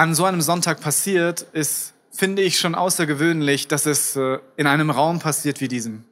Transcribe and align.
an 0.00 0.14
so 0.14 0.24
einem 0.24 0.40
Sonntag 0.40 0.80
passiert, 0.80 1.42
ist, 1.52 1.92
finde 2.10 2.40
ich 2.40 2.58
schon 2.58 2.74
außergewöhnlich, 2.74 3.68
dass 3.68 3.84
es 3.84 4.16
äh, 4.16 4.38
in 4.56 4.66
einem 4.66 4.88
Raum 4.88 5.18
passiert 5.18 5.60
wie 5.60 5.68
diesem. 5.68 6.04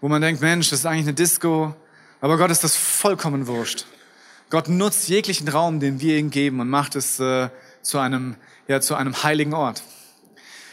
Wo 0.00 0.08
man 0.08 0.22
denkt, 0.22 0.40
Mensch, 0.40 0.70
das 0.70 0.78
ist 0.78 0.86
eigentlich 0.86 1.04
eine 1.04 1.12
Disco, 1.12 1.76
aber 2.22 2.38
Gott 2.38 2.50
ist 2.50 2.64
das 2.64 2.74
vollkommen 2.74 3.46
wurscht. 3.46 3.84
Gott 4.48 4.70
nutzt 4.70 5.10
jeglichen 5.10 5.46
Raum, 5.48 5.78
den 5.78 6.00
wir 6.00 6.16
ihm 6.16 6.30
geben 6.30 6.60
und 6.60 6.70
macht 6.70 6.96
es 6.96 7.20
äh, 7.20 7.50
zu 7.82 7.98
einem, 7.98 8.36
ja, 8.66 8.80
zu 8.80 8.94
einem 8.94 9.22
heiligen 9.22 9.52
Ort. 9.52 9.82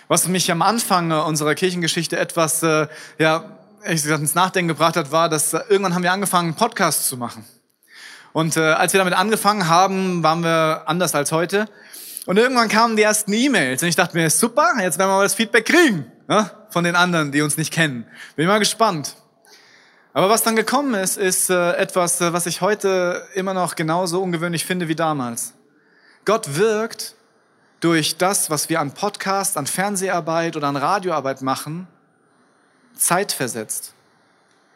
Was 0.07 0.29
mich 0.29 0.49
am 0.49 0.61
Anfang 0.61 1.11
unserer 1.11 1.55
Kirchengeschichte 1.55 2.17
etwas, 2.17 2.63
äh, 2.63 2.87
ja, 3.17 3.57
ich 3.83 4.01
gesagt, 4.01 4.21
ins 4.21 4.33
Nachdenken 4.33 4.69
gebracht 4.69 4.95
hat, 4.95 5.11
war, 5.11 5.27
dass 5.27 5.51
äh, 5.51 5.59
irgendwann 5.67 5.93
haben 5.93 6.03
wir 6.03 6.13
angefangen, 6.13 6.51
einen 6.51 6.55
Podcast 6.55 7.05
zu 7.05 7.17
machen. 7.17 7.43
Und 8.31 8.57
äh, 8.57 8.61
als 8.61 8.93
wir 8.93 8.99
damit 8.99 9.15
angefangen 9.15 9.67
haben, 9.67 10.23
waren 10.23 10.41
wir 10.41 10.83
anders 10.85 11.15
als 11.15 11.33
heute. 11.33 11.67
Und 12.25 12.37
irgendwann 12.37 12.69
kamen 12.69 12.95
die 12.95 13.03
ersten 13.03 13.33
E-Mails 13.33 13.81
und 13.81 13.89
ich 13.89 13.95
dachte 13.95 14.15
mir, 14.15 14.29
super, 14.29 14.73
jetzt 14.79 14.97
werden 14.97 15.09
wir 15.09 15.17
mal 15.17 15.23
das 15.23 15.35
Feedback 15.35 15.65
kriegen 15.65 16.11
ne? 16.27 16.51
von 16.69 16.83
den 16.83 16.95
anderen, 16.95 17.31
die 17.31 17.41
uns 17.41 17.57
nicht 17.57 17.73
kennen. 17.73 18.05
Bin 18.35 18.47
mal 18.47 18.59
gespannt. 18.59 19.15
Aber 20.13 20.29
was 20.29 20.43
dann 20.43 20.55
gekommen 20.55 20.93
ist, 20.95 21.17
ist 21.17 21.49
äh, 21.49 21.73
etwas, 21.73 22.19
äh, 22.21 22.33
was 22.33 22.45
ich 22.45 22.61
heute 22.61 23.27
immer 23.35 23.53
noch 23.53 23.75
genauso 23.75 24.21
ungewöhnlich 24.21 24.65
finde 24.65 24.87
wie 24.87 24.95
damals. 24.95 25.53
Gott 26.25 26.55
wirkt 26.55 27.15
durch 27.79 28.17
das, 28.17 28.49
was 28.49 28.69
wir 28.69 28.79
an 28.79 28.93
Podcast, 28.93 29.57
an 29.57 29.67
Fernseharbeit 29.67 30.57
oder 30.57 30.67
an 30.67 30.75
Radioarbeit 30.75 31.41
machen, 31.41 31.87
zeitversetzt. 32.95 33.93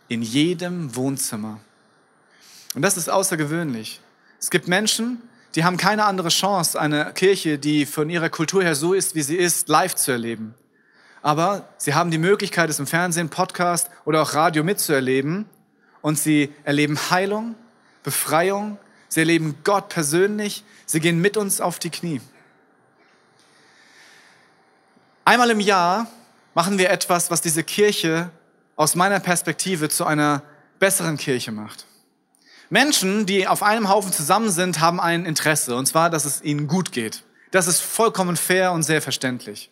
In 0.07 0.21
jedem 0.21 0.95
Wohnzimmer. 0.95 1.59
Und 2.75 2.81
das 2.81 2.97
ist 2.97 3.09
außergewöhnlich. 3.09 4.01
Es 4.39 4.49
gibt 4.49 4.67
Menschen, 4.67 5.21
die 5.55 5.63
haben 5.63 5.77
keine 5.77 6.05
andere 6.05 6.29
Chance, 6.29 6.79
eine 6.79 7.13
Kirche, 7.13 7.59
die 7.59 7.85
von 7.85 8.09
ihrer 8.09 8.29
Kultur 8.29 8.63
her 8.63 8.75
so 8.75 8.93
ist, 8.93 9.13
wie 9.15 9.21
sie 9.21 9.35
ist, 9.35 9.69
live 9.69 9.95
zu 9.95 10.11
erleben. 10.11 10.55
Aber 11.21 11.69
sie 11.77 11.93
haben 11.93 12.11
die 12.11 12.17
Möglichkeit, 12.17 12.69
es 12.69 12.79
im 12.79 12.87
Fernsehen, 12.87 13.29
Podcast 13.29 13.89
oder 14.03 14.21
auch 14.21 14.33
Radio 14.33 14.63
mitzuerleben. 14.63 15.45
Und 16.01 16.19
sie 16.19 16.53
erleben 16.65 16.99
Heilung, 17.11 17.55
Befreiung, 18.03 18.77
sie 19.07 19.21
erleben 19.21 19.55
Gott 19.63 19.87
persönlich, 19.89 20.65
sie 20.85 20.99
gehen 20.99 21.21
mit 21.21 21.37
uns 21.37 21.61
auf 21.61 21.79
die 21.79 21.89
Knie. 21.89 22.19
Einmal 25.23 25.49
im 25.51 25.61
Jahr 25.61 26.07
machen 26.53 26.77
wir 26.77 26.89
etwas, 26.89 27.31
was 27.31 27.39
diese 27.39 27.63
Kirche 27.63 28.29
aus 28.75 28.95
meiner 28.95 29.21
Perspektive 29.21 29.87
zu 29.87 30.05
einer 30.05 30.41
besseren 30.79 31.15
Kirche 31.15 31.53
macht. 31.53 31.85
Menschen, 32.69 33.25
die 33.25 33.47
auf 33.47 33.63
einem 33.63 33.89
Haufen 33.89 34.11
zusammen 34.11 34.49
sind, 34.49 34.79
haben 34.79 34.99
ein 34.99 35.25
Interesse, 35.25 35.75
und 35.75 35.85
zwar, 35.85 36.09
dass 36.09 36.25
es 36.25 36.41
ihnen 36.41 36.67
gut 36.67 36.91
geht. 36.91 37.23
Das 37.51 37.67
ist 37.67 37.81
vollkommen 37.81 38.35
fair 38.35 38.71
und 38.71 38.83
sehr 38.83 39.01
verständlich. 39.01 39.71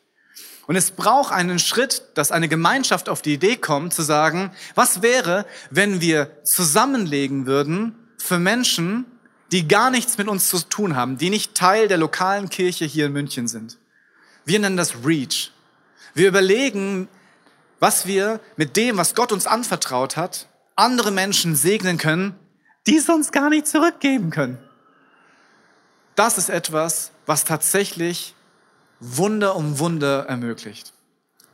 Und 0.68 0.76
es 0.76 0.92
braucht 0.92 1.34
einen 1.34 1.60
Schritt, 1.60 2.04
dass 2.14 2.32
eine 2.32 2.48
Gemeinschaft 2.48 3.10
auf 3.10 3.22
die 3.22 3.34
Idee 3.34 3.58
kommt, 3.58 3.94
zu 3.94 4.04
sagen, 4.04 4.52
was 4.76 5.02
wäre, 5.02 5.46
wenn 5.70 6.00
wir 6.02 6.44
zusammenlegen 6.44 7.46
würden 7.46 7.96
für 8.18 8.40
Menschen, 8.40 9.06
die 9.52 9.68
gar 9.68 9.90
nichts 9.90 10.18
mit 10.18 10.28
uns 10.28 10.48
zu 10.48 10.60
tun 10.60 10.96
haben, 10.96 11.18
die 11.18 11.30
nicht 11.30 11.56
Teil 11.56 11.88
der 11.88 11.98
lokalen 11.98 12.50
Kirche 12.50 12.86
hier 12.86 13.08
in 13.08 13.14
München 13.14 13.48
sind. 13.48 13.80
Wir 14.46 14.60
nennen 14.60 14.78
das 14.78 15.04
Reach. 15.06 15.52
Wir 16.14 16.28
überlegen, 16.28 17.08
was 17.80 18.06
wir 18.06 18.40
mit 18.56 18.78
dem, 18.78 18.98
was 18.98 19.16
Gott 19.16 19.32
uns 19.32 19.48
anvertraut 19.48 20.16
hat, 20.16 20.48
andere 20.76 21.12
Menschen 21.12 21.56
segnen 21.56 21.98
können, 21.98 22.36
die 22.88 23.00
sonst 23.00 23.32
gar 23.32 23.50
nicht 23.50 23.68
zurückgeben 23.68 24.30
können. 24.30 24.58
Das 26.16 26.38
ist 26.38 26.50
etwas, 26.50 27.12
was 27.26 27.46
tatsächlich 27.46 28.36
Wunder 29.00 29.56
um 29.56 29.80
Wunder 29.80 30.26
ermöglicht. 30.28 30.94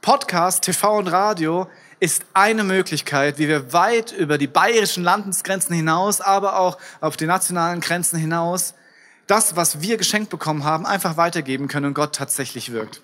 Podcast, 0.02 0.64
TV 0.64 0.98
und 0.98 1.08
Radio 1.08 1.70
ist 2.00 2.26
eine 2.34 2.64
Möglichkeit, 2.64 3.40
wie 3.40 3.48
wir 3.48 3.74
weit 3.74 4.12
über 4.12 4.38
die 4.38 4.48
bayerischen 4.48 5.04
Landesgrenzen 5.04 5.76
hinaus, 5.76 6.22
aber 6.22 6.60
auch 6.60 6.78
auf 7.02 7.18
die 7.18 7.26
nationalen 7.26 7.82
Grenzen 7.82 8.18
hinaus, 8.18 8.74
das, 9.26 9.56
was 9.56 9.82
wir 9.82 9.98
geschenkt 9.98 10.30
bekommen 10.30 10.64
haben, 10.64 10.86
einfach 10.86 11.18
weitergeben 11.18 11.68
können 11.68 11.88
und 11.88 11.94
Gott 11.94 12.16
tatsächlich 12.16 12.72
wirkt. 12.72 13.02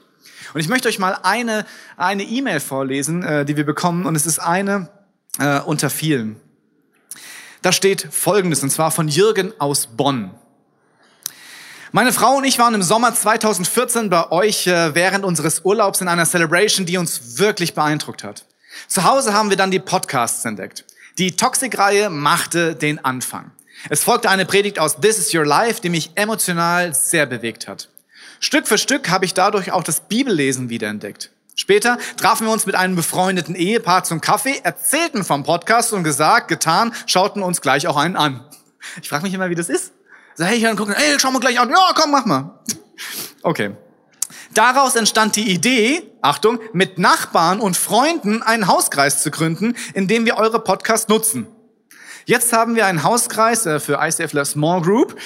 Und 0.54 0.62
ich 0.62 0.70
möchte 0.70 0.88
euch 0.88 1.00
mal 1.00 1.18
eine 1.24 1.66
eine 1.98 2.24
E-Mail 2.24 2.60
vorlesen, 2.60 3.24
äh, 3.24 3.46
die 3.46 3.58
wir 3.58 3.66
bekommen, 3.66 4.06
und 4.06 4.16
es 4.16 4.26
ist 4.26 4.40
eine 4.40 4.90
äh, 5.40 5.60
unter 5.60 5.90
vielen. 5.90 6.40
Da 7.64 7.72
steht 7.72 8.10
Folgendes, 8.12 8.62
und 8.62 8.72
zwar 8.72 8.92
von 8.92 9.08
Jürgen 9.08 9.54
aus 9.58 9.88
Bonn. 9.88 10.32
Meine 11.94 12.12
Frau 12.12 12.36
und 12.36 12.44
ich 12.44 12.60
waren 12.60 12.74
im 12.74 12.84
Sommer 12.84 13.16
2014 13.16 14.10
bei 14.10 14.30
euch 14.32 14.68
äh, 14.68 14.94
während 14.94 15.24
unseres 15.24 15.62
Urlaubs 15.64 16.02
in 16.02 16.10
einer 16.10 16.26
Celebration, 16.26 16.86
die 16.86 16.98
uns 16.98 17.40
wirklich 17.40 17.74
beeindruckt 17.74 18.26
hat. 18.26 18.46
Zu 18.90 19.06
Hause 19.06 19.34
haben 19.34 19.50
wir 19.50 19.56
dann 19.56 19.72
die 19.72 19.80
Podcasts 19.80 20.44
entdeckt. 20.44 20.84
Die 21.18 21.38
Toxic-Reihe 21.38 22.10
machte 22.10 22.76
den 22.76 23.04
Anfang. 23.06 23.52
Es 23.90 24.04
folgte 24.04 24.30
eine 24.30 24.46
Predigt 24.46 24.78
aus 24.78 24.98
This 24.98 25.18
is 25.18 25.34
Your 25.34 25.46
Life, 25.46 25.80
die 25.80 25.90
mich 25.90 26.12
emotional 26.16 26.94
sehr 26.94 27.26
bewegt 27.26 27.70
hat. 27.70 27.88
Stück 28.42 28.68
für 28.68 28.78
Stück 28.78 29.10
habe 29.10 29.24
ich 29.24 29.34
dadurch 29.34 29.72
auch 29.72 29.84
das 29.84 30.02
Bibellesen 30.02 30.68
wiederentdeckt. 30.68 31.32
Später 31.56 31.98
trafen 32.18 32.48
wir 32.48 32.54
uns 32.54 32.66
mit 32.66 32.76
einem 32.76 32.96
befreundeten 32.96 33.56
Ehepaar 33.56 34.04
zum 34.04 34.22
Kaffee, 34.22 34.60
erzählten 34.64 35.24
vom 35.24 35.44
Podcast 35.44 35.94
und 35.94 36.04
gesagt, 36.04 36.48
getan, 36.48 36.94
schauten 37.06 37.44
uns 37.44 37.62
gleich 37.62 37.88
auch 37.88 37.98
einen 37.98 38.16
an. 38.16 38.44
Ich 39.02 39.10
frage 39.10 39.24
mich 39.24 39.34
immer, 39.34 39.50
wie 39.50 39.56
das 39.56 39.70
ist. 39.70 39.94
So, 40.36 40.46
hey, 40.46 40.60
dann 40.62 40.76
gucken, 40.76 40.96
hey, 40.98 41.16
schau 41.20 41.32
mal 41.32 41.40
gleich 41.40 41.60
an. 41.60 41.70
Ja, 41.70 41.92
komm, 41.96 42.12
mach 42.12 42.26
mal. 42.26 42.60
Okay. 43.44 43.76
Daraus 44.54 44.96
entstand 44.96 45.36
die 45.36 45.52
Idee, 45.52 46.12
Achtung, 46.22 46.60
mit 46.74 47.00
Nachbarn 47.00 47.60
und 47.60 47.78
Freunden 47.78 48.44
einen 48.44 48.68
Hauskreis 48.68 49.22
zu 49.22 49.32
gründen, 49.32 49.76
in 49.94 50.08
dem 50.08 50.26
wir 50.26 50.38
eure 50.38 50.60
Podcasts 50.60 51.08
nutzen. 51.08 51.48
Jetzt 52.26 52.54
haben 52.54 52.76
wir 52.76 52.86
einen 52.86 53.04
Hauskreis 53.04 53.66
äh, 53.66 53.80
für 53.80 54.00
ICF 54.02 54.46
Small 54.46 54.82
Group 54.82 55.20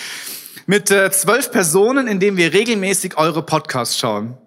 mit 0.65 0.91
äh, 0.91 1.11
zwölf 1.11 1.51
Personen, 1.51 2.07
in 2.07 2.19
dem 2.19 2.37
wir 2.37 2.53
regelmäßig 2.53 3.17
eure 3.17 3.43
Podcasts 3.43 3.97
schauen. 3.97 4.37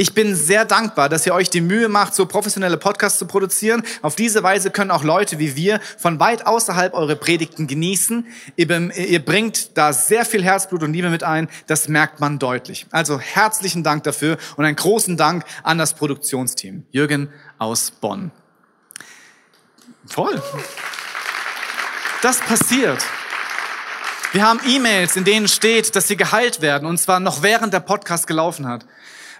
Ich 0.00 0.14
bin 0.14 0.36
sehr 0.36 0.64
dankbar, 0.64 1.08
dass 1.08 1.26
ihr 1.26 1.34
euch 1.34 1.50
die 1.50 1.60
Mühe 1.60 1.88
macht, 1.88 2.14
so 2.14 2.24
professionelle 2.24 2.76
Podcasts 2.76 3.18
zu 3.18 3.26
produzieren. 3.26 3.82
Auf 4.00 4.14
diese 4.14 4.44
Weise 4.44 4.70
können 4.70 4.92
auch 4.92 5.02
Leute 5.02 5.40
wie 5.40 5.56
wir 5.56 5.80
von 5.98 6.20
weit 6.20 6.46
außerhalb 6.46 6.94
eure 6.94 7.16
Predigten 7.16 7.66
genießen. 7.66 8.24
Ihr 8.54 9.24
bringt 9.24 9.76
da 9.76 9.92
sehr 9.92 10.24
viel 10.24 10.44
Herzblut 10.44 10.84
und 10.84 10.92
Liebe 10.92 11.10
mit 11.10 11.24
ein. 11.24 11.48
Das 11.66 11.88
merkt 11.88 12.20
man 12.20 12.38
deutlich. 12.38 12.86
Also 12.92 13.18
herzlichen 13.18 13.82
Dank 13.82 14.04
dafür 14.04 14.38
und 14.56 14.64
einen 14.64 14.76
großen 14.76 15.16
Dank 15.16 15.44
an 15.64 15.78
das 15.78 15.94
Produktionsteam. 15.94 16.84
Jürgen 16.92 17.32
aus 17.58 17.90
Bonn. 17.90 18.30
Voll. 20.06 20.40
Das 22.22 22.38
passiert. 22.38 23.04
Wir 24.30 24.46
haben 24.46 24.60
E-Mails, 24.64 25.16
in 25.16 25.24
denen 25.24 25.48
steht, 25.48 25.96
dass 25.96 26.06
sie 26.06 26.16
geheilt 26.16 26.60
werden, 26.60 26.86
und 26.86 26.98
zwar 26.98 27.18
noch 27.18 27.42
während 27.42 27.72
der 27.72 27.80
Podcast 27.80 28.26
gelaufen 28.26 28.68
hat. 28.68 28.84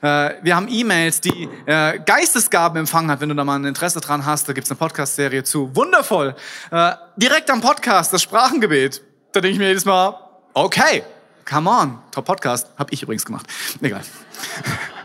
Äh, 0.00 0.34
wir 0.42 0.56
haben 0.56 0.68
E-Mails, 0.68 1.20
die 1.20 1.48
äh, 1.66 1.98
Geistesgaben 1.98 2.78
empfangen 2.78 3.10
hat, 3.10 3.20
wenn 3.20 3.28
du 3.28 3.34
da 3.34 3.44
mal 3.44 3.58
ein 3.58 3.64
Interesse 3.64 4.00
dran 4.00 4.24
hast. 4.24 4.48
Da 4.48 4.52
gibt's 4.52 4.70
eine 4.70 4.78
Podcast-Serie 4.78 5.44
zu. 5.44 5.74
Wundervoll. 5.74 6.34
Äh, 6.70 6.92
direkt 7.16 7.50
am 7.50 7.60
Podcast, 7.60 8.12
das 8.12 8.22
Sprachengebet. 8.22 9.02
Da 9.32 9.40
denke 9.40 9.54
ich 9.54 9.58
mir 9.58 9.68
jedes 9.68 9.84
Mal, 9.84 10.14
okay, 10.54 11.02
come 11.48 11.70
on. 11.70 11.98
Top 12.10 12.24
Podcast. 12.24 12.68
Hab 12.76 12.92
ich 12.92 13.02
übrigens 13.02 13.24
gemacht. 13.24 13.46
Egal. 13.82 14.02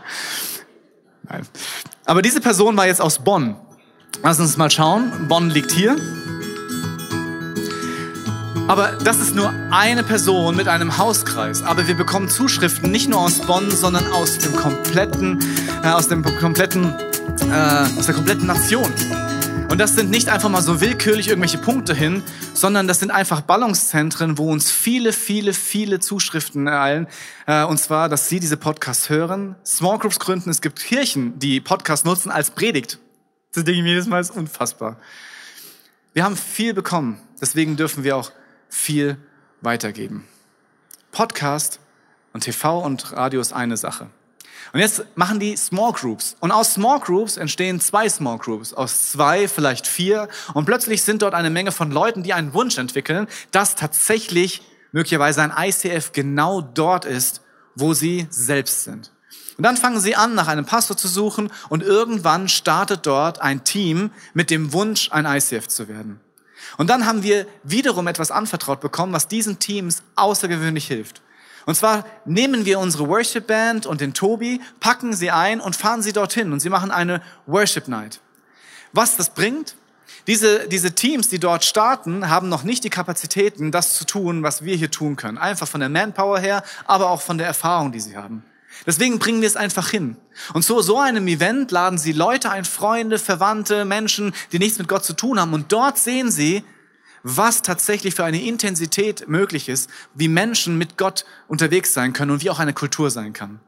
Nein. 1.28 1.46
Aber 2.04 2.22
diese 2.22 2.40
Person 2.40 2.76
war 2.76 2.86
jetzt 2.86 3.00
aus 3.00 3.18
Bonn. 3.18 3.56
Lass 4.22 4.38
uns 4.38 4.56
mal 4.56 4.70
schauen. 4.70 5.26
Bonn 5.28 5.50
liegt 5.50 5.72
hier. 5.72 5.96
Aber 8.66 8.92
das 9.04 9.20
ist 9.20 9.34
nur 9.34 9.52
eine 9.70 10.02
Person 10.02 10.56
mit 10.56 10.68
einem 10.68 10.96
Hauskreis. 10.96 11.62
Aber 11.62 11.86
wir 11.86 11.94
bekommen 11.94 12.30
Zuschriften 12.30 12.90
nicht 12.90 13.10
nur 13.10 13.20
aus 13.20 13.40
Bonn, 13.40 13.70
sondern 13.70 14.10
aus 14.10 14.38
dem 14.38 14.56
kompletten, 14.56 15.38
äh, 15.82 15.88
aus 15.88 16.08
dem 16.08 16.22
kompletten, 16.22 16.94
äh, 17.50 17.98
aus 17.98 18.06
der 18.06 18.14
kompletten 18.14 18.46
Nation. 18.46 18.90
Und 19.70 19.78
das 19.78 19.94
sind 19.94 20.10
nicht 20.10 20.30
einfach 20.30 20.48
mal 20.48 20.62
so 20.62 20.80
willkürlich 20.80 21.28
irgendwelche 21.28 21.58
Punkte 21.58 21.94
hin, 21.94 22.22
sondern 22.54 22.88
das 22.88 23.00
sind 23.00 23.10
einfach 23.10 23.42
Ballungszentren, 23.42 24.38
wo 24.38 24.50
uns 24.50 24.70
viele, 24.70 25.12
viele, 25.12 25.52
viele 25.52 26.00
Zuschriften 26.00 26.66
ereilen. 26.66 27.06
Äh, 27.46 27.64
und 27.64 27.78
zwar, 27.78 28.08
dass 28.08 28.30
Sie 28.30 28.40
diese 28.40 28.56
Podcasts 28.56 29.10
hören, 29.10 29.56
Small 29.66 29.98
Groups 29.98 30.18
gründen. 30.18 30.48
Es 30.48 30.62
gibt 30.62 30.80
Kirchen, 30.80 31.38
die 31.38 31.60
Podcasts 31.60 32.06
nutzen 32.06 32.30
als 32.30 32.50
Predigt. 32.50 32.98
Das 33.52 33.64
denke 33.64 33.78
ich 33.78 33.82
mir 33.82 33.90
jedes 33.90 34.06
Mal, 34.06 34.20
ist 34.20 34.30
unfassbar. 34.30 34.96
Wir 36.14 36.24
haben 36.24 36.36
viel 36.36 36.72
bekommen. 36.72 37.20
Deswegen 37.42 37.76
dürfen 37.76 38.04
wir 38.04 38.16
auch 38.16 38.32
viel 38.74 39.16
weitergeben. 39.60 40.26
Podcast 41.12 41.78
und 42.32 42.42
TV 42.42 42.80
und 42.80 43.12
Radio 43.12 43.40
ist 43.40 43.52
eine 43.52 43.76
Sache. 43.76 44.10
Und 44.72 44.80
jetzt 44.80 45.04
machen 45.14 45.38
die 45.38 45.56
Small 45.56 45.92
Groups. 45.92 46.36
Und 46.40 46.50
aus 46.50 46.74
Small 46.74 46.98
Groups 46.98 47.36
entstehen 47.36 47.80
zwei 47.80 48.08
Small 48.08 48.38
Groups. 48.38 48.74
Aus 48.74 49.12
zwei, 49.12 49.46
vielleicht 49.46 49.86
vier. 49.86 50.28
Und 50.54 50.64
plötzlich 50.64 51.02
sind 51.02 51.22
dort 51.22 51.34
eine 51.34 51.50
Menge 51.50 51.70
von 51.70 51.92
Leuten, 51.92 52.24
die 52.24 52.32
einen 52.32 52.52
Wunsch 52.54 52.76
entwickeln, 52.76 53.28
dass 53.52 53.76
tatsächlich 53.76 54.62
möglicherweise 54.90 55.42
ein 55.42 55.52
ICF 55.56 56.12
genau 56.12 56.60
dort 56.60 57.04
ist, 57.04 57.42
wo 57.76 57.94
sie 57.94 58.26
selbst 58.30 58.84
sind. 58.84 59.12
Und 59.56 59.62
dann 59.64 59.76
fangen 59.76 60.00
sie 60.00 60.16
an, 60.16 60.34
nach 60.34 60.48
einem 60.48 60.66
Pastor 60.66 60.96
zu 60.96 61.06
suchen 61.06 61.52
und 61.68 61.84
irgendwann 61.84 62.48
startet 62.48 63.06
dort 63.06 63.40
ein 63.40 63.62
Team 63.62 64.10
mit 64.32 64.50
dem 64.50 64.72
Wunsch, 64.72 65.10
ein 65.12 65.26
ICF 65.26 65.68
zu 65.68 65.86
werden. 65.86 66.20
Und 66.76 66.90
dann 66.90 67.06
haben 67.06 67.22
wir 67.22 67.46
wiederum 67.62 68.06
etwas 68.06 68.30
anvertraut 68.30 68.80
bekommen, 68.80 69.12
was 69.12 69.28
diesen 69.28 69.58
Teams 69.58 70.02
außergewöhnlich 70.16 70.86
hilft. 70.86 71.22
Und 71.66 71.74
zwar 71.74 72.04
nehmen 72.24 72.64
wir 72.66 72.78
unsere 72.78 73.08
Worship 73.08 73.46
Band 73.46 73.86
und 73.86 74.00
den 74.00 74.12
Tobi, 74.12 74.60
packen 74.80 75.14
sie 75.14 75.30
ein 75.30 75.60
und 75.60 75.76
fahren 75.76 76.02
sie 76.02 76.12
dorthin 76.12 76.52
und 76.52 76.60
sie 76.60 76.68
machen 76.68 76.90
eine 76.90 77.22
Worship 77.46 77.88
Night. 77.88 78.20
Was 78.92 79.16
das 79.16 79.30
bringt? 79.30 79.76
Diese, 80.26 80.68
diese 80.68 80.94
Teams, 80.94 81.28
die 81.28 81.38
dort 81.38 81.64
starten, 81.64 82.30
haben 82.30 82.48
noch 82.48 82.62
nicht 82.62 82.84
die 82.84 82.90
Kapazitäten, 82.90 83.72
das 83.72 83.94
zu 83.94 84.04
tun, 84.04 84.42
was 84.42 84.64
wir 84.64 84.76
hier 84.76 84.90
tun 84.90 85.16
können. 85.16 85.38
Einfach 85.38 85.68
von 85.68 85.80
der 85.80 85.88
Manpower 85.88 86.38
her, 86.38 86.62
aber 86.86 87.10
auch 87.10 87.20
von 87.20 87.36
der 87.36 87.46
Erfahrung, 87.46 87.92
die 87.92 88.00
sie 88.00 88.16
haben. 88.16 88.42
Deswegen 88.86 89.18
bringen 89.18 89.40
wir 89.40 89.48
es 89.48 89.56
einfach 89.56 89.88
hin. 89.88 90.16
Und 90.52 90.62
zu 90.62 90.80
so 90.82 90.98
einem 90.98 91.26
Event 91.28 91.70
laden 91.70 91.98
sie 91.98 92.12
Leute 92.12 92.50
ein, 92.50 92.64
Freunde, 92.64 93.18
Verwandte, 93.18 93.84
Menschen, 93.84 94.34
die 94.52 94.58
nichts 94.58 94.78
mit 94.78 94.88
Gott 94.88 95.04
zu 95.04 95.14
tun 95.14 95.40
haben. 95.40 95.54
Und 95.54 95.72
dort 95.72 95.98
sehen 95.98 96.30
sie, 96.30 96.64
was 97.22 97.62
tatsächlich 97.62 98.14
für 98.14 98.24
eine 98.24 98.42
Intensität 98.42 99.28
möglich 99.28 99.68
ist, 99.68 99.88
wie 100.14 100.28
Menschen 100.28 100.76
mit 100.76 100.98
Gott 100.98 101.24
unterwegs 101.48 101.94
sein 101.94 102.12
können 102.12 102.30
und 102.30 102.42
wie 102.42 102.50
auch 102.50 102.58
eine 102.58 102.74
Kultur 102.74 103.10
sein 103.10 103.32
kann. 103.32 103.60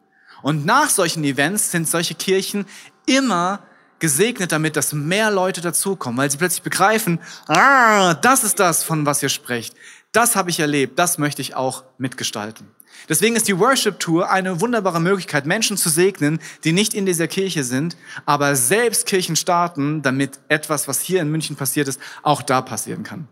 Und 0.43 0.67
nach 0.67 0.91
solchen 0.91 1.25
Events 1.25 1.71
sind 1.71 1.89
solche 1.89 2.15
Kirchen 2.15 2.67
immer 3.07 3.61
gesegnet 3.99 4.53
damit, 4.53 4.77
dass 4.77 4.93
mehr 4.93 5.31
Leute 5.31 5.63
dazukommen, 5.63 6.19
weil 6.19 6.31
sie 6.31 6.37
plötzlich 6.37 6.63
begreifen, 6.63 7.19
ah, 7.49 8.15
das 8.15 8.45
ist 8.45 8.61
das, 8.61 8.85
von 8.85 9.07
was 9.07 9.23
ihr 9.23 9.31
sprecht. 9.31 9.75
Das 10.13 10.37
habe 10.37 10.51
ich 10.51 10.61
erlebt, 10.61 10.99
das 10.99 11.19
möchte 11.19 11.41
ich 11.43 11.55
auch 11.55 11.85
mitgestalten. 11.99 12.69
Deswegen 13.09 13.37
ist 13.37 13.49
die 13.49 13.59
Worship 13.59 14.01
Tour 14.01 14.31
eine 14.31 14.61
wunderbare 14.61 15.01
Möglichkeit, 15.01 15.47
Menschen 15.47 15.77
zu 15.77 15.89
segnen, 15.89 16.41
die 16.65 16.73
nicht 16.73 16.95
in 16.95 17.07
dieser 17.07 17.29
Kirche 17.29 17.65
sind, 17.65 17.97
aber 18.25 18.57
selbst 18.57 19.07
Kirchen 19.07 19.37
starten, 19.37 20.03
damit 20.03 20.41
etwas, 20.49 20.89
was 20.89 21.01
hier 21.01 21.21
in 21.21 21.31
München 21.31 21.57
passiert 21.57 21.89
ist, 21.89 22.01
auch 22.23 22.43
da 22.43 22.63
passieren 22.63 23.03
kann. 23.03 23.29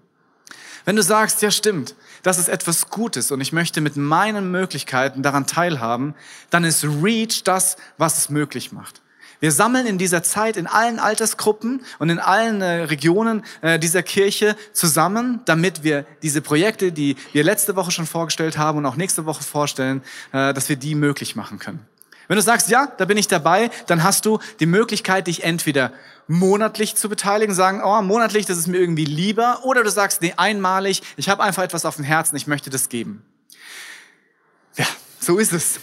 Wenn 0.85 0.97
du 0.97 1.03
sagst, 1.03 1.41
ja 1.43 1.51
stimmt, 1.51 1.95
das 2.23 2.39
ist 2.39 2.49
etwas 2.49 2.91
Gutes 2.91 3.31
und 3.31 3.41
ich 3.41 3.53
möchte 3.53 3.81
mit 3.81 3.97
meinen 3.97 4.51
Möglichkeiten 4.51 5.23
daran 5.23 5.47
teilhaben, 5.47 6.15
dann 6.51 6.65
ist 6.65 6.85
Reach 6.85 7.43
das, 7.43 7.77
was 7.97 8.19
es 8.19 8.31
möglich 8.31 8.73
macht. 8.73 9.01
Wir 9.45 9.53
sammeln 9.53 9.87
in 9.87 9.99
dieser 9.99 10.23
Zeit 10.23 10.57
in 10.57 10.67
allen 10.67 10.99
Altersgruppen 10.99 11.85
und 11.99 12.09
in 12.09 12.19
allen 12.19 12.63
äh, 12.63 12.85
Regionen 12.85 13.45
äh, 13.61 13.79
dieser 13.79 14.03
Kirche 14.03 14.57
zusammen, 14.73 15.41
damit 15.45 15.83
wir 15.83 16.07
diese 16.23 16.41
Projekte, 16.41 16.93
die 16.93 17.17
wir 17.35 17.45
letzte 17.45 17.77
Woche 17.77 17.91
schon 17.91 18.07
vorgestellt 18.07 18.57
haben 18.57 18.79
und 18.79 18.87
auch 18.87 18.97
nächste 18.97 19.27
Woche 19.27 19.43
vorstellen, 19.43 20.03
äh, 20.33 20.55
dass 20.55 20.71
wir 20.71 20.77
die 20.77 20.95
möglich 20.95 21.37
machen 21.37 21.59
können. 21.59 21.87
Wenn 22.27 22.37
du 22.37 22.43
sagst, 22.43 22.71
ja, 22.71 22.91
da 22.97 23.05
bin 23.05 23.19
ich 23.19 23.29
dabei, 23.29 23.71
dann 23.87 24.03
hast 24.03 24.25
du 24.25 24.39
die 24.61 24.67
Möglichkeit, 24.67 25.27
dich 25.27 25.45
entweder 25.45 25.93
monatlich 26.27 26.95
zu 26.95 27.11
beteiligen, 27.11 27.55
sagen, 27.55 27.83
oh, 27.85 28.01
monatlich, 28.01 28.47
das 28.47 28.57
ist 28.57 28.67
mir 28.67 28.79
irgendwie 28.79 29.05
lieber, 29.05 29.61
oder 29.65 29.83
du 29.83 29.91
sagst, 29.91 30.23
nee, 30.23 30.33
einmalig, 30.39 31.03
ich 31.19 31.29
habe 31.29 31.43
einfach 31.43 31.65
etwas 31.65 31.85
auf 31.85 31.97
dem 31.97 32.05
Herzen, 32.07 32.35
ich 32.37 32.47
möchte 32.47 32.71
das 32.71 32.89
geben. 32.89 33.23
Ja, 34.79 34.87
so 35.21 35.37
ist 35.37 35.53
es. 35.53 35.81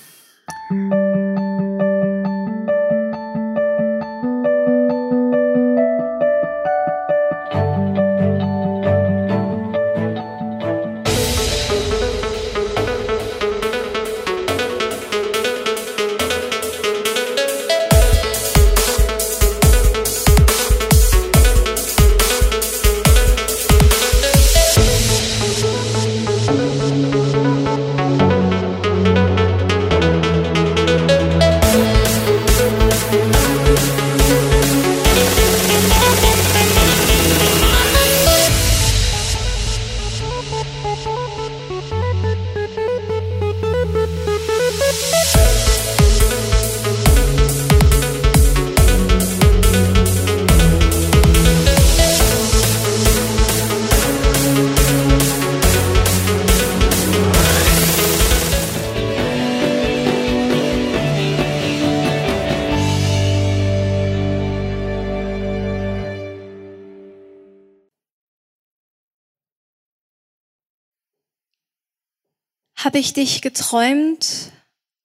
Habe 72.83 72.97
ich 72.97 73.13
dich 73.13 73.41
geträumt 73.41 74.51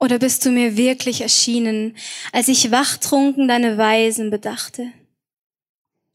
oder 0.01 0.19
bist 0.19 0.45
du 0.45 0.51
mir 0.51 0.77
wirklich 0.77 1.21
erschienen, 1.21 1.97
als 2.33 2.49
ich 2.49 2.71
wachtrunken 2.71 3.49
deine 3.49 3.77
Weisen 3.77 4.31
bedachte? 4.31 4.93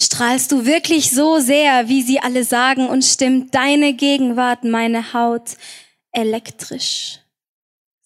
Strahlst 0.02 0.52
du 0.52 0.66
wirklich 0.66 1.12
so 1.12 1.40
sehr, 1.40 1.88
wie 1.88 2.02
sie 2.02 2.20
alle 2.20 2.44
sagen, 2.44 2.88
und 2.88 3.04
stimmt 3.04 3.54
deine 3.54 3.94
Gegenwart 3.94 4.64
meine 4.64 5.14
Haut 5.14 5.58
elektrisch? 6.12 7.20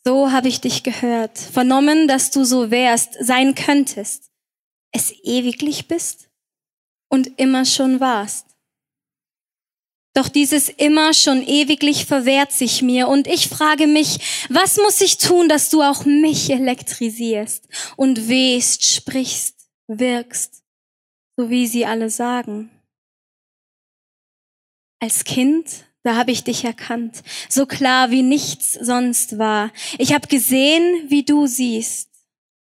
So 0.03 0.31
habe 0.31 0.49
ich 0.49 0.59
dich 0.59 0.83
gehört, 0.83 1.37
vernommen, 1.37 2.09
dass 2.09 2.31
du 2.31 2.43
so 2.43 2.71
wärst, 2.71 3.15
sein 3.21 3.55
könntest, 3.55 4.29
es 4.91 5.13
ewiglich 5.23 5.87
bist 5.87 6.29
und 7.09 7.39
immer 7.39 7.63
schon 7.63 8.01
warst. 8.01 8.54
Doch 10.15 10.29
dieses 10.29 10.69
immer 10.69 11.13
schon 11.13 11.45
ewiglich 11.45 12.05
verwehrt 12.05 12.53
sich 12.53 12.81
mir 12.81 13.09
und 13.09 13.27
ich 13.27 13.49
frage 13.49 13.85
mich, 13.85 14.47
was 14.49 14.77
muss 14.77 15.01
ich 15.01 15.17
tun, 15.17 15.49
dass 15.49 15.69
du 15.69 15.81
auch 15.81 16.05
mich 16.05 16.49
elektrisierst 16.49 17.67
und 17.97 18.29
wehst, 18.29 18.85
sprichst, 18.85 19.67
wirkst, 19.87 20.63
so 21.35 21.49
wie 21.49 21.67
sie 21.67 21.85
alle 21.85 22.09
sagen. 22.09 22.71
Als 25.01 25.25
Kind, 25.25 25.85
da 26.03 26.15
habe 26.15 26.31
ich 26.31 26.45
dich 26.45 26.63
erkannt, 26.63 27.21
so 27.49 27.65
klar 27.65 28.09
wie 28.09 28.23
nichts 28.23 28.71
sonst 28.71 29.37
war. 29.37 29.73
Ich 29.97 30.13
habe 30.13 30.27
gesehen, 30.27 31.09
wie 31.09 31.25
du 31.25 31.45
siehst, 31.45 32.09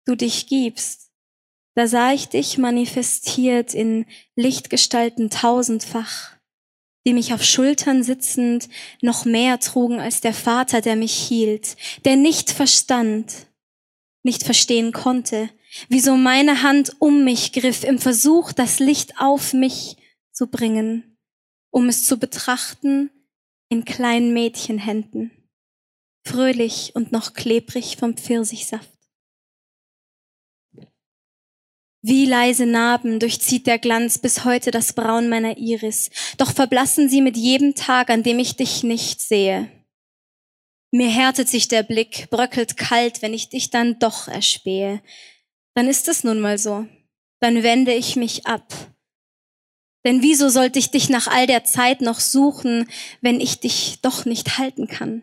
du 0.06 0.16
dich 0.16 0.48
gibst. 0.48 1.12
Da 1.76 1.86
sah 1.86 2.12
ich 2.12 2.26
dich 2.26 2.58
manifestiert 2.58 3.74
in 3.74 4.06
Lichtgestalten 4.34 5.30
tausendfach 5.30 6.33
die 7.06 7.12
mich 7.12 7.34
auf 7.34 7.44
Schultern 7.44 8.02
sitzend 8.02 8.68
noch 9.02 9.24
mehr 9.24 9.60
trugen 9.60 10.00
als 10.00 10.20
der 10.20 10.34
Vater, 10.34 10.80
der 10.80 10.96
mich 10.96 11.14
hielt, 11.14 11.76
der 12.04 12.16
nicht 12.16 12.50
verstand, 12.50 13.46
nicht 14.22 14.42
verstehen 14.42 14.92
konnte, 14.92 15.50
wieso 15.88 16.16
meine 16.16 16.62
Hand 16.62 16.96
um 17.00 17.24
mich 17.24 17.52
griff 17.52 17.84
im 17.84 17.98
Versuch, 17.98 18.52
das 18.52 18.78
Licht 18.78 19.14
auf 19.18 19.52
mich 19.52 19.96
zu 20.32 20.46
bringen, 20.46 21.18
um 21.70 21.88
es 21.88 22.06
zu 22.06 22.18
betrachten 22.18 23.10
in 23.68 23.84
kleinen 23.84 24.32
Mädchenhänden, 24.32 25.30
fröhlich 26.26 26.92
und 26.94 27.12
noch 27.12 27.34
klebrig 27.34 27.96
vom 27.96 28.16
Pfirsichsaft. 28.16 28.93
Wie 32.06 32.26
leise 32.26 32.66
Narben 32.66 33.18
durchzieht 33.18 33.66
der 33.66 33.78
Glanz 33.78 34.18
bis 34.18 34.44
heute 34.44 34.70
das 34.70 34.92
Braun 34.92 35.30
meiner 35.30 35.56
Iris, 35.56 36.10
doch 36.36 36.52
verblassen 36.52 37.08
sie 37.08 37.22
mit 37.22 37.34
jedem 37.34 37.74
Tag, 37.74 38.10
an 38.10 38.22
dem 38.22 38.38
ich 38.40 38.56
dich 38.56 38.82
nicht 38.82 39.22
sehe. 39.22 39.70
Mir 40.90 41.08
härtet 41.08 41.48
sich 41.48 41.66
der 41.66 41.82
Blick, 41.82 42.28
bröckelt 42.28 42.76
kalt, 42.76 43.22
wenn 43.22 43.32
ich 43.32 43.48
dich 43.48 43.70
dann 43.70 43.98
doch 44.00 44.28
erspähe. 44.28 45.00
Dann 45.72 45.88
ist 45.88 46.06
es 46.08 46.24
nun 46.24 46.40
mal 46.40 46.58
so. 46.58 46.86
Dann 47.40 47.62
wende 47.62 47.94
ich 47.94 48.16
mich 48.16 48.44
ab. 48.44 48.70
Denn 50.04 50.20
wieso 50.20 50.50
sollte 50.50 50.78
ich 50.78 50.90
dich 50.90 51.08
nach 51.08 51.26
all 51.26 51.46
der 51.46 51.64
Zeit 51.64 52.02
noch 52.02 52.20
suchen, 52.20 52.86
wenn 53.22 53.40
ich 53.40 53.60
dich 53.60 54.00
doch 54.02 54.26
nicht 54.26 54.58
halten 54.58 54.88
kann? 54.88 55.22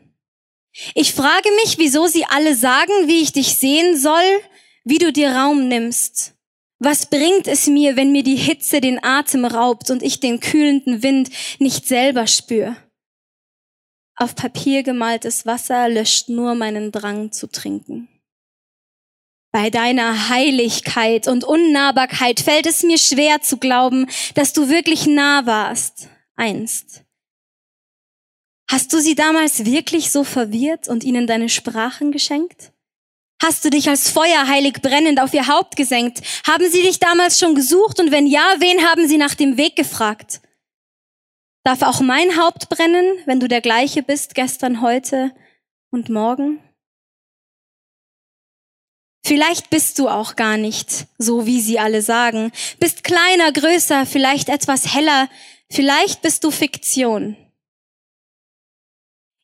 Ich 0.95 1.13
frage 1.13 1.49
mich, 1.63 1.77
wieso 1.77 2.07
sie 2.07 2.25
alle 2.25 2.55
sagen, 2.55 2.91
wie 3.05 3.21
ich 3.21 3.33
dich 3.33 3.53
sehen 3.53 3.95
soll, 3.95 4.41
wie 4.83 4.97
du 4.97 5.13
dir 5.13 5.29
Raum 5.29 5.67
nimmst. 5.67 6.40
Was 6.83 7.05
bringt 7.05 7.45
es 7.45 7.67
mir, 7.67 7.95
wenn 7.95 8.11
mir 8.11 8.23
die 8.23 8.35
Hitze 8.35 8.81
den 8.81 9.03
Atem 9.03 9.45
raubt 9.45 9.91
und 9.91 10.01
ich 10.01 10.19
den 10.19 10.39
kühlenden 10.39 11.03
Wind 11.03 11.29
nicht 11.59 11.87
selber 11.87 12.25
spür? 12.25 12.75
Auf 14.15 14.33
Papier 14.33 14.81
gemaltes 14.81 15.45
Wasser 15.45 15.87
löscht 15.89 16.27
nur 16.27 16.55
meinen 16.55 16.91
Drang 16.91 17.31
zu 17.31 17.45
trinken. 17.45 18.07
Bei 19.51 19.69
deiner 19.69 20.29
Heiligkeit 20.29 21.27
und 21.27 21.43
Unnahbarkeit 21.43 22.39
fällt 22.39 22.65
es 22.65 22.81
mir 22.81 22.97
schwer 22.97 23.43
zu 23.43 23.57
glauben, 23.57 24.07
dass 24.33 24.51
du 24.51 24.67
wirklich 24.67 25.05
nah 25.05 25.45
warst, 25.45 26.09
einst. 26.35 27.03
Hast 28.67 28.91
du 28.91 28.99
sie 28.99 29.13
damals 29.13 29.65
wirklich 29.65 30.11
so 30.11 30.23
verwirrt 30.23 30.87
und 30.87 31.03
ihnen 31.03 31.27
deine 31.27 31.49
Sprachen 31.49 32.11
geschenkt? 32.11 32.70
Hast 33.41 33.65
du 33.65 33.71
dich 33.71 33.89
als 33.89 34.11
Feuer 34.11 34.47
heilig 34.47 34.81
brennend 34.83 35.19
auf 35.19 35.33
ihr 35.33 35.47
Haupt 35.47 35.75
gesenkt? 35.75 36.21
Haben 36.45 36.69
sie 36.69 36.83
dich 36.83 36.99
damals 36.99 37.39
schon 37.39 37.55
gesucht 37.55 37.99
und 37.99 38.11
wenn 38.11 38.27
ja, 38.27 38.55
wen 38.59 38.85
haben 38.85 39.07
sie 39.07 39.17
nach 39.17 39.33
dem 39.33 39.57
Weg 39.57 39.75
gefragt? 39.75 40.41
Darf 41.63 41.81
auch 41.81 42.01
mein 42.01 42.39
Haupt 42.39 42.69
brennen, 42.69 43.17
wenn 43.25 43.39
du 43.39 43.47
der 43.47 43.61
gleiche 43.61 44.03
bist 44.03 44.35
gestern, 44.35 44.81
heute 44.81 45.33
und 45.89 46.09
morgen? 46.09 46.61
Vielleicht 49.25 49.71
bist 49.71 49.97
du 49.97 50.07
auch 50.07 50.35
gar 50.35 50.57
nicht 50.57 51.07
so, 51.17 51.47
wie 51.47 51.61
sie 51.61 51.79
alle 51.79 52.03
sagen. 52.03 52.51
Bist 52.79 53.03
kleiner, 53.03 53.51
größer, 53.51 54.05
vielleicht 54.05 54.49
etwas 54.49 54.93
heller. 54.93 55.29
Vielleicht 55.69 56.21
bist 56.21 56.43
du 56.43 56.51
Fiktion. 56.51 57.37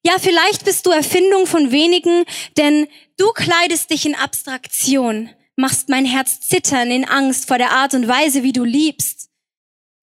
Ja, 0.06 0.18
vielleicht 0.20 0.64
bist 0.66 0.86
du 0.86 0.92
Erfindung 0.92 1.48
von 1.48 1.72
wenigen, 1.72 2.24
denn 2.58 2.88
du 3.18 3.32
kleidest 3.34 3.90
dich 3.90 4.06
in 4.06 4.16
Abstraktion, 4.16 5.30
machst 5.56 5.90
mein 5.90 6.06
Herz 6.06 6.40
zittern 6.40 6.92
in 6.92 7.06
Angst 7.06 7.48
vor 7.48 7.58
der 7.58 7.72
Art 7.72 7.94
und 7.94 8.08
Weise, 8.08 8.44
wie 8.44 8.54
du 8.54 8.64
liebst. 8.64 9.30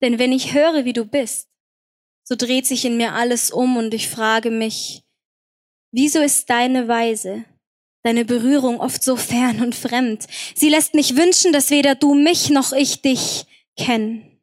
Denn 0.03 0.19
wenn 0.19 0.33
ich 0.33 0.53
höre, 0.53 0.85
wie 0.85 0.93
du 0.93 1.05
bist, 1.05 1.49
so 2.25 2.35
dreht 2.37 2.67
sich 2.67 2.85
in 2.85 2.97
mir 2.97 3.13
alles 3.13 3.51
um 3.51 3.77
und 3.77 3.95
ich 3.95 4.09
frage 4.09 4.51
mich, 4.51 5.05
wieso 5.93 6.21
ist 6.21 6.51
deine 6.51 6.89
Weise, 6.89 7.45
deine 8.03 8.25
Berührung 8.25 8.81
oft 8.81 9.03
so 9.03 9.17
fern 9.17 9.61
und 9.63 9.75
fremd? 9.75 10.27
Sie 10.55 10.69
lässt 10.69 10.95
mich 10.95 11.17
wünschen, 11.17 11.53
dass 11.53 11.71
weder 11.71 11.95
du 11.95 12.15
mich 12.15 12.51
noch 12.51 12.73
ich 12.73 13.01
dich 13.03 13.47
kennen. 13.79 14.41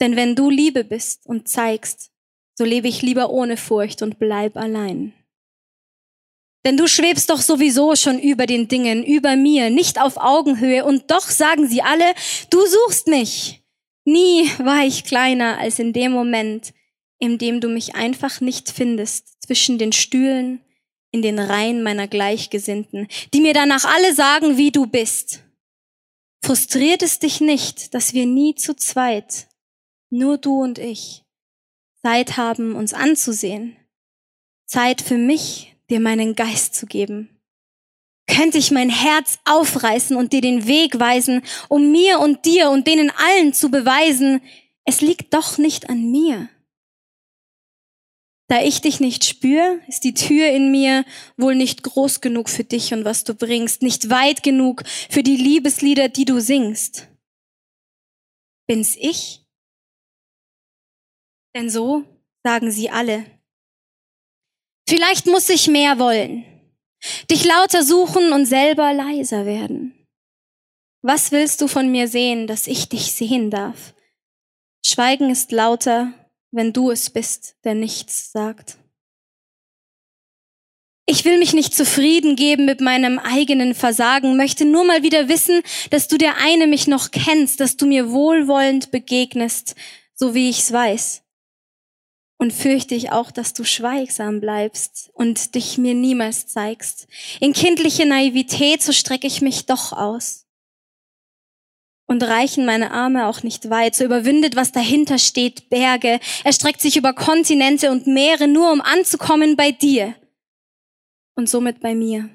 Denn 0.00 0.16
wenn 0.16 0.34
du 0.34 0.48
Liebe 0.48 0.84
bist 0.84 1.26
und 1.26 1.48
zeigst, 1.48 2.09
so 2.60 2.66
lebe 2.66 2.88
ich 2.88 3.00
lieber 3.00 3.30
ohne 3.30 3.56
Furcht 3.56 4.02
und 4.02 4.18
bleib 4.18 4.58
allein. 4.58 5.14
Denn 6.66 6.76
du 6.76 6.86
schwebst 6.86 7.30
doch 7.30 7.40
sowieso 7.40 7.96
schon 7.96 8.18
über 8.18 8.44
den 8.44 8.68
Dingen, 8.68 9.02
über 9.02 9.34
mir, 9.34 9.70
nicht 9.70 9.98
auf 9.98 10.18
Augenhöhe, 10.18 10.84
und 10.84 11.10
doch 11.10 11.22
sagen 11.22 11.66
sie 11.66 11.80
alle, 11.80 12.04
du 12.50 12.58
suchst 12.66 13.06
mich. 13.06 13.62
Nie 14.04 14.46
war 14.58 14.84
ich 14.84 15.04
kleiner 15.04 15.56
als 15.56 15.78
in 15.78 15.94
dem 15.94 16.12
Moment, 16.12 16.74
in 17.18 17.38
dem 17.38 17.62
du 17.62 17.70
mich 17.70 17.94
einfach 17.94 18.42
nicht 18.42 18.70
findest, 18.70 19.42
zwischen 19.42 19.78
den 19.78 19.92
Stühlen, 19.92 20.60
in 21.12 21.22
den 21.22 21.38
Reihen 21.38 21.82
meiner 21.82 22.08
Gleichgesinnten, 22.08 23.08
die 23.32 23.40
mir 23.40 23.54
danach 23.54 23.86
alle 23.86 24.14
sagen, 24.14 24.58
wie 24.58 24.70
du 24.70 24.84
bist. 24.84 25.44
Frustriert 26.44 27.02
es 27.02 27.20
dich 27.20 27.40
nicht, 27.40 27.94
dass 27.94 28.12
wir 28.12 28.26
nie 28.26 28.54
zu 28.54 28.76
zweit, 28.76 29.48
nur 30.10 30.36
du 30.36 30.60
und 30.60 30.78
ich, 30.78 31.24
Zeit 32.02 32.36
haben, 32.36 32.74
uns 32.74 32.94
anzusehen. 32.94 33.76
Zeit 34.66 35.02
für 35.02 35.18
mich, 35.18 35.76
dir 35.90 36.00
meinen 36.00 36.34
Geist 36.34 36.74
zu 36.74 36.86
geben. 36.86 37.40
Könnte 38.26 38.58
ich 38.58 38.70
mein 38.70 38.90
Herz 38.90 39.38
aufreißen 39.44 40.16
und 40.16 40.32
dir 40.32 40.40
den 40.40 40.66
Weg 40.66 41.00
weisen, 41.00 41.42
um 41.68 41.90
mir 41.90 42.20
und 42.20 42.44
dir 42.44 42.70
und 42.70 42.86
denen 42.86 43.10
allen 43.10 43.52
zu 43.52 43.70
beweisen, 43.70 44.40
es 44.84 45.00
liegt 45.00 45.34
doch 45.34 45.58
nicht 45.58 45.90
an 45.90 46.10
mir. 46.10 46.48
Da 48.48 48.62
ich 48.62 48.80
dich 48.80 48.98
nicht 48.98 49.24
spür, 49.24 49.78
ist 49.86 50.02
die 50.02 50.14
Tür 50.14 50.48
in 50.50 50.72
mir 50.72 51.04
wohl 51.36 51.54
nicht 51.54 51.84
groß 51.84 52.20
genug 52.20 52.48
für 52.48 52.64
dich 52.64 52.92
und 52.92 53.04
was 53.04 53.22
du 53.22 53.34
bringst, 53.34 53.82
nicht 53.82 54.10
weit 54.10 54.42
genug 54.42 54.82
für 55.08 55.22
die 55.22 55.36
Liebeslieder, 55.36 56.08
die 56.08 56.24
du 56.24 56.40
singst. 56.40 57.08
Bin's 58.66 58.96
ich? 58.96 59.44
Denn 61.54 61.70
so 61.70 62.04
sagen 62.44 62.70
sie 62.70 62.90
alle. 62.90 63.24
Vielleicht 64.88 65.26
muss 65.26 65.48
ich 65.48 65.68
mehr 65.68 65.98
wollen, 65.98 66.44
dich 67.30 67.44
lauter 67.44 67.84
suchen 67.84 68.32
und 68.32 68.46
selber 68.46 68.92
leiser 68.92 69.46
werden. 69.46 69.94
Was 71.02 71.32
willst 71.32 71.60
du 71.60 71.68
von 71.68 71.90
mir 71.90 72.08
sehen, 72.08 72.46
dass 72.46 72.66
ich 72.66 72.88
dich 72.88 73.12
sehen 73.12 73.50
darf? 73.50 73.94
Schweigen 74.84 75.30
ist 75.30 75.52
lauter, 75.52 76.12
wenn 76.50 76.72
du 76.72 76.90
es 76.90 77.10
bist, 77.10 77.56
der 77.64 77.74
nichts 77.74 78.32
sagt. 78.32 78.76
Ich 81.06 81.24
will 81.24 81.38
mich 81.38 81.54
nicht 81.54 81.74
zufrieden 81.74 82.36
geben 82.36 82.66
mit 82.66 82.80
meinem 82.80 83.18
eigenen 83.18 83.74
Versagen, 83.74 84.36
möchte 84.36 84.64
nur 84.64 84.84
mal 84.84 85.02
wieder 85.02 85.28
wissen, 85.28 85.62
dass 85.90 86.06
du 86.06 86.18
der 86.18 86.36
eine 86.36 86.66
mich 86.66 86.86
noch 86.86 87.10
kennst, 87.10 87.60
dass 87.60 87.76
du 87.76 87.86
mir 87.86 88.10
wohlwollend 88.10 88.90
begegnest, 88.90 89.74
so 90.14 90.34
wie 90.34 90.50
ich's 90.50 90.70
weiß. 90.70 91.22
Und 92.40 92.54
fürchte 92.54 92.94
ich 92.94 93.12
auch, 93.12 93.30
dass 93.30 93.52
du 93.52 93.64
schweigsam 93.64 94.40
bleibst 94.40 95.10
und 95.12 95.54
dich 95.54 95.76
mir 95.76 95.92
niemals 95.92 96.46
zeigst. 96.46 97.06
In 97.38 97.52
kindliche 97.52 98.06
Naivität, 98.06 98.82
so 98.82 98.92
strecke 98.92 99.26
ich 99.26 99.42
mich 99.42 99.66
doch 99.66 99.92
aus. 99.92 100.46
Und 102.06 102.22
reichen 102.22 102.64
meine 102.64 102.92
Arme 102.92 103.26
auch 103.26 103.42
nicht 103.42 103.68
weit, 103.68 103.94
so 103.94 104.04
überwindet, 104.04 104.56
was 104.56 104.72
dahinter 104.72 105.18
steht, 105.18 105.68
Berge, 105.68 106.18
er 106.42 106.52
streckt 106.54 106.80
sich 106.80 106.96
über 106.96 107.12
Kontinente 107.12 107.90
und 107.90 108.06
Meere, 108.06 108.48
nur 108.48 108.72
um 108.72 108.80
anzukommen 108.80 109.54
bei 109.54 109.70
dir. 109.70 110.14
Und 111.34 111.46
somit 111.46 111.80
bei 111.80 111.94
mir. 111.94 112.30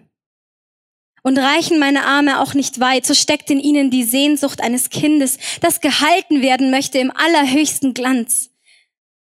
Und 1.24 1.39
reichen 1.39 1.79
meine 1.79 2.05
Arme 2.05 2.41
auch 2.41 2.53
nicht 2.53 2.79
weit, 2.79 3.07
so 3.07 3.15
steckt 3.15 3.50
in 3.50 3.59
ihnen 3.59 3.89
die 3.89 4.03
Sehnsucht 4.03 4.62
eines 4.62 4.91
Kindes, 4.91 5.39
das 5.62 5.81
gehalten 5.81 6.43
werden 6.43 6.69
möchte 6.69 7.00
im 7.00 7.09
allerhöchsten 7.09 7.95
Glanz 7.95 8.51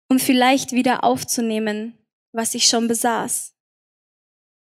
um 0.09 0.19
vielleicht 0.19 0.71
wieder 0.71 1.03
aufzunehmen, 1.03 1.97
was 2.31 2.53
ich 2.53 2.67
schon 2.67 2.87
besaß. 2.87 3.53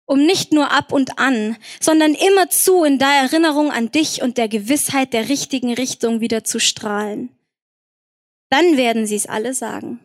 Um 0.05 0.25
nicht 0.25 0.53
nur 0.53 0.71
ab 0.71 0.91
und 0.91 1.19
an, 1.19 1.55
sondern 1.79 2.15
immerzu 2.15 2.83
in 2.83 2.97
der 2.97 3.09
Erinnerung 3.09 3.71
an 3.71 3.91
dich 3.91 4.23
und 4.23 4.37
der 4.37 4.47
Gewissheit 4.47 5.13
der 5.13 5.29
richtigen 5.29 5.73
Richtung 5.73 6.19
wieder 6.19 6.43
zu 6.43 6.59
strahlen. 6.59 7.29
Dann 8.49 8.77
werden 8.77 9.05
sie 9.05 9.15
es 9.15 9.27
alle 9.27 9.53
sagen. 9.53 9.99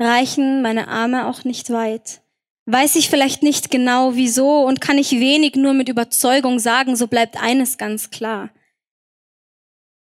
Reichen 0.00 0.62
meine 0.62 0.88
Arme 0.88 1.26
auch 1.26 1.44
nicht 1.44 1.70
weit. 1.70 2.20
Weiß 2.66 2.96
ich 2.96 3.08
vielleicht 3.08 3.42
nicht 3.42 3.70
genau 3.70 4.14
wieso 4.14 4.62
und 4.64 4.80
kann 4.80 4.98
ich 4.98 5.12
wenig 5.12 5.54
nur 5.54 5.72
mit 5.72 5.88
Überzeugung 5.88 6.58
sagen, 6.58 6.96
so 6.96 7.06
bleibt 7.06 7.40
eines 7.40 7.78
ganz 7.78 8.10
klar. 8.10 8.50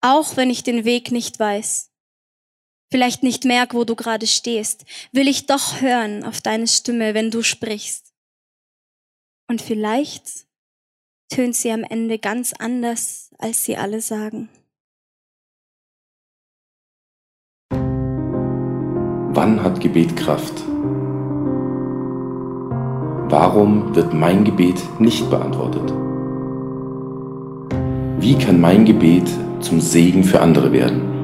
Auch 0.01 0.37
wenn 0.37 0.49
ich 0.49 0.63
den 0.63 0.85
Weg 0.85 1.11
nicht 1.11 1.39
weiß, 1.39 1.91
vielleicht 2.95 3.23
nicht 3.23 3.43
merk, 3.43 3.73
wo 3.73 3.83
du 3.83 3.93
gerade 3.93 4.25
stehst, 4.25 4.85
will 5.11 5.27
ich 5.27 5.47
doch 5.47 5.81
hören 5.81 6.23
auf 6.23 6.39
deine 6.39 6.65
Stimme, 6.65 7.13
wenn 7.13 7.29
du 7.29 7.43
sprichst. 7.43 8.13
Und 9.49 9.61
vielleicht 9.61 10.45
tönt 11.27 11.57
sie 11.57 11.73
am 11.73 11.83
Ende 11.83 12.19
ganz 12.19 12.53
anders, 12.57 13.31
als 13.37 13.65
sie 13.65 13.75
alle 13.75 13.99
sagen. 13.99 14.47
Wann 17.69 19.61
hat 19.61 19.81
Gebet 19.81 20.15
Kraft? 20.15 20.63
Warum 23.29 23.93
wird 23.93 24.13
mein 24.13 24.45
Gebet 24.45 24.81
nicht 25.01 25.29
beantwortet? 25.29 25.91
Wie 28.21 28.37
kann 28.37 28.61
mein 28.61 28.85
Gebet 28.85 29.27
zum 29.59 29.81
Segen 29.81 30.23
für 30.23 30.39
andere 30.39 30.71
werden? 30.71 31.14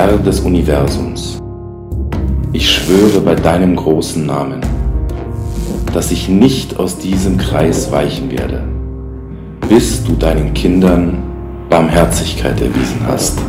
Herr 0.00 0.16
des 0.16 0.40
Universums, 0.40 1.38
ich 2.54 2.70
schwöre 2.70 3.20
bei 3.20 3.34
deinem 3.34 3.76
großen 3.76 4.24
Namen, 4.24 4.62
dass 5.92 6.10
ich 6.10 6.26
nicht 6.26 6.78
aus 6.78 6.96
diesem 6.96 7.36
Kreis 7.36 7.92
weichen 7.92 8.30
werde, 8.30 8.64
bis 9.68 10.02
du 10.02 10.14
deinen 10.14 10.54
Kindern 10.54 11.22
Barmherzigkeit 11.68 12.58
erwiesen 12.62 13.06
hast. 13.06 13.40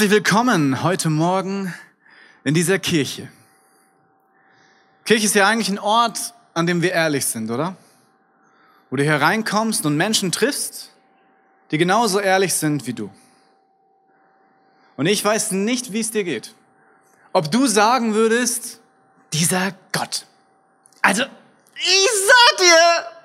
Herzlich 0.00 0.16
willkommen 0.16 0.82
heute 0.82 1.10
Morgen 1.10 1.74
in 2.42 2.54
dieser 2.54 2.78
Kirche. 2.78 3.28
Kirche 5.04 5.26
ist 5.26 5.34
ja 5.34 5.46
eigentlich 5.46 5.68
ein 5.68 5.78
Ort, 5.78 6.32
an 6.54 6.66
dem 6.66 6.80
wir 6.80 6.92
ehrlich 6.92 7.26
sind, 7.26 7.50
oder? 7.50 7.76
Wo 8.88 8.96
du 8.96 9.02
hier 9.02 9.16
reinkommst 9.16 9.84
und 9.84 9.98
Menschen 9.98 10.32
triffst, 10.32 10.90
die 11.70 11.76
genauso 11.76 12.18
ehrlich 12.18 12.54
sind 12.54 12.86
wie 12.86 12.94
du. 12.94 13.10
Und 14.96 15.04
ich 15.04 15.22
weiß 15.22 15.50
nicht, 15.50 15.92
wie 15.92 16.00
es 16.00 16.10
dir 16.10 16.24
geht. 16.24 16.54
Ob 17.34 17.50
du 17.50 17.66
sagen 17.66 18.14
würdest, 18.14 18.80
dieser 19.34 19.74
Gott. 19.92 20.24
Also, 21.02 21.24
ich 21.74 22.08
sag 22.26 22.56
dir, 22.56 23.19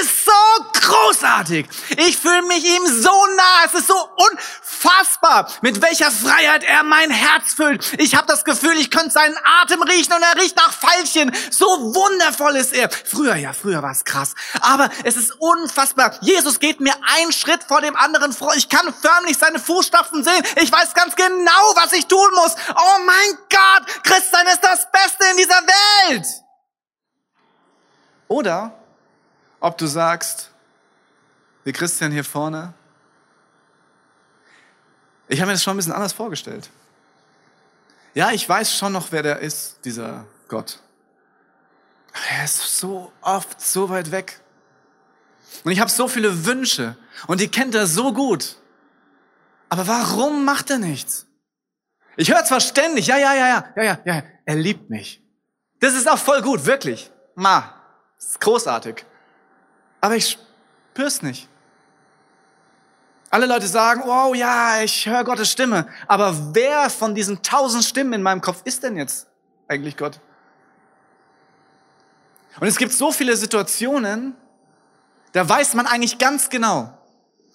ist 0.00 0.24
so 0.24 0.32
großartig. 0.80 1.66
Ich 1.96 2.16
fühle 2.16 2.42
mich 2.42 2.64
ihm 2.64 2.86
so 2.86 3.10
nah. 3.36 3.64
Es 3.66 3.74
ist 3.74 3.88
so 3.88 4.08
unfassbar, 4.16 5.50
mit 5.60 5.82
welcher 5.82 6.10
Freiheit 6.10 6.64
er 6.64 6.82
mein 6.82 7.10
Herz 7.10 7.54
füllt. 7.54 7.92
Ich 7.98 8.14
habe 8.14 8.26
das 8.26 8.44
Gefühl, 8.44 8.76
ich 8.78 8.90
könnte 8.90 9.10
seinen 9.10 9.36
Atem 9.62 9.82
riechen 9.82 10.12
und 10.12 10.22
er 10.22 10.40
riecht 10.40 10.56
nach 10.56 10.72
Veilchen. 10.72 11.34
So 11.50 11.66
wundervoll 11.66 12.56
ist 12.56 12.72
er. 12.72 12.90
Früher, 12.90 13.36
ja, 13.36 13.52
früher 13.52 13.82
war 13.82 13.92
es 13.92 14.04
krass. 14.04 14.34
Aber 14.60 14.90
es 15.04 15.16
ist 15.16 15.32
unfassbar. 15.38 16.16
Jesus 16.20 16.60
geht 16.60 16.80
mir 16.80 16.94
einen 17.16 17.32
Schritt 17.32 17.64
vor 17.64 17.80
dem 17.80 17.96
anderen 17.96 18.32
vor. 18.32 18.54
Ich 18.56 18.68
kann 18.68 18.92
förmlich 18.94 19.36
seine 19.38 19.58
Fußstapfen 19.58 20.24
sehen. 20.24 20.42
Ich 20.62 20.72
weiß 20.72 20.94
ganz 20.94 21.14
genau, 21.16 21.74
was 21.74 21.92
ich 21.92 22.06
tun 22.06 22.30
muss. 22.34 22.54
Oh 22.70 23.02
mein 23.04 23.38
Gott, 23.50 24.04
Christsein 24.04 24.46
ist 24.46 24.62
das 24.62 24.90
Beste 24.90 25.24
in 25.32 25.36
dieser 25.36 25.62
Welt. 26.08 26.26
Oder 28.28 28.77
ob 29.60 29.78
du 29.78 29.86
sagst, 29.86 30.50
wie 31.64 31.72
Christian 31.72 32.12
hier 32.12 32.24
vorne, 32.24 32.74
ich 35.28 35.40
habe 35.40 35.48
mir 35.48 35.54
das 35.54 35.62
schon 35.62 35.74
ein 35.74 35.76
bisschen 35.76 35.92
anders 35.92 36.12
vorgestellt. 36.12 36.70
Ja, 38.14 38.30
ich 38.30 38.48
weiß 38.48 38.74
schon 38.74 38.92
noch, 38.92 39.12
wer 39.12 39.22
der 39.22 39.40
ist, 39.40 39.84
dieser 39.84 40.24
Gott. 40.48 40.80
Aber 42.12 42.24
er 42.38 42.44
ist 42.44 42.78
so 42.78 43.12
oft 43.20 43.60
so 43.60 43.90
weit 43.90 44.10
weg. 44.10 44.40
Und 45.64 45.72
ich 45.72 45.80
habe 45.80 45.90
so 45.90 46.08
viele 46.08 46.46
Wünsche 46.46 46.96
und 47.26 47.40
die 47.40 47.48
kennt 47.48 47.74
er 47.74 47.86
so 47.86 48.12
gut. 48.12 48.56
Aber 49.68 49.86
warum 49.86 50.44
macht 50.44 50.70
er 50.70 50.78
nichts? 50.78 51.26
Ich 52.16 52.32
höre 52.32 52.44
zwar 52.44 52.60
ständig, 52.60 53.06
ja, 53.06 53.18
ja, 53.18 53.34
ja, 53.34 53.48
ja, 53.48 53.64
ja, 53.76 53.82
ja, 53.82 53.98
ja, 54.04 54.22
er 54.44 54.56
liebt 54.56 54.90
mich. 54.90 55.22
Das 55.78 55.94
ist 55.94 56.08
auch 56.08 56.18
voll 56.18 56.42
gut, 56.42 56.64
wirklich. 56.64 57.10
Ma, 57.34 57.74
ist 58.18 58.40
großartig. 58.40 59.04
Aber 60.00 60.16
ich 60.16 60.38
spür's 60.92 61.22
nicht. 61.22 61.48
Alle 63.30 63.46
Leute 63.46 63.66
sagen, 63.66 64.02
wow, 64.06 64.34
ja, 64.34 64.80
ich 64.80 65.06
höre 65.06 65.22
Gottes 65.24 65.50
Stimme. 65.50 65.86
Aber 66.06 66.54
wer 66.54 66.88
von 66.88 67.14
diesen 67.14 67.42
tausend 67.42 67.84
Stimmen 67.84 68.14
in 68.14 68.22
meinem 68.22 68.40
Kopf 68.40 68.62
ist 68.64 68.82
denn 68.82 68.96
jetzt 68.96 69.26
eigentlich 69.66 69.96
Gott? 69.96 70.18
Und 72.58 72.66
es 72.66 72.78
gibt 72.78 72.92
so 72.92 73.12
viele 73.12 73.36
Situationen, 73.36 74.34
da 75.32 75.46
weiß 75.48 75.74
man 75.74 75.86
eigentlich 75.86 76.18
ganz 76.18 76.48
genau, 76.48 76.96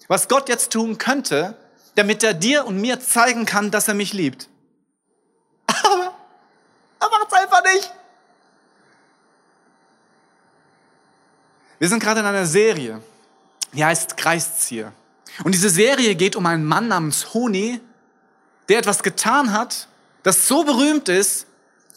was 0.06 0.28
Gott 0.28 0.48
jetzt 0.48 0.72
tun 0.72 0.96
könnte, 0.96 1.56
damit 1.96 2.22
er 2.22 2.34
dir 2.34 2.66
und 2.66 2.80
mir 2.80 3.00
zeigen 3.00 3.44
kann, 3.44 3.70
dass 3.70 3.88
er 3.88 3.94
mich 3.94 4.12
liebt. 4.12 4.48
Aber 5.66 6.12
er 7.00 7.10
macht's 7.10 7.34
einfach 7.34 7.62
nicht. 7.64 7.92
Wir 11.84 11.90
sind 11.90 12.00
gerade 12.02 12.20
in 12.20 12.24
einer 12.24 12.46
Serie, 12.46 13.02
die 13.74 13.84
heißt 13.84 14.16
Kreiszieher. 14.16 14.94
Und 15.44 15.52
diese 15.52 15.68
Serie 15.68 16.14
geht 16.14 16.34
um 16.34 16.46
einen 16.46 16.64
Mann 16.64 16.88
namens 16.88 17.34
Honi, 17.34 17.78
der 18.70 18.78
etwas 18.78 19.02
getan 19.02 19.52
hat, 19.52 19.86
das 20.22 20.48
so 20.48 20.64
berühmt 20.64 21.10
ist, 21.10 21.46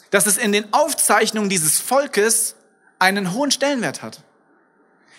dass 0.10 0.26
es 0.26 0.38
in 0.38 0.52
den 0.52 0.73
Aufzeichnungen 0.73 1.50
dieses 1.50 1.80
Volkes 1.80 2.56
einen 3.00 3.32
hohen 3.32 3.50
Stellenwert 3.50 4.02
hat. 4.02 4.23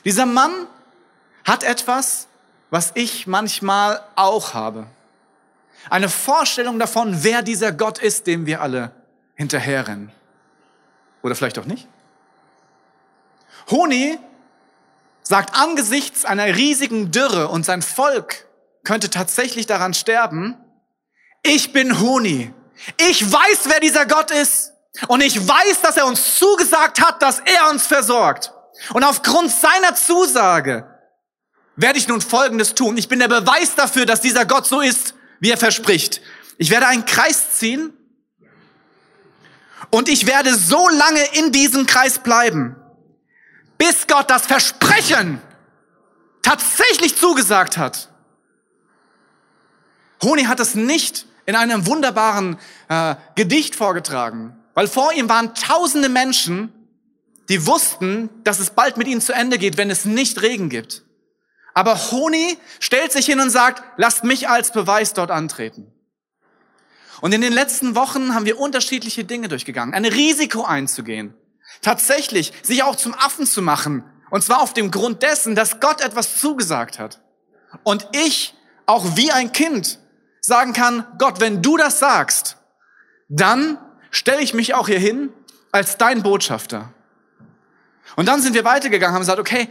Dieser 0.04 0.26
Mann 0.26 0.52
hat 1.46 1.64
etwas, 1.64 2.28
was 2.68 2.90
ich 2.92 3.26
manchmal 3.26 4.02
auch 4.16 4.52
habe. 4.52 4.86
Eine 5.88 6.10
Vorstellung 6.10 6.78
davon, 6.78 7.24
wer 7.24 7.40
dieser 7.40 7.72
Gott 7.72 8.00
ist, 8.00 8.26
dem 8.26 8.44
wir 8.44 8.60
alle 8.60 8.92
hinterherrennen. 9.34 10.12
Oder 11.22 11.34
vielleicht 11.34 11.58
auch 11.58 11.64
nicht. 11.64 11.88
Honi 13.70 14.18
sagt 15.28 15.54
angesichts 15.54 16.24
einer 16.24 16.56
riesigen 16.56 17.10
Dürre 17.10 17.48
und 17.48 17.66
sein 17.66 17.82
Volk 17.82 18.46
könnte 18.82 19.10
tatsächlich 19.10 19.66
daran 19.66 19.92
sterben, 19.92 20.56
ich 21.42 21.74
bin 21.74 22.00
Huni. 22.00 22.54
Ich 22.96 23.30
weiß, 23.30 23.64
wer 23.64 23.78
dieser 23.80 24.06
Gott 24.06 24.30
ist. 24.30 24.72
Und 25.06 25.22
ich 25.22 25.46
weiß, 25.46 25.82
dass 25.82 25.98
er 25.98 26.06
uns 26.06 26.38
zugesagt 26.38 27.02
hat, 27.02 27.20
dass 27.20 27.40
er 27.40 27.68
uns 27.68 27.86
versorgt. 27.86 28.54
Und 28.94 29.04
aufgrund 29.04 29.50
seiner 29.50 29.94
Zusage 29.94 30.88
werde 31.76 31.98
ich 31.98 32.08
nun 32.08 32.22
Folgendes 32.22 32.74
tun. 32.74 32.96
Ich 32.96 33.08
bin 33.08 33.18
der 33.18 33.28
Beweis 33.28 33.74
dafür, 33.74 34.06
dass 34.06 34.22
dieser 34.22 34.46
Gott 34.46 34.66
so 34.66 34.80
ist, 34.80 35.14
wie 35.40 35.50
er 35.50 35.58
verspricht. 35.58 36.22
Ich 36.56 36.70
werde 36.70 36.86
einen 36.86 37.04
Kreis 37.04 37.52
ziehen 37.58 37.92
und 39.90 40.08
ich 40.08 40.26
werde 40.26 40.54
so 40.54 40.88
lange 40.88 41.22
in 41.34 41.52
diesem 41.52 41.84
Kreis 41.84 42.18
bleiben, 42.18 42.76
bis 43.78 44.06
Gott 44.06 44.28
das 44.28 44.46
Versprechen 44.46 45.40
tatsächlich 46.42 47.16
zugesagt 47.16 47.78
hat. 47.78 48.10
Honi 50.22 50.44
hat 50.44 50.60
es 50.60 50.74
nicht 50.74 51.26
in 51.46 51.54
einem 51.54 51.86
wunderbaren 51.86 52.58
äh, 52.88 53.14
Gedicht 53.36 53.76
vorgetragen, 53.76 54.56
weil 54.74 54.88
vor 54.88 55.12
ihm 55.12 55.28
waren 55.28 55.54
tausende 55.54 56.08
Menschen, 56.08 56.72
die 57.48 57.66
wussten, 57.66 58.28
dass 58.44 58.58
es 58.58 58.70
bald 58.70 58.96
mit 58.96 59.08
ihnen 59.08 59.20
zu 59.20 59.32
Ende 59.32 59.58
geht, 59.58 59.76
wenn 59.76 59.90
es 59.90 60.04
nicht 60.04 60.42
Regen 60.42 60.68
gibt. 60.68 61.04
Aber 61.72 62.10
Honi 62.10 62.58
stellt 62.80 63.12
sich 63.12 63.26
hin 63.26 63.40
und 63.40 63.50
sagt, 63.50 63.82
lasst 63.96 64.24
mich 64.24 64.48
als 64.48 64.72
Beweis 64.72 65.14
dort 65.14 65.30
antreten. 65.30 65.92
Und 67.20 67.32
in 67.32 67.40
den 67.40 67.52
letzten 67.52 67.94
Wochen 67.94 68.34
haben 68.34 68.44
wir 68.44 68.58
unterschiedliche 68.58 69.24
Dinge 69.24 69.48
durchgegangen, 69.48 69.94
ein 69.94 70.04
Risiko 70.04 70.64
einzugehen, 70.64 71.34
tatsächlich 71.82 72.52
sich 72.62 72.82
auch 72.82 72.96
zum 72.96 73.14
Affen 73.14 73.46
zu 73.46 73.62
machen. 73.62 74.04
Und 74.30 74.42
zwar 74.42 74.60
auf 74.60 74.74
dem 74.74 74.90
Grund 74.90 75.22
dessen, 75.22 75.54
dass 75.54 75.80
Gott 75.80 76.00
etwas 76.00 76.38
zugesagt 76.38 76.98
hat. 76.98 77.20
Und 77.82 78.08
ich 78.12 78.54
auch 78.86 79.16
wie 79.16 79.30
ein 79.30 79.52
Kind 79.52 79.98
sagen 80.40 80.72
kann, 80.72 81.06
Gott, 81.18 81.40
wenn 81.40 81.62
du 81.62 81.76
das 81.76 81.98
sagst, 81.98 82.56
dann 83.28 83.78
stelle 84.10 84.42
ich 84.42 84.54
mich 84.54 84.74
auch 84.74 84.88
hier 84.88 84.98
hin 84.98 85.30
als 85.72 85.98
dein 85.98 86.22
Botschafter. 86.22 86.92
Und 88.16 88.26
dann 88.26 88.40
sind 88.40 88.54
wir 88.54 88.64
weitergegangen, 88.64 89.14
haben 89.14 89.20
gesagt, 89.20 89.38
okay, 89.38 89.68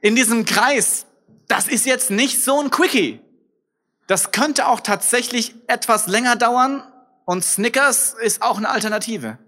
in 0.00 0.16
diesem 0.16 0.44
Kreis, 0.44 1.06
das 1.48 1.68
ist 1.68 1.86
jetzt 1.86 2.10
nicht 2.10 2.42
so 2.42 2.60
ein 2.60 2.70
Quickie. 2.70 3.20
Das 4.06 4.32
könnte 4.32 4.66
auch 4.66 4.80
tatsächlich 4.80 5.54
etwas 5.68 6.06
länger 6.06 6.36
dauern 6.36 6.82
und 7.24 7.44
Snickers 7.44 8.14
ist 8.20 8.42
auch 8.42 8.58
eine 8.58 8.68
Alternative. 8.68 9.38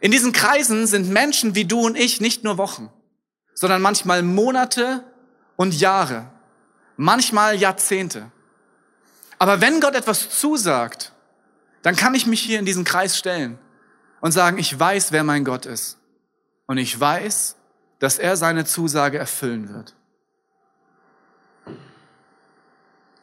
In 0.00 0.12
diesen 0.12 0.32
Kreisen 0.32 0.86
sind 0.86 1.08
Menschen 1.08 1.54
wie 1.54 1.64
du 1.64 1.80
und 1.80 1.96
ich 1.96 2.20
nicht 2.20 2.44
nur 2.44 2.58
Wochen, 2.58 2.90
sondern 3.54 3.82
manchmal 3.82 4.22
Monate 4.22 5.04
und 5.56 5.78
Jahre, 5.78 6.30
manchmal 6.96 7.56
Jahrzehnte. 7.56 8.30
Aber 9.38 9.60
wenn 9.60 9.80
Gott 9.80 9.94
etwas 9.94 10.30
zusagt, 10.30 11.12
dann 11.82 11.96
kann 11.96 12.14
ich 12.14 12.26
mich 12.26 12.40
hier 12.40 12.58
in 12.58 12.64
diesen 12.64 12.84
Kreis 12.84 13.16
stellen 13.16 13.58
und 14.20 14.32
sagen, 14.32 14.58
ich 14.58 14.78
weiß, 14.78 15.12
wer 15.12 15.24
mein 15.24 15.44
Gott 15.44 15.66
ist. 15.66 15.98
Und 16.66 16.78
ich 16.78 16.98
weiß, 16.98 17.56
dass 17.98 18.18
er 18.18 18.36
seine 18.36 18.64
Zusage 18.64 19.18
erfüllen 19.18 19.68
wird. 19.72 19.94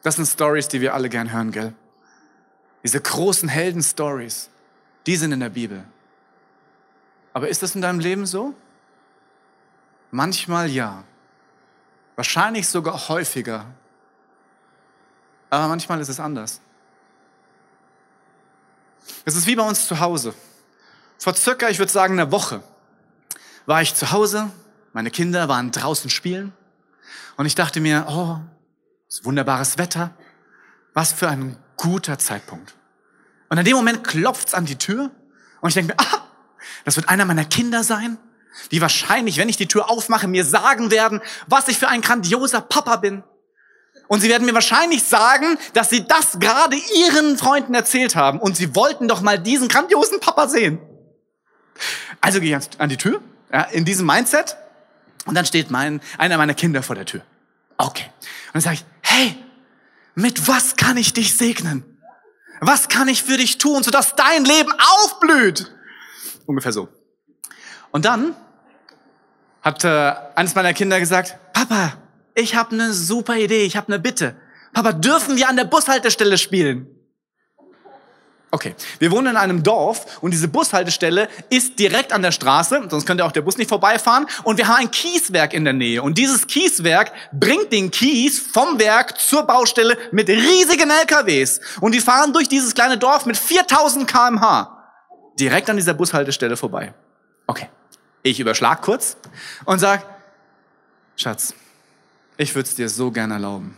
Das 0.03 0.17
sind 0.17 0.25
Stories, 0.25 0.67
die 0.67 0.81
wir 0.81 0.93
alle 0.93 1.09
gern 1.09 1.31
hören, 1.31 1.51
gell? 1.51 1.73
Diese 2.83 3.01
großen 3.01 3.49
Helden-Stories, 3.49 4.49
die 5.07 5.15
sind 5.15 5.31
in 5.31 5.39
der 5.39 5.49
Bibel. 5.49 5.85
Aber 7.35 7.49
ist 7.49 7.61
das 7.61 7.75
in 7.75 7.81
deinem 7.81 7.99
Leben 7.99 8.25
so? 8.25 8.53
Manchmal 10.09 10.69
ja. 10.69 11.03
Wahrscheinlich 12.15 12.69
sogar 12.69 13.09
häufiger. 13.09 13.65
Aber 15.49 15.67
manchmal 15.67 15.99
ist 15.99 16.07
es 16.07 16.21
anders. 16.21 16.61
Es 19.25 19.35
ist 19.35 19.47
wie 19.47 19.57
bei 19.57 19.67
uns 19.67 19.85
zu 19.85 19.99
Hause. 19.99 20.33
Vor 21.17 21.35
circa, 21.35 21.67
ich 21.67 21.77
würde 21.77 21.91
sagen, 21.91 22.13
einer 22.13 22.31
Woche 22.31 22.63
war 23.65 23.81
ich 23.81 23.93
zu 23.93 24.13
Hause, 24.13 24.49
meine 24.93 25.11
Kinder 25.11 25.49
waren 25.49 25.71
draußen 25.71 26.09
spielen 26.09 26.53
und 27.35 27.47
ich 27.47 27.55
dachte 27.55 27.81
mir, 27.81 28.05
oh, 28.07 28.39
wunderbares 29.23 29.77
Wetter, 29.77 30.13
was 30.93 31.11
für 31.11 31.27
ein 31.27 31.57
guter 31.75 32.17
Zeitpunkt. 32.17 32.75
Und 33.49 33.57
in 33.57 33.65
dem 33.65 33.75
Moment 33.75 34.05
klopft's 34.05 34.53
an 34.53 34.65
die 34.65 34.77
Tür 34.77 35.11
und 35.59 35.67
ich 35.67 35.73
denke 35.73 35.93
mir, 35.93 35.99
ah, 35.99 36.24
das 36.83 36.95
wird 36.95 37.09
einer 37.09 37.25
meiner 37.25 37.45
Kinder 37.45 37.83
sein, 37.83 38.17
die 38.71 38.81
wahrscheinlich, 38.81 39.37
wenn 39.37 39.49
ich 39.49 39.57
die 39.57 39.67
Tür 39.67 39.89
aufmache, 39.89 40.27
mir 40.27 40.45
sagen 40.45 40.91
werden, 40.91 41.21
was 41.47 41.67
ich 41.67 41.77
für 41.77 41.87
ein 41.87 42.01
grandioser 42.01 42.61
Papa 42.61 42.97
bin. 42.97 43.23
Und 44.07 44.21
sie 44.21 44.29
werden 44.29 44.45
mir 44.45 44.53
wahrscheinlich 44.53 45.03
sagen, 45.03 45.57
dass 45.73 45.89
sie 45.89 46.07
das 46.07 46.39
gerade 46.39 46.77
ihren 46.95 47.37
Freunden 47.37 47.73
erzählt 47.73 48.15
haben 48.15 48.39
und 48.39 48.55
sie 48.55 48.75
wollten 48.75 49.07
doch 49.07 49.21
mal 49.21 49.39
diesen 49.39 49.67
grandiosen 49.67 50.19
Papa 50.19 50.47
sehen. 50.47 50.79
Also 52.21 52.39
gehe 52.39 52.57
ich 52.57 52.79
an 52.79 52.89
die 52.89 52.97
Tür, 52.97 53.21
ja, 53.51 53.63
in 53.63 53.83
diesem 53.83 54.05
Mindset, 54.05 54.57
und 55.25 55.33
dann 55.35 55.45
steht 55.45 55.71
mein, 55.71 56.01
einer 56.17 56.37
meiner 56.37 56.53
Kinder 56.53 56.83
vor 56.83 56.95
der 56.95 57.05
Tür. 57.05 57.21
Okay. 57.77 58.05
Und 58.47 58.53
dann 58.53 58.61
sage 58.61 58.75
ich, 58.75 58.85
hey, 59.01 59.35
mit 60.13 60.47
was 60.47 60.75
kann 60.75 60.97
ich 60.97 61.13
dich 61.13 61.35
segnen? 61.35 61.83
Was 62.61 62.87
kann 62.87 63.07
ich 63.07 63.23
für 63.23 63.37
dich 63.37 63.57
tun, 63.57 63.83
sodass 63.83 64.15
dein 64.15 64.45
Leben 64.45 64.71
aufblüht? 65.01 65.74
Ungefähr 66.45 66.71
so. 66.71 66.87
Und 67.91 68.05
dann 68.05 68.35
hat 69.61 69.83
äh, 69.83 70.13
eines 70.35 70.53
meiner 70.53 70.73
Kinder 70.73 70.99
gesagt, 70.99 71.37
Papa, 71.53 71.93
ich 72.35 72.55
habe 72.55 72.71
eine 72.71 72.93
super 72.93 73.35
Idee, 73.35 73.63
ich 73.63 73.75
habe 73.77 73.87
eine 73.87 73.99
Bitte. 73.99 74.35
Papa, 74.73 74.91
dürfen 74.91 75.37
wir 75.37 75.49
an 75.49 75.55
der 75.55 75.63
Bushaltestelle 75.63 76.37
spielen? 76.37 76.87
Okay, 78.51 78.75
wir 78.99 79.11
wohnen 79.11 79.27
in 79.27 79.37
einem 79.37 79.63
Dorf 79.63 80.19
und 80.21 80.31
diese 80.31 80.47
Bushaltestelle 80.47 81.27
ist 81.49 81.79
direkt 81.79 82.13
an 82.13 82.21
der 82.21 82.31
Straße, 82.31 82.87
sonst 82.89 83.05
könnte 83.05 83.25
auch 83.25 83.31
der 83.31 83.41
Bus 83.41 83.57
nicht 83.57 83.67
vorbeifahren. 83.67 84.27
Und 84.43 84.57
wir 84.57 84.67
haben 84.67 84.77
ein 84.77 84.91
Kieswerk 84.91 85.53
in 85.53 85.65
der 85.65 85.73
Nähe. 85.73 86.01
Und 86.01 86.17
dieses 86.17 86.47
Kieswerk 86.47 87.11
bringt 87.33 87.73
den 87.73 87.91
Kies 87.91 88.39
vom 88.39 88.79
Werk 88.79 89.19
zur 89.19 89.43
Baustelle 89.43 89.97
mit 90.11 90.29
riesigen 90.29 90.89
LKWs. 90.89 91.59
Und 91.81 91.93
die 91.93 91.99
fahren 91.99 92.31
durch 92.31 92.47
dieses 92.47 92.73
kleine 92.73 92.97
Dorf 92.97 93.25
mit 93.25 93.35
4000 93.35 94.09
kmh 94.09 94.74
direkt 95.39 95.69
an 95.69 95.77
dieser 95.77 95.93
Bushaltestelle 95.93 96.57
vorbei. 96.57 96.93
Okay, 97.47 97.69
ich 98.23 98.39
überschlag 98.39 98.81
kurz 98.81 99.17
und 99.65 99.79
sag, 99.79 100.03
Schatz, 101.15 101.53
ich 102.37 102.53
würde 102.55 102.67
es 102.67 102.75
dir 102.75 102.89
so 102.89 103.11
gern 103.11 103.31
erlauben. 103.31 103.77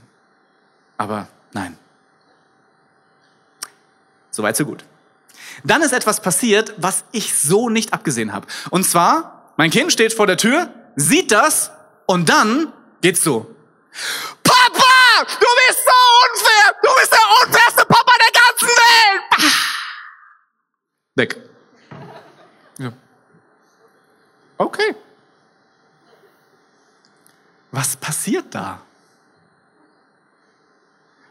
Aber 0.98 1.28
nein, 1.54 1.78
Soweit, 4.38 4.56
so 4.56 4.66
gut. 4.66 4.86
Dann 5.64 5.82
ist 5.82 5.94
etwas 5.94 6.22
passiert, 6.22 6.76
was 6.78 7.06
ich 7.12 7.36
so 7.36 7.70
nicht 7.70 7.92
abgesehen 7.92 8.34
habe. 8.34 8.46
Und 8.70 8.84
zwar, 8.84 9.52
mein 9.58 9.72
Kind 9.72 9.92
steht 9.92 10.14
vor 10.14 10.28
der 10.28 10.38
Tür, 10.38 10.72
sieht 10.96 11.32
das 11.32 11.72
und 12.06 12.30
dann 12.30 12.72
geht's 13.02 13.24
so. 13.24 13.56
Papa, 14.44 15.26
du 15.26 15.48
bist 15.68 15.80
so 15.84 15.98
unfair! 16.30 16.76
Du 16.84 16.90
bist 17.00 17.12
der 17.12 17.48
unfairste 17.48 17.86
Papa 17.88 18.12
der 18.20 18.42
ganzen 18.42 18.78
Welt! 18.78 19.54
Weg. 21.18 21.36
Ja. 22.78 22.94
Okay. 24.58 24.96
Was 27.72 27.98
passiert 27.98 28.54
da? 28.54 28.82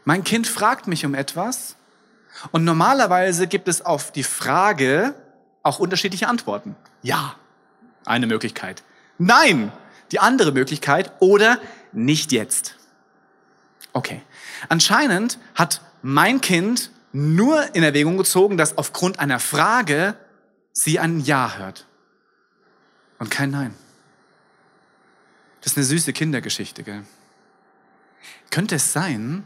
Mein 0.03 0.23
Kind 0.23 0.47
fragt 0.47 0.87
mich 0.87 1.05
um 1.05 1.13
etwas 1.13 1.75
und 2.51 2.63
normalerweise 2.63 3.47
gibt 3.47 3.67
es 3.67 3.81
auf 3.81 4.11
die 4.11 4.23
Frage 4.23 5.15
auch 5.63 5.79
unterschiedliche 5.79 6.27
Antworten. 6.27 6.75
Ja, 7.01 7.35
eine 8.05 8.27
Möglichkeit. 8.27 8.83
Nein, 9.17 9.71
die 10.11 10.19
andere 10.19 10.51
Möglichkeit 10.51 11.11
oder 11.19 11.59
nicht 11.91 12.31
jetzt. 12.31 12.75
Okay. 13.93 14.21
Anscheinend 14.69 15.39
hat 15.55 15.81
mein 16.01 16.39
Kind 16.41 16.91
nur 17.11 17.75
in 17.75 17.83
Erwägung 17.83 18.17
gezogen, 18.17 18.57
dass 18.57 18.77
aufgrund 18.77 19.19
einer 19.19 19.39
Frage 19.39 20.15
sie 20.73 20.99
ein 20.99 21.19
Ja 21.19 21.55
hört 21.57 21.85
und 23.19 23.31
kein 23.31 23.51
Nein. 23.51 23.73
Das 25.61 25.73
ist 25.73 25.77
eine 25.77 25.85
süße 25.85 26.13
Kindergeschichte, 26.13 26.83
gell? 26.83 27.03
Könnte 28.51 28.75
es 28.75 28.93
sein, 28.93 29.45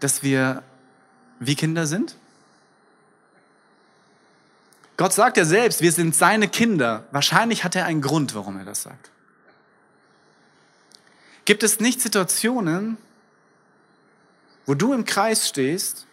dass 0.00 0.22
wir 0.22 0.62
wie 1.38 1.54
Kinder 1.54 1.86
sind? 1.86 2.16
Gott 4.96 5.12
sagt 5.12 5.36
ja 5.36 5.44
selbst, 5.44 5.80
wir 5.80 5.92
sind 5.92 6.14
seine 6.14 6.48
Kinder. 6.48 7.06
Wahrscheinlich 7.10 7.64
hat 7.64 7.74
er 7.74 7.84
einen 7.86 8.00
Grund, 8.00 8.34
warum 8.34 8.56
er 8.58 8.64
das 8.64 8.82
sagt. 8.82 9.10
Gibt 11.44 11.62
es 11.62 11.80
nicht 11.80 12.00
Situationen, 12.00 12.96
wo 14.66 14.74
du 14.74 14.92
im 14.92 15.04
Kreis 15.04 15.48
stehst, 15.48 16.06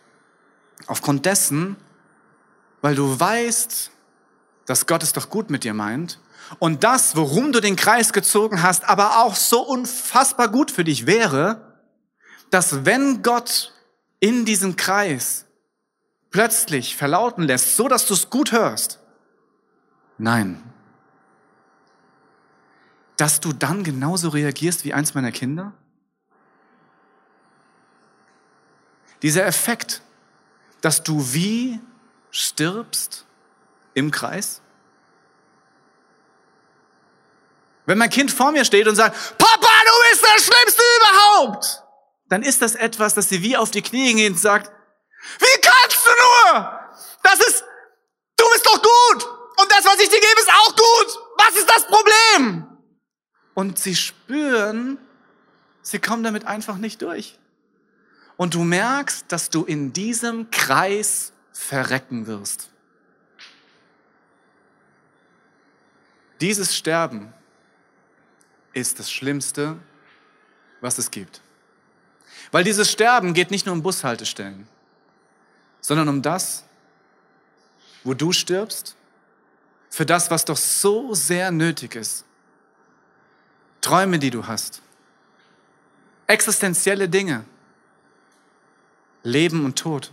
aufgrund 0.88 1.26
dessen, 1.26 1.76
weil 2.82 2.96
du 2.96 3.20
weißt, 3.20 3.92
dass 4.66 4.88
Gott 4.88 5.04
es 5.04 5.14
doch 5.14 5.30
gut 5.30 5.50
mit 5.50 5.64
dir 5.64 5.74
meint 5.74 6.20
und 6.60 6.84
das, 6.84 7.16
worum 7.16 7.52
du 7.52 7.60
den 7.60 7.76
Kreis 7.76 8.14
gezogen 8.14 8.62
hast, 8.62 8.88
aber 8.88 9.20
auch 9.20 9.36
so 9.36 9.62
unfassbar 9.62 10.50
gut 10.50 10.72
für 10.72 10.84
dich 10.84 11.06
wäre, 11.06 11.80
dass 12.50 12.86
wenn 12.86 13.24
Gott 13.24 13.74
in 14.20 14.46
diesem 14.46 14.76
Kreis 14.76 15.46
plötzlich 16.30 16.96
verlauten 16.96 17.44
lässt, 17.44 17.76
so 17.76 17.88
dass 17.88 18.06
du 18.06 18.14
es 18.14 18.30
gut 18.30 18.52
hörst. 18.52 19.00
Nein. 20.18 20.62
Dass 23.18 23.40
du 23.40 23.54
dann 23.54 23.84
genauso 23.84 24.30
reagierst 24.30 24.86
wie 24.86 24.94
eins 24.94 25.14
meiner 25.14 25.32
Kinder? 25.32 25.74
Dieser 29.22 29.46
Effekt, 29.46 30.02
dass 30.82 31.04
du 31.04 31.34
wie 31.34 31.80
stirbst 32.32 33.26
im 33.94 34.12
Kreis? 34.12 34.62
Wenn 37.86 37.98
mein 37.98 38.10
Kind 38.10 38.32
vor 38.32 38.52
mir 38.52 38.66
steht 38.66 38.88
und 38.88 38.96
sagt, 38.96 39.38
Papa, 39.38 39.68
du 39.86 39.92
bist 40.10 40.24
das 40.24 40.46
Schlimmste 40.46 40.84
überhaupt, 40.98 41.84
dann 42.30 42.44
ist 42.44 42.62
das 42.62 42.76
etwas, 42.76 43.14
das 43.16 43.30
sie 43.30 43.42
wie 43.42 43.58
auf 43.58 43.72
die 43.72 43.82
Knie 43.82 44.14
geht 44.14 44.32
und 44.32 44.40
sagt, 44.40 44.72
wie 45.40 45.62
kannst 45.62 46.06
du 46.06 46.10
nur? 46.10 46.80
Das 47.24 47.40
ist, 47.40 47.64
du 48.38 48.46
bist 48.54 48.66
doch 48.66 48.82
gut. 48.82 49.28
Und 49.58 49.72
das, 49.72 49.86
was 49.86 50.00
ich 50.00 50.10
dir 50.10 50.20
gebe, 50.20 50.40
ist 50.40 50.50
auch 50.50 50.76
gut. 50.76 51.20
Was 51.38 51.56
ist 51.56 51.70
das 51.70 51.86
Problem? 51.88 52.78
Und 53.54 53.78
sie 53.78 53.96
spüren, 53.96 54.98
sie 55.82 56.00
kommen 56.00 56.24
damit 56.24 56.48
einfach 56.48 56.78
nicht 56.78 57.02
durch. 57.02 57.38
Und 58.42 58.56
du 58.56 58.64
merkst, 58.64 59.26
dass 59.28 59.52
du 59.52 59.66
in 59.66 59.94
diesem 59.94 60.50
Kreis 60.50 61.32
verrecken 61.52 62.26
wirst. 62.26 62.72
Dieses 66.40 66.76
Sterben 66.76 67.32
ist 68.74 68.98
das 68.98 69.12
Schlimmste, 69.12 69.78
was 70.80 70.98
es 70.98 71.12
gibt. 71.12 71.40
Weil 72.52 72.64
dieses 72.64 72.92
Sterben 72.92 73.36
geht 73.36 73.52
nicht 73.52 73.68
nur 73.68 73.76
um 73.76 73.84
Bushaltestellen, 73.84 74.68
sondern 75.80 76.10
um 76.10 76.24
das, 76.24 76.64
wo 78.04 78.16
du 78.16 78.32
stirbst, 78.32 78.96
für 79.92 80.08
das, 80.08 80.32
was 80.32 80.46
doch 80.46 80.58
so 80.58 81.14
sehr 81.14 81.52
nötig 81.52 81.94
ist. 81.94 82.26
Träume, 83.82 84.18
die 84.18 84.32
du 84.32 84.48
hast, 84.48 84.82
existenzielle 86.26 87.08
Dinge, 87.08 87.46
Leben 89.24 89.66
und 89.66 89.78
Tod. 89.78 90.12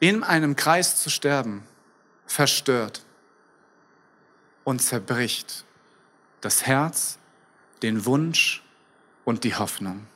In 0.00 0.22
einem 0.22 0.54
Kreis 0.54 1.02
zu 1.02 1.10
sterben, 1.10 1.64
verstört 2.26 3.04
und 4.64 4.80
zerbricht 4.80 5.64
das 6.40 6.66
Herz, 6.66 7.18
den 7.82 8.04
Wunsch, 8.04 8.62
und 9.28 9.44
die 9.44 9.54
Hoffnung. 9.54 10.06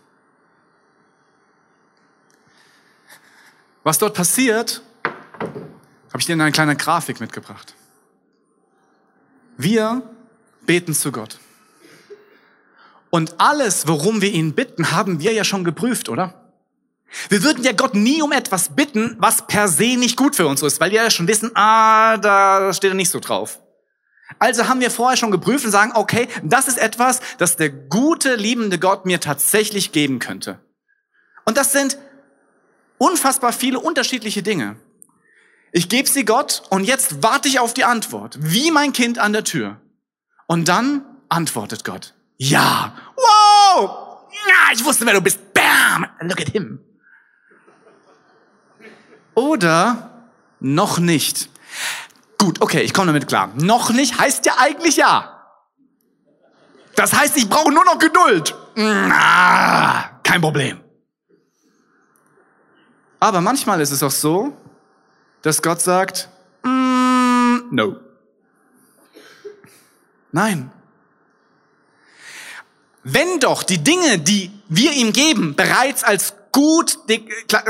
Was 3.83 3.99
dort 3.99 4.15
passiert, 4.15 4.81
habe 5.05 6.19
ich 6.19 6.25
dir 6.25 6.33
eine 6.33 6.51
kleine 6.51 6.77
Grafik 6.77 7.21
mitgebracht. 7.21 7.75
Wir 9.59 10.03
beten 10.63 10.95
zu 10.95 11.13
Gott. 11.13 11.39
Und 13.15 13.35
alles, 13.39 13.87
worum 13.87 14.23
wir 14.23 14.33
ihn 14.33 14.55
bitten, 14.55 14.91
haben 14.91 15.21
wir 15.21 15.35
ja 15.35 15.45
schon 15.45 15.65
geprüft, 15.65 16.09
oder? 16.09 16.51
Wir 17.29 17.43
würden 17.43 17.63
ja 17.63 17.73
Gott 17.73 17.95
nie 17.95 18.23
um 18.23 18.33
etwas 18.33 18.75
bitten, 18.75 19.17
was 19.19 19.47
per 19.47 19.69
se 19.69 19.99
nicht 19.99 20.17
gut 20.17 20.35
für 20.35 20.47
uns 20.47 20.63
ist, 20.63 20.81
weil 20.81 20.93
wir 20.93 21.03
ja 21.03 21.11
schon 21.11 21.29
wissen, 21.29 21.51
ah, 21.55 22.17
da 22.17 22.73
steht 22.73 22.93
er 22.93 22.95
nicht 22.95 23.11
so 23.11 23.21
drauf. 23.21 23.61
Also 24.39 24.67
haben 24.67 24.81
wir 24.81 24.91
vorher 24.91 25.19
schon 25.19 25.31
geprüft 25.31 25.67
und 25.67 25.73
sagen, 25.73 25.93
okay, 25.95 26.27
das 26.43 26.69
ist 26.69 26.79
etwas, 26.79 27.21
das 27.37 27.57
der 27.57 27.69
gute, 27.69 28.37
liebende 28.37 28.79
Gott 28.79 29.05
mir 29.05 29.21
tatsächlich 29.21 29.93
geben 29.93 30.19
könnte. 30.19 30.59
Und 31.45 31.59
das 31.59 31.73
sind 31.73 31.99
unfassbar 32.97 33.53
viele 33.53 33.79
unterschiedliche 33.79 34.43
Dinge. 34.43 34.77
Ich 35.71 35.91
gebe 35.91 36.09
sie 36.09 36.25
Gott 36.25 36.63
und 36.71 36.85
jetzt 36.85 37.23
warte 37.23 37.49
ich 37.49 37.61
auf 37.61 37.75
die 37.75 37.85
Antwort, 37.85 38.39
wie 38.41 38.71
mein 38.71 38.95
Kind 38.95 39.19
an 39.19 39.35
der 39.35 39.45
Tür. 39.45 39.83
Und 40.47 40.69
dann 40.69 41.05
antwortet 41.29 41.85
Gott, 41.85 42.15
ja, 42.51 42.93
wow, 43.15 44.27
ja, 44.49 44.73
ich 44.75 44.85
wusste, 44.85 45.07
wer 45.07 45.15
du 45.15 45.21
bist, 45.21 45.39
bam, 45.55 46.07
look 46.23 46.41
at 46.41 46.49
him. 46.49 46.81
Oder 49.35 50.27
noch 50.59 50.99
nicht. 50.99 51.49
Gut, 52.39 52.61
okay, 52.61 52.81
ich 52.81 52.93
komme 52.93 53.07
damit 53.07 53.29
klar. 53.29 53.53
Noch 53.55 53.91
nicht 53.91 54.19
heißt 54.19 54.45
ja 54.45 54.55
eigentlich 54.59 54.97
ja. 54.97 55.47
Das 56.97 57.13
heißt, 57.13 57.37
ich 57.37 57.49
brauche 57.49 57.73
nur 57.73 57.85
noch 57.85 57.99
Geduld. 57.99 58.55
Ah, 58.77 60.11
kein 60.25 60.41
Problem. 60.41 60.81
Aber 63.21 63.41
manchmal 63.41 63.81
ist 63.81 63.93
es 63.93 64.03
auch 64.03 64.11
so, 64.11 64.57
dass 65.43 65.63
Gott 65.63 65.81
sagt, 65.81 66.29
mm, 66.65 67.59
no. 67.71 67.97
Nein. 70.33 70.73
Wenn 73.05 73.41
doch 73.41 73.63
die 73.63 73.83
Dinge, 73.83 74.19
die 74.19 74.51
wir 74.69 74.93
ihm 74.93 75.13
geben, 75.13 75.57
bereits 75.57 76.05
als 76.05 76.35
gut 76.53 76.99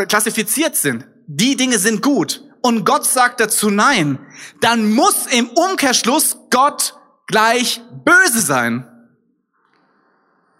klassifiziert 0.09 0.77
sind, 0.77 1.07
die 1.27 1.57
Dinge 1.57 1.79
sind 1.79 2.03
gut 2.03 2.42
und 2.61 2.85
Gott 2.85 3.07
sagt 3.07 3.40
dazu 3.40 3.71
nein, 3.71 4.18
dann 4.61 4.92
muss 4.92 5.27
im 5.27 5.49
Umkehrschluss 5.49 6.37
Gott 6.51 6.97
gleich 7.27 7.81
böse 8.05 8.40
sein. 8.40 8.87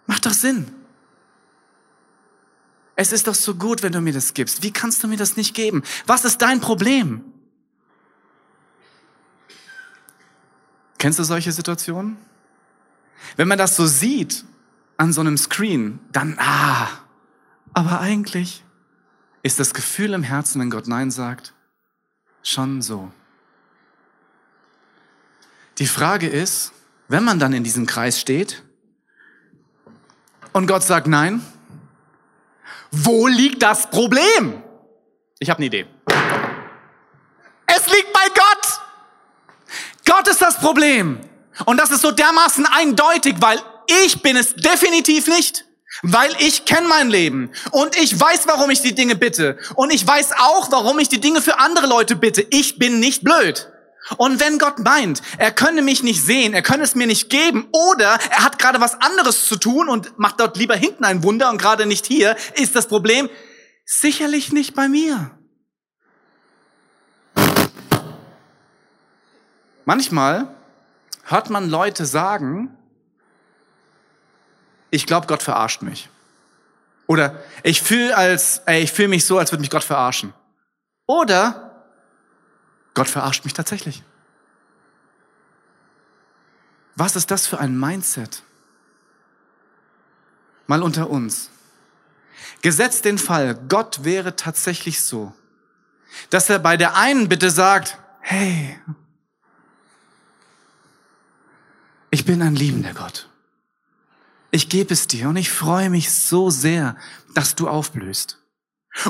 Macht 0.07 0.25
doch 0.25 0.33
Sinn. 0.33 0.73
Es 2.95 3.11
ist 3.11 3.27
doch 3.27 3.35
so 3.35 3.55
gut, 3.55 3.83
wenn 3.83 3.91
du 3.91 4.01
mir 4.01 4.13
das 4.13 4.33
gibst. 4.33 4.63
Wie 4.63 4.71
kannst 4.71 5.03
du 5.03 5.07
mir 5.07 5.17
das 5.17 5.37
nicht 5.37 5.55
geben? 5.55 5.83
Was 6.05 6.25
ist 6.25 6.41
dein 6.41 6.61
Problem? 6.61 7.23
Kennst 10.97 11.19
du 11.19 11.23
solche 11.23 11.51
Situationen? 11.51 12.17
Wenn 13.35 13.47
man 13.47 13.57
das 13.57 13.75
so 13.75 13.85
sieht 13.87 14.45
an 14.97 15.13
so 15.13 15.21
einem 15.21 15.37
Screen, 15.37 15.99
dann, 16.11 16.37
ah, 16.39 16.87
aber 17.73 17.99
eigentlich 17.99 18.63
ist 19.41 19.59
das 19.59 19.73
Gefühl 19.73 20.13
im 20.13 20.23
Herzen, 20.23 20.61
wenn 20.61 20.69
Gott 20.69 20.87
Nein 20.87 21.11
sagt, 21.11 21.53
schon 22.43 22.81
so. 22.81 23.11
Die 25.79 25.87
Frage 25.87 26.27
ist, 26.27 26.71
wenn 27.07 27.23
man 27.23 27.39
dann 27.39 27.53
in 27.53 27.63
diesem 27.63 27.85
Kreis 27.85 28.19
steht 28.19 28.63
und 30.51 30.67
Gott 30.67 30.83
sagt 30.83 31.07
Nein, 31.07 31.43
wo 32.91 33.27
liegt 33.27 33.63
das 33.63 33.89
Problem? 33.89 34.61
Ich 35.39 35.49
habe 35.49 35.57
eine 35.57 35.65
Idee. 35.65 35.87
Es 37.65 37.87
liegt 37.87 38.13
bei 38.13 38.27
Gott. 38.35 38.81
Gott 40.05 40.27
ist 40.27 40.41
das 40.41 40.59
Problem. 40.59 41.19
Und 41.65 41.79
das 41.79 41.91
ist 41.91 42.01
so 42.01 42.11
dermaßen 42.11 42.65
eindeutig, 42.67 43.35
weil 43.39 43.59
ich 44.05 44.21
bin 44.21 44.35
es 44.35 44.55
definitiv 44.55 45.27
nicht. 45.27 45.65
Weil 46.01 46.31
ich 46.39 46.65
kenne 46.65 46.87
mein 46.87 47.11
Leben 47.11 47.51
und 47.69 47.95
ich 47.95 48.19
weiß, 48.19 48.47
warum 48.47 48.71
ich 48.71 48.81
die 48.81 48.95
Dinge 48.95 49.15
bitte. 49.15 49.59
Und 49.75 49.93
ich 49.93 50.05
weiß 50.05 50.31
auch, 50.39 50.71
warum 50.71 50.97
ich 50.97 51.07
die 51.07 51.21
Dinge 51.21 51.39
für 51.39 51.59
andere 51.59 51.85
Leute 51.85 52.15
bitte. 52.15 52.45
Ich 52.49 52.79
bin 52.79 52.99
nicht 52.99 53.23
blöd. 53.23 53.71
Und 54.17 54.39
wenn 54.39 54.59
Gott 54.59 54.79
meint, 54.79 55.21
er 55.37 55.51
könne 55.51 55.81
mich 55.81 56.03
nicht 56.03 56.21
sehen, 56.21 56.53
er 56.53 56.61
könne 56.61 56.83
es 56.83 56.95
mir 56.95 57.07
nicht 57.07 57.29
geben, 57.29 57.67
oder 57.71 58.17
er 58.31 58.43
hat 58.43 58.59
gerade 58.59 58.81
was 58.81 58.99
anderes 58.99 59.45
zu 59.45 59.55
tun 59.55 59.87
und 59.87 60.17
macht 60.19 60.39
dort 60.39 60.57
lieber 60.57 60.75
hinten 60.75 61.05
ein 61.05 61.23
Wunder 61.23 61.49
und 61.49 61.57
gerade 61.57 61.85
nicht 61.85 62.05
hier, 62.05 62.35
ist 62.55 62.75
das 62.75 62.87
Problem 62.87 63.29
sicherlich 63.85 64.51
nicht 64.51 64.73
bei 64.75 64.89
mir. 64.89 65.31
Manchmal 69.85 70.53
hört 71.23 71.49
man 71.49 71.69
Leute 71.69 72.05
sagen, 72.05 72.77
ich 74.93 75.07
glaube, 75.07 75.25
Gott 75.25 75.41
verarscht 75.41 75.81
mich. 75.81 76.07
Oder 77.07 77.41
ich 77.63 77.81
fühle 77.81 78.15
als, 78.15 78.61
ey, 78.67 78.83
ich 78.83 78.91
fühle 78.91 79.07
mich 79.07 79.25
so, 79.25 79.39
als 79.39 79.51
würde 79.51 79.61
mich 79.61 79.71
Gott 79.71 79.83
verarschen. 79.83 80.33
Oder 81.07 81.83
Gott 82.93 83.09
verarscht 83.09 83.43
mich 83.43 83.53
tatsächlich. 83.53 84.03
Was 86.95 87.15
ist 87.15 87.31
das 87.31 87.47
für 87.47 87.59
ein 87.59 87.77
Mindset? 87.77 88.43
Mal 90.67 90.83
unter 90.83 91.09
uns. 91.09 91.49
Gesetzt 92.61 93.05
den 93.05 93.17
Fall, 93.17 93.55
Gott 93.67 94.03
wäre 94.03 94.35
tatsächlich 94.35 95.01
so, 95.01 95.33
dass 96.29 96.51
er 96.51 96.59
bei 96.59 96.77
der 96.77 96.95
einen 96.95 97.29
Bitte 97.29 97.49
sagt, 97.49 97.97
hey, 98.19 98.79
ich 102.11 102.25
bin 102.25 102.43
ein 102.43 102.55
liebender 102.55 102.93
Gott. 102.93 103.27
Ich 104.53 104.69
gebe 104.69 104.93
es 104.93 105.07
dir 105.07 105.29
und 105.29 105.35
ich 105.35 105.51
freue 105.51 105.89
mich 105.89 106.13
so 106.13 106.51
sehr, 106.51 106.95
dass 107.33 107.55
du 107.55 107.67
aufblühst. 107.67 108.37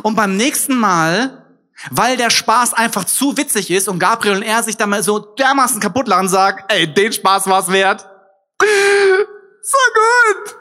Und 0.02 0.16
beim 0.16 0.38
nächsten 0.38 0.74
Mal, 0.74 1.46
weil 1.92 2.16
der 2.16 2.30
Spaß 2.30 2.74
einfach 2.74 3.04
zu 3.04 3.36
witzig 3.36 3.70
ist 3.70 3.90
und 3.90 4.00
Gabriel 4.00 4.38
und 4.38 4.44
er 4.44 4.64
sich 4.64 4.78
da 4.78 4.88
mal 4.88 5.04
so 5.04 5.20
dermaßen 5.20 5.82
kaputt 5.82 6.08
lachen, 6.08 6.30
sagen, 6.30 6.64
ey, 6.70 6.88
den 6.88 7.12
Spaß 7.12 7.48
war's 7.48 7.70
wert. 7.70 8.08
So 9.62 9.78
gut. 9.94 10.56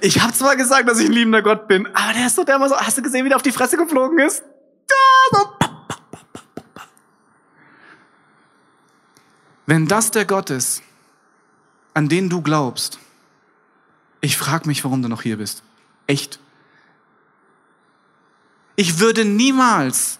Ich 0.00 0.20
habe 0.20 0.32
zwar 0.32 0.54
gesagt, 0.54 0.88
dass 0.88 1.00
ich 1.00 1.06
ein 1.06 1.12
liebender 1.12 1.42
Gott 1.42 1.66
bin, 1.66 1.88
aber 1.92 2.12
der 2.12 2.28
ist 2.28 2.36
so 2.36 2.44
dermaßen, 2.44 2.76
hast 2.76 2.98
du 2.98 3.02
gesehen, 3.02 3.24
wie 3.24 3.30
der 3.30 3.36
auf 3.36 3.42
die 3.42 3.50
Fresse 3.50 3.76
geflogen 3.76 4.20
ist? 4.20 4.44
Wenn 9.66 9.88
das 9.88 10.12
der 10.12 10.24
Gott 10.24 10.50
ist, 10.50 10.82
an 11.94 12.08
den 12.08 12.28
du 12.28 12.42
glaubst, 12.42 13.00
ich 14.20 14.36
frage 14.36 14.68
mich, 14.68 14.84
warum 14.84 15.02
du 15.02 15.08
noch 15.08 15.22
hier 15.22 15.38
bist. 15.38 15.62
Echt. 16.06 16.38
Ich 18.76 18.98
würde 18.98 19.24
niemals 19.24 20.18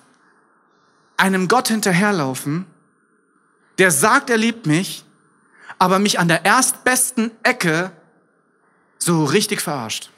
einem 1.17 1.49
Gott 1.49 1.69
hinterherlaufen, 1.69 2.67
der 3.79 3.91
sagt, 3.91 4.31
er 4.31 4.37
liebt 4.37 4.67
mich, 4.67 5.05
aber 5.79 5.99
mich 5.99 6.19
an 6.19 6.29
der 6.29 6.45
erstbesten 6.45 7.31
Ecke 7.43 7.93
so 8.99 9.25
richtig 9.25 9.61
verarscht. 9.61 10.11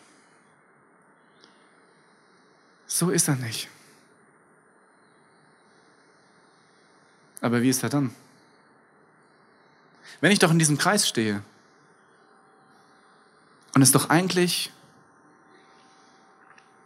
So 2.86 3.10
ist 3.10 3.28
er 3.28 3.36
nicht. 3.36 3.68
Aber 7.40 7.62
wie 7.62 7.70
ist 7.70 7.82
er 7.82 7.88
dann? 7.88 8.14
Wenn 10.20 10.30
ich 10.30 10.38
doch 10.38 10.50
in 10.50 10.58
diesem 10.58 10.78
Kreis 10.78 11.08
stehe 11.08 11.42
und 13.74 13.82
es 13.82 13.92
doch 13.92 14.10
eigentlich 14.10 14.72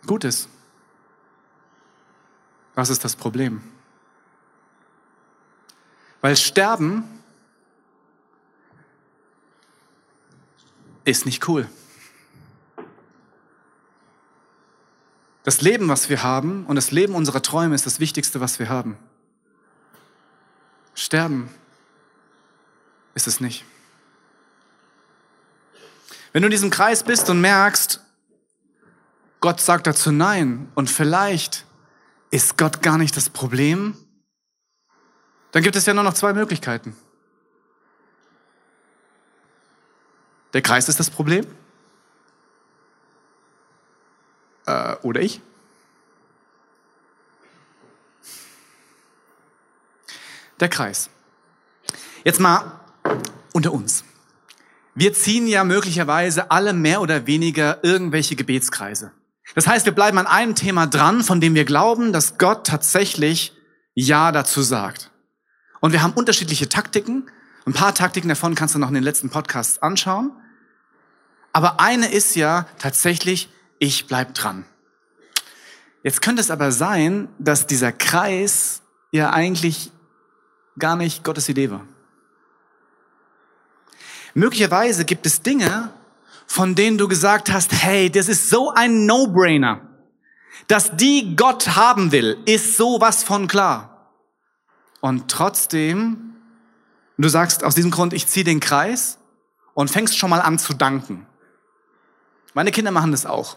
gut 0.06 0.24
ist. 0.24 0.48
Was 2.74 2.90
ist 2.90 3.04
das 3.04 3.16
Problem? 3.16 3.62
Weil 6.20 6.36
Sterben 6.36 7.04
ist 11.04 11.24
nicht 11.24 11.48
cool. 11.48 11.68
Das 15.44 15.60
Leben, 15.60 15.88
was 15.88 16.08
wir 16.08 16.24
haben 16.24 16.66
und 16.66 16.74
das 16.74 16.90
Leben 16.90 17.14
unserer 17.14 17.40
Träume 17.40 17.74
ist 17.76 17.86
das 17.86 18.00
Wichtigste, 18.00 18.40
was 18.40 18.58
wir 18.58 18.68
haben. 18.68 18.98
Sterben 20.94 21.48
ist 23.14 23.28
es 23.28 23.38
nicht. 23.38 23.64
Wenn 26.36 26.42
du 26.42 26.48
in 26.48 26.50
diesem 26.50 26.68
Kreis 26.68 27.02
bist 27.02 27.30
und 27.30 27.40
merkst, 27.40 27.98
Gott 29.40 29.58
sagt 29.58 29.86
dazu 29.86 30.12
Nein 30.12 30.70
und 30.74 30.90
vielleicht 30.90 31.64
ist 32.30 32.58
Gott 32.58 32.82
gar 32.82 32.98
nicht 32.98 33.16
das 33.16 33.30
Problem, 33.30 33.96
dann 35.52 35.62
gibt 35.62 35.76
es 35.76 35.86
ja 35.86 35.94
nur 35.94 36.04
noch 36.04 36.12
zwei 36.12 36.34
Möglichkeiten. 36.34 36.94
Der 40.52 40.60
Kreis 40.60 40.90
ist 40.90 41.00
das 41.00 41.08
Problem 41.08 41.46
äh, 44.66 44.94
oder 44.96 45.22
ich. 45.22 45.40
Der 50.60 50.68
Kreis. 50.68 51.08
Jetzt 52.24 52.40
mal 52.40 52.78
unter 53.54 53.72
uns. 53.72 54.04
Wir 54.98 55.12
ziehen 55.12 55.46
ja 55.46 55.62
möglicherweise 55.62 56.50
alle 56.50 56.72
mehr 56.72 57.02
oder 57.02 57.26
weniger 57.26 57.84
irgendwelche 57.84 58.34
Gebetskreise. 58.34 59.12
Das 59.54 59.66
heißt, 59.66 59.84
wir 59.84 59.92
bleiben 59.92 60.16
an 60.16 60.26
einem 60.26 60.54
Thema 60.54 60.86
dran, 60.86 61.22
von 61.22 61.38
dem 61.38 61.54
wir 61.54 61.66
glauben, 61.66 62.14
dass 62.14 62.38
Gott 62.38 62.66
tatsächlich 62.66 63.52
Ja 63.94 64.32
dazu 64.32 64.62
sagt. 64.62 65.10
Und 65.80 65.92
wir 65.92 66.02
haben 66.02 66.14
unterschiedliche 66.14 66.70
Taktiken. 66.70 67.30
Ein 67.66 67.74
paar 67.74 67.94
Taktiken 67.94 68.30
davon 68.30 68.54
kannst 68.54 68.74
du 68.74 68.78
noch 68.78 68.88
in 68.88 68.94
den 68.94 69.02
letzten 69.02 69.28
Podcasts 69.28 69.82
anschauen. 69.82 70.32
Aber 71.52 71.78
eine 71.78 72.10
ist 72.10 72.34
ja 72.34 72.66
tatsächlich, 72.78 73.50
ich 73.78 74.06
bleib 74.06 74.32
dran. 74.32 74.64
Jetzt 76.02 76.22
könnte 76.22 76.40
es 76.40 76.50
aber 76.50 76.72
sein, 76.72 77.28
dass 77.38 77.66
dieser 77.66 77.92
Kreis 77.92 78.80
ja 79.10 79.28
eigentlich 79.30 79.92
gar 80.78 80.96
nicht 80.96 81.22
Gottes 81.22 81.50
Idee 81.50 81.70
war. 81.70 81.86
Möglicherweise 84.36 85.06
gibt 85.06 85.24
es 85.24 85.40
Dinge, 85.40 85.90
von 86.46 86.74
denen 86.74 86.98
du 86.98 87.08
gesagt 87.08 87.50
hast, 87.50 87.72
hey, 87.72 88.10
das 88.10 88.28
ist 88.28 88.50
so 88.50 88.70
ein 88.70 89.06
No-Brainer. 89.06 89.80
Dass 90.68 90.94
die 90.94 91.34
Gott 91.34 91.74
haben 91.74 92.12
will, 92.12 92.36
ist 92.44 92.76
sowas 92.76 93.24
von 93.24 93.48
klar. 93.48 94.12
Und 95.00 95.30
trotzdem, 95.30 96.34
du 97.16 97.30
sagst 97.30 97.64
aus 97.64 97.74
diesem 97.74 97.90
Grund, 97.90 98.12
ich 98.12 98.26
ziehe 98.26 98.44
den 98.44 98.60
Kreis 98.60 99.16
und 99.72 99.90
fängst 99.90 100.18
schon 100.18 100.28
mal 100.28 100.42
an 100.42 100.58
zu 100.58 100.74
danken. 100.74 101.24
Meine 102.52 102.72
Kinder 102.72 102.90
machen 102.90 103.12
das 103.12 103.24
auch. 103.24 103.56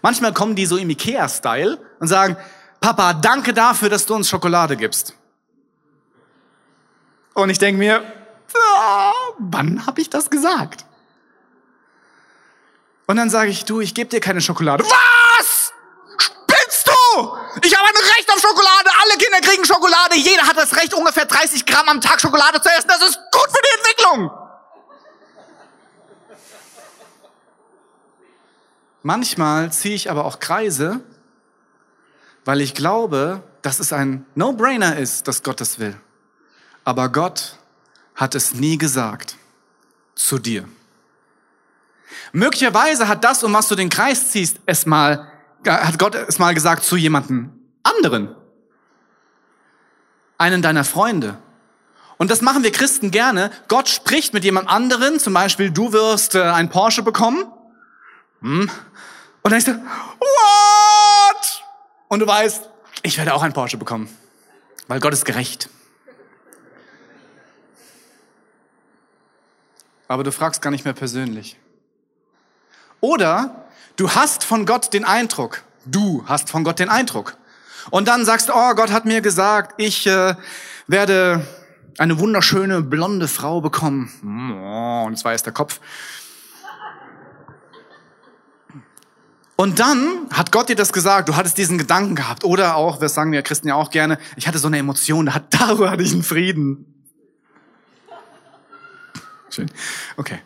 Manchmal 0.00 0.32
kommen 0.32 0.54
die 0.54 0.66
so 0.66 0.76
im 0.76 0.90
Ikea-Style 0.90 1.76
und 1.98 2.06
sagen, 2.06 2.36
Papa, 2.80 3.14
danke 3.14 3.52
dafür, 3.52 3.88
dass 3.88 4.06
du 4.06 4.14
uns 4.14 4.28
Schokolade 4.28 4.76
gibst. 4.76 5.12
Und 7.34 7.50
ich 7.50 7.58
denke 7.58 7.80
mir, 7.80 8.19
wann 9.38 9.86
habe 9.86 10.00
ich 10.00 10.10
das 10.10 10.30
gesagt? 10.30 10.84
Und 13.06 13.16
dann 13.16 13.28
sage 13.28 13.50
ich, 13.50 13.64
du, 13.64 13.80
ich 13.80 13.94
gebe 13.94 14.08
dir 14.08 14.20
keine 14.20 14.40
Schokolade. 14.40 14.84
Was? 14.84 15.72
Spinnst 16.18 16.86
du? 16.86 17.36
Ich 17.62 17.76
habe 17.76 17.88
ein 17.88 17.96
Recht 17.96 18.32
auf 18.32 18.40
Schokolade. 18.40 18.90
Alle 19.02 19.18
Kinder 19.18 19.40
kriegen 19.40 19.64
Schokolade. 19.64 20.16
Jeder 20.16 20.42
hat 20.42 20.56
das 20.56 20.76
Recht, 20.76 20.94
ungefähr 20.94 21.26
30 21.26 21.66
Gramm 21.66 21.88
am 21.88 22.00
Tag 22.00 22.20
Schokolade 22.20 22.60
zu 22.60 22.68
essen. 22.68 22.86
Das 22.88 23.02
ist 23.02 23.18
gut 23.32 23.48
für 23.50 23.62
die 23.62 23.78
Entwicklung. 23.78 24.30
Manchmal 29.02 29.72
ziehe 29.72 29.94
ich 29.94 30.10
aber 30.10 30.24
auch 30.24 30.40
Kreise, 30.40 31.00
weil 32.44 32.60
ich 32.60 32.74
glaube, 32.74 33.42
dass 33.62 33.78
es 33.80 33.92
ein 33.92 34.26
No-Brainer 34.34 34.98
ist, 34.98 35.26
dass 35.26 35.42
Gott 35.42 35.60
das 35.60 35.78
will. 35.78 35.98
Aber 36.84 37.08
Gott 37.08 37.56
hat 38.20 38.34
es 38.34 38.52
nie 38.52 38.76
gesagt 38.76 39.36
zu 40.14 40.38
dir. 40.38 40.68
Möglicherweise 42.32 43.08
hat 43.08 43.24
das, 43.24 43.42
um 43.42 43.54
was 43.54 43.66
du 43.68 43.74
den 43.74 43.88
Kreis 43.88 44.30
ziehst, 44.30 44.58
es 44.66 44.84
mal, 44.84 45.32
hat 45.66 45.98
Gott 45.98 46.14
es 46.14 46.38
mal 46.38 46.52
gesagt 46.52 46.84
zu 46.84 46.96
jemandem 46.96 47.50
anderen. 47.82 48.36
Einen 50.36 50.60
deiner 50.60 50.84
Freunde. 50.84 51.38
Und 52.18 52.30
das 52.30 52.42
machen 52.42 52.62
wir 52.62 52.72
Christen 52.72 53.10
gerne. 53.10 53.50
Gott 53.68 53.88
spricht 53.88 54.34
mit 54.34 54.44
jemand 54.44 54.68
anderen, 54.68 55.18
zum 55.18 55.32
Beispiel 55.32 55.70
du 55.70 55.94
wirst 55.94 56.34
äh, 56.34 56.42
ein 56.42 56.68
Porsche 56.68 57.02
bekommen. 57.02 57.50
Hm. 58.42 58.60
Und 58.60 58.70
dann 59.42 59.52
denkst 59.52 59.64
du, 59.64 59.72
what? 59.72 61.62
Und 62.08 62.20
du 62.20 62.26
weißt, 62.26 62.68
ich 63.02 63.16
werde 63.16 63.32
auch 63.32 63.42
ein 63.42 63.54
Porsche 63.54 63.78
bekommen. 63.78 64.14
Weil 64.88 65.00
Gott 65.00 65.14
ist 65.14 65.24
gerecht. 65.24 65.70
Aber 70.10 70.24
du 70.24 70.32
fragst 70.32 70.60
gar 70.60 70.70
nicht 70.70 70.84
mehr 70.84 70.92
persönlich. 70.92 71.56
Oder 72.98 73.68
du 73.94 74.10
hast 74.10 74.42
von 74.42 74.66
Gott 74.66 74.92
den 74.92 75.04
Eindruck, 75.04 75.62
du 75.84 76.24
hast 76.26 76.50
von 76.50 76.64
Gott 76.64 76.80
den 76.80 76.88
Eindruck. 76.88 77.36
Und 77.90 78.08
dann 78.08 78.24
sagst 78.24 78.48
du, 78.48 78.52
oh, 78.52 78.74
Gott 78.74 78.90
hat 78.90 79.04
mir 79.04 79.20
gesagt, 79.20 79.74
ich 79.76 80.08
äh, 80.08 80.34
werde 80.88 81.46
eine 81.96 82.18
wunderschöne 82.18 82.82
blonde 82.82 83.28
Frau 83.28 83.60
bekommen. 83.60 84.10
Oh, 84.60 85.06
und 85.06 85.16
zwar 85.16 85.32
ist 85.32 85.46
der 85.46 85.52
Kopf. 85.52 85.78
Und 89.54 89.78
dann 89.78 90.26
hat 90.32 90.50
Gott 90.50 90.70
dir 90.70 90.76
das 90.76 90.92
gesagt, 90.92 91.28
du 91.28 91.36
hattest 91.36 91.56
diesen 91.56 91.78
Gedanken 91.78 92.16
gehabt. 92.16 92.42
Oder 92.42 92.74
auch, 92.74 92.98
das 92.98 93.14
sagen 93.14 93.30
wir 93.30 93.42
Christen 93.42 93.68
ja 93.68 93.76
auch 93.76 93.92
gerne, 93.92 94.18
ich 94.34 94.48
hatte 94.48 94.58
so 94.58 94.66
eine 94.66 94.78
Emotion, 94.78 95.30
darüber 95.50 95.88
hatte 95.88 96.02
ich 96.02 96.10
einen 96.10 96.24
Frieden. 96.24 96.99
Schön. 99.50 99.70
Okay. 100.16 100.40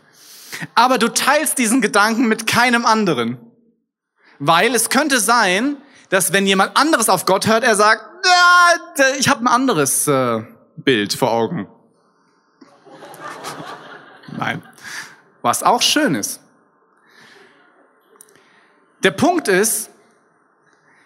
Aber 0.74 0.98
du 0.98 1.08
teilst 1.08 1.58
diesen 1.58 1.80
Gedanken 1.80 2.26
mit 2.26 2.46
keinem 2.46 2.86
anderen. 2.86 3.38
Weil 4.38 4.74
es 4.74 4.90
könnte 4.90 5.20
sein, 5.20 5.76
dass 6.10 6.32
wenn 6.32 6.46
jemand 6.46 6.76
anderes 6.76 7.08
auf 7.08 7.24
Gott 7.24 7.46
hört, 7.46 7.64
er 7.64 7.76
sagt, 7.76 8.02
ja, 8.24 9.04
ich 9.18 9.28
habe 9.28 9.44
ein 9.44 9.48
anderes 9.48 10.06
äh, 10.06 10.42
Bild 10.76 11.12
vor 11.12 11.30
Augen. 11.30 11.68
Nein. 14.36 14.62
Was 15.42 15.62
auch 15.62 15.82
schön 15.82 16.14
ist. 16.14 16.40
Der 19.02 19.10
Punkt 19.10 19.48
ist, 19.48 19.90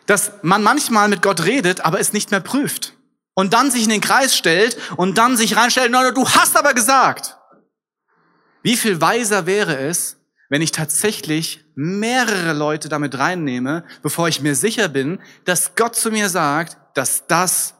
dass 0.06 0.32
man 0.42 0.62
manchmal 0.62 1.08
mit 1.08 1.20
Gott 1.22 1.44
redet, 1.44 1.84
aber 1.84 2.00
es 2.00 2.12
nicht 2.12 2.30
mehr 2.30 2.40
prüft. 2.40 2.94
Und 3.34 3.52
dann 3.52 3.70
sich 3.70 3.84
in 3.84 3.90
den 3.90 4.00
Kreis 4.00 4.36
stellt 4.36 4.76
und 4.96 5.18
dann 5.18 5.36
sich 5.36 5.56
reinstellt, 5.56 5.90
no, 5.90 6.10
du 6.12 6.28
hast 6.28 6.56
aber 6.56 6.74
gesagt. 6.74 7.37
Wie 8.68 8.76
viel 8.76 9.00
weiser 9.00 9.46
wäre 9.46 9.78
es, 9.78 10.18
wenn 10.50 10.60
ich 10.60 10.72
tatsächlich 10.72 11.64
mehrere 11.74 12.52
Leute 12.52 12.90
damit 12.90 13.16
reinnehme, 13.16 13.82
bevor 14.02 14.28
ich 14.28 14.42
mir 14.42 14.54
sicher 14.54 14.88
bin, 14.88 15.22
dass 15.46 15.74
Gott 15.74 15.96
zu 15.96 16.10
mir 16.10 16.28
sagt, 16.28 16.76
dass 16.94 17.26
das 17.26 17.72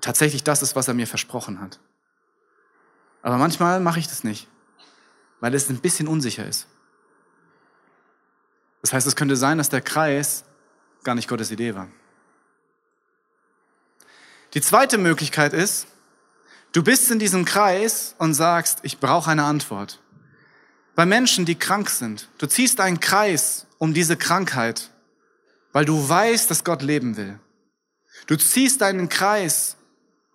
tatsächlich 0.00 0.44
das 0.44 0.62
ist, 0.62 0.76
was 0.76 0.86
er 0.86 0.94
mir 0.94 1.08
versprochen 1.08 1.60
hat. 1.60 1.80
Aber 3.20 3.36
manchmal 3.36 3.80
mache 3.80 3.98
ich 3.98 4.06
das 4.06 4.22
nicht, 4.22 4.46
weil 5.40 5.56
es 5.56 5.68
ein 5.70 5.80
bisschen 5.80 6.06
unsicher 6.06 6.46
ist. 6.46 6.68
Das 8.82 8.92
heißt, 8.92 9.08
es 9.08 9.16
könnte 9.16 9.34
sein, 9.34 9.58
dass 9.58 9.70
der 9.70 9.80
Kreis 9.80 10.44
gar 11.02 11.16
nicht 11.16 11.26
Gottes 11.26 11.50
Idee 11.50 11.74
war. 11.74 11.88
Die 14.54 14.60
zweite 14.60 14.98
Möglichkeit 14.98 15.52
ist, 15.52 15.88
Du 16.76 16.84
bist 16.84 17.10
in 17.10 17.18
diesem 17.18 17.46
Kreis 17.46 18.14
und 18.18 18.34
sagst, 18.34 18.80
ich 18.82 18.98
brauche 18.98 19.30
eine 19.30 19.44
Antwort. 19.44 19.98
Bei 20.94 21.06
Menschen, 21.06 21.46
die 21.46 21.54
krank 21.54 21.88
sind, 21.88 22.28
du 22.36 22.46
ziehst 22.46 22.80
einen 22.80 23.00
Kreis 23.00 23.66
um 23.78 23.94
diese 23.94 24.18
Krankheit, 24.18 24.90
weil 25.72 25.86
du 25.86 26.06
weißt, 26.06 26.50
dass 26.50 26.64
Gott 26.64 26.82
leben 26.82 27.16
will. 27.16 27.40
Du 28.26 28.36
ziehst 28.36 28.82
einen 28.82 29.08
Kreis 29.08 29.78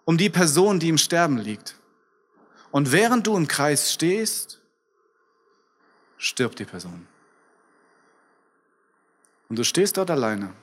um 0.03 0.17
die 0.17 0.31
Person, 0.31 0.79
die 0.79 0.89
im 0.89 0.97
Sterben 0.97 1.37
liegt. 1.37 1.75
Und 2.71 2.91
während 2.91 3.27
du 3.27 3.37
im 3.37 3.47
Kreis 3.47 3.93
stehst, 3.93 4.59
stirbt 6.17 6.57
die 6.57 6.65
Person. 6.65 7.05
Und 9.47 9.59
du 9.59 9.63
stehst 9.63 9.95
dort 9.95 10.09
alleine 10.09 10.55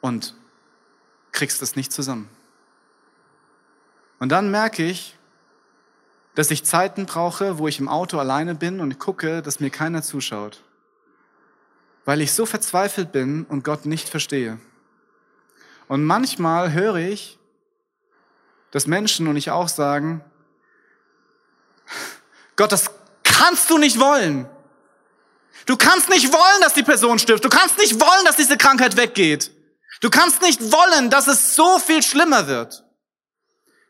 und 0.00 0.36
kriegst 1.32 1.60
es 1.60 1.74
nicht 1.74 1.92
zusammen. 1.92 2.30
Und 4.18 4.30
dann 4.30 4.50
merke 4.50 4.84
ich, 4.84 5.16
dass 6.34 6.50
ich 6.50 6.64
Zeiten 6.64 7.06
brauche, 7.06 7.58
wo 7.58 7.68
ich 7.68 7.78
im 7.78 7.88
Auto 7.88 8.18
alleine 8.18 8.54
bin 8.54 8.80
und 8.80 8.98
gucke, 8.98 9.42
dass 9.42 9.60
mir 9.60 9.70
keiner 9.70 10.02
zuschaut. 10.02 10.62
Weil 12.04 12.20
ich 12.20 12.32
so 12.32 12.46
verzweifelt 12.46 13.12
bin 13.12 13.44
und 13.44 13.64
Gott 13.64 13.86
nicht 13.86 14.08
verstehe. 14.08 14.58
Und 15.88 16.04
manchmal 16.04 16.72
höre 16.72 16.96
ich, 16.96 17.38
dass 18.70 18.86
Menschen 18.86 19.26
und 19.26 19.36
ich 19.36 19.50
auch 19.50 19.68
sagen, 19.68 20.22
Gott, 22.56 22.72
das 22.72 22.90
kannst 23.24 23.70
du 23.70 23.78
nicht 23.78 23.98
wollen. 23.98 24.48
Du 25.66 25.76
kannst 25.76 26.08
nicht 26.08 26.32
wollen, 26.32 26.60
dass 26.62 26.74
die 26.74 26.82
Person 26.82 27.18
stirbt. 27.18 27.44
Du 27.44 27.48
kannst 27.48 27.78
nicht 27.78 28.00
wollen, 28.00 28.24
dass 28.24 28.36
diese 28.36 28.56
Krankheit 28.56 28.96
weggeht. 28.96 29.50
Du 30.00 30.10
kannst 30.10 30.42
nicht 30.42 30.60
wollen, 30.60 31.10
dass 31.10 31.26
es 31.26 31.54
so 31.54 31.78
viel 31.78 32.02
schlimmer 32.02 32.46
wird. 32.46 32.84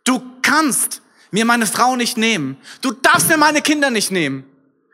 Du 0.09 0.23
kannst 0.41 1.03
mir 1.31 1.45
meine 1.45 1.67
Frau 1.67 1.95
nicht 1.95 2.17
nehmen. 2.17 2.57
Du 2.81 2.93
darfst 2.93 3.29
mir 3.29 3.37
meine 3.37 3.61
Kinder 3.61 3.91
nicht 3.91 4.11
nehmen. 4.11 4.51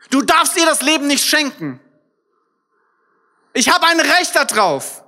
Du 0.09 0.21
darfst 0.21 0.57
ihr 0.57 0.65
das 0.65 0.81
Leben 0.81 1.07
nicht 1.07 1.23
schenken. 1.23 1.79
Ich 3.53 3.69
habe 3.69 3.85
ein 3.87 4.01
Recht 4.01 4.35
darauf. 4.35 5.05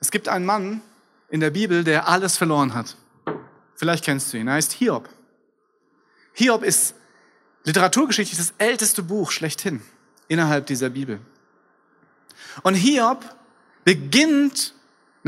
Es 0.00 0.10
gibt 0.10 0.26
einen 0.26 0.44
Mann 0.44 0.82
in 1.28 1.38
der 1.38 1.50
Bibel, 1.50 1.84
der 1.84 2.08
alles 2.08 2.36
verloren 2.36 2.74
hat. 2.74 2.96
Vielleicht 3.76 4.04
kennst 4.04 4.32
du 4.32 4.36
ihn. 4.36 4.48
Er 4.48 4.54
heißt 4.54 4.72
Hiob. 4.72 5.08
Hiob 6.32 6.64
ist 6.64 6.96
literaturgeschichtlich 7.62 8.36
das 8.36 8.52
älteste 8.58 9.04
Buch 9.04 9.30
schlechthin 9.30 9.80
innerhalb 10.26 10.66
dieser 10.66 10.90
Bibel. 10.90 11.20
Und 12.64 12.74
Hiob 12.74 13.24
beginnt 13.84 14.74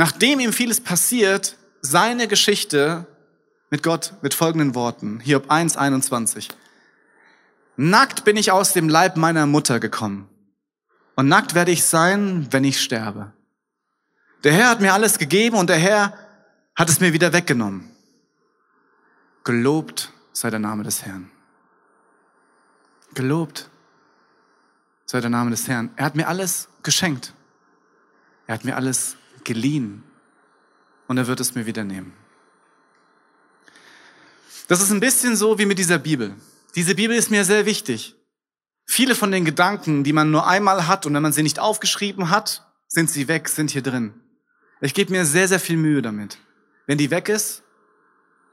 nachdem 0.00 0.40
ihm 0.40 0.54
vieles 0.54 0.80
passiert, 0.80 1.58
seine 1.82 2.26
Geschichte 2.26 3.06
mit 3.68 3.82
Gott 3.82 4.14
mit 4.22 4.32
folgenden 4.32 4.74
Worten. 4.74 5.20
Hiob 5.20 5.50
1, 5.50 5.76
21. 5.76 6.48
Nackt 7.76 8.24
bin 8.24 8.38
ich 8.38 8.50
aus 8.50 8.72
dem 8.72 8.88
Leib 8.88 9.18
meiner 9.18 9.44
Mutter 9.44 9.78
gekommen. 9.78 10.26
Und 11.16 11.28
nackt 11.28 11.54
werde 11.54 11.70
ich 11.70 11.84
sein, 11.84 12.48
wenn 12.50 12.64
ich 12.64 12.80
sterbe. 12.80 13.34
Der 14.42 14.54
Herr 14.54 14.70
hat 14.70 14.80
mir 14.80 14.94
alles 14.94 15.18
gegeben 15.18 15.58
und 15.58 15.68
der 15.68 15.76
Herr 15.76 16.16
hat 16.74 16.88
es 16.88 17.00
mir 17.00 17.12
wieder 17.12 17.34
weggenommen. 17.34 17.90
Gelobt 19.44 20.14
sei 20.32 20.48
der 20.48 20.60
Name 20.60 20.82
des 20.82 21.04
Herrn. 21.04 21.30
Gelobt 23.12 23.68
sei 25.04 25.20
der 25.20 25.28
Name 25.28 25.50
des 25.50 25.68
Herrn. 25.68 25.90
Er 25.96 26.06
hat 26.06 26.16
mir 26.16 26.26
alles 26.26 26.68
geschenkt. 26.82 27.34
Er 28.46 28.54
hat 28.54 28.64
mir 28.64 28.76
alles 28.76 29.18
geliehen. 29.44 30.02
Und 31.06 31.18
er 31.18 31.26
wird 31.26 31.40
es 31.40 31.54
mir 31.54 31.66
wieder 31.66 31.84
nehmen. 31.84 32.12
Das 34.68 34.80
ist 34.80 34.90
ein 34.90 35.00
bisschen 35.00 35.34
so 35.34 35.58
wie 35.58 35.66
mit 35.66 35.78
dieser 35.78 35.98
Bibel. 35.98 36.34
Diese 36.76 36.94
Bibel 36.94 37.16
ist 37.16 37.30
mir 37.30 37.44
sehr 37.44 37.66
wichtig. 37.66 38.14
Viele 38.86 39.14
von 39.14 39.32
den 39.32 39.44
Gedanken, 39.44 40.04
die 40.04 40.12
man 40.12 40.30
nur 40.30 40.46
einmal 40.46 40.86
hat 40.86 41.06
und 41.06 41.14
wenn 41.14 41.22
man 41.22 41.32
sie 41.32 41.42
nicht 41.42 41.58
aufgeschrieben 41.58 42.30
hat, 42.30 42.66
sind 42.88 43.10
sie 43.10 43.28
weg, 43.28 43.48
sind 43.48 43.70
hier 43.70 43.82
drin. 43.82 44.14
Ich 44.80 44.94
gebe 44.94 45.12
mir 45.12 45.24
sehr, 45.24 45.48
sehr 45.48 45.60
viel 45.60 45.76
Mühe 45.76 46.02
damit. 46.02 46.38
Wenn 46.86 46.98
die 46.98 47.10
weg 47.10 47.28
ist, 47.28 47.62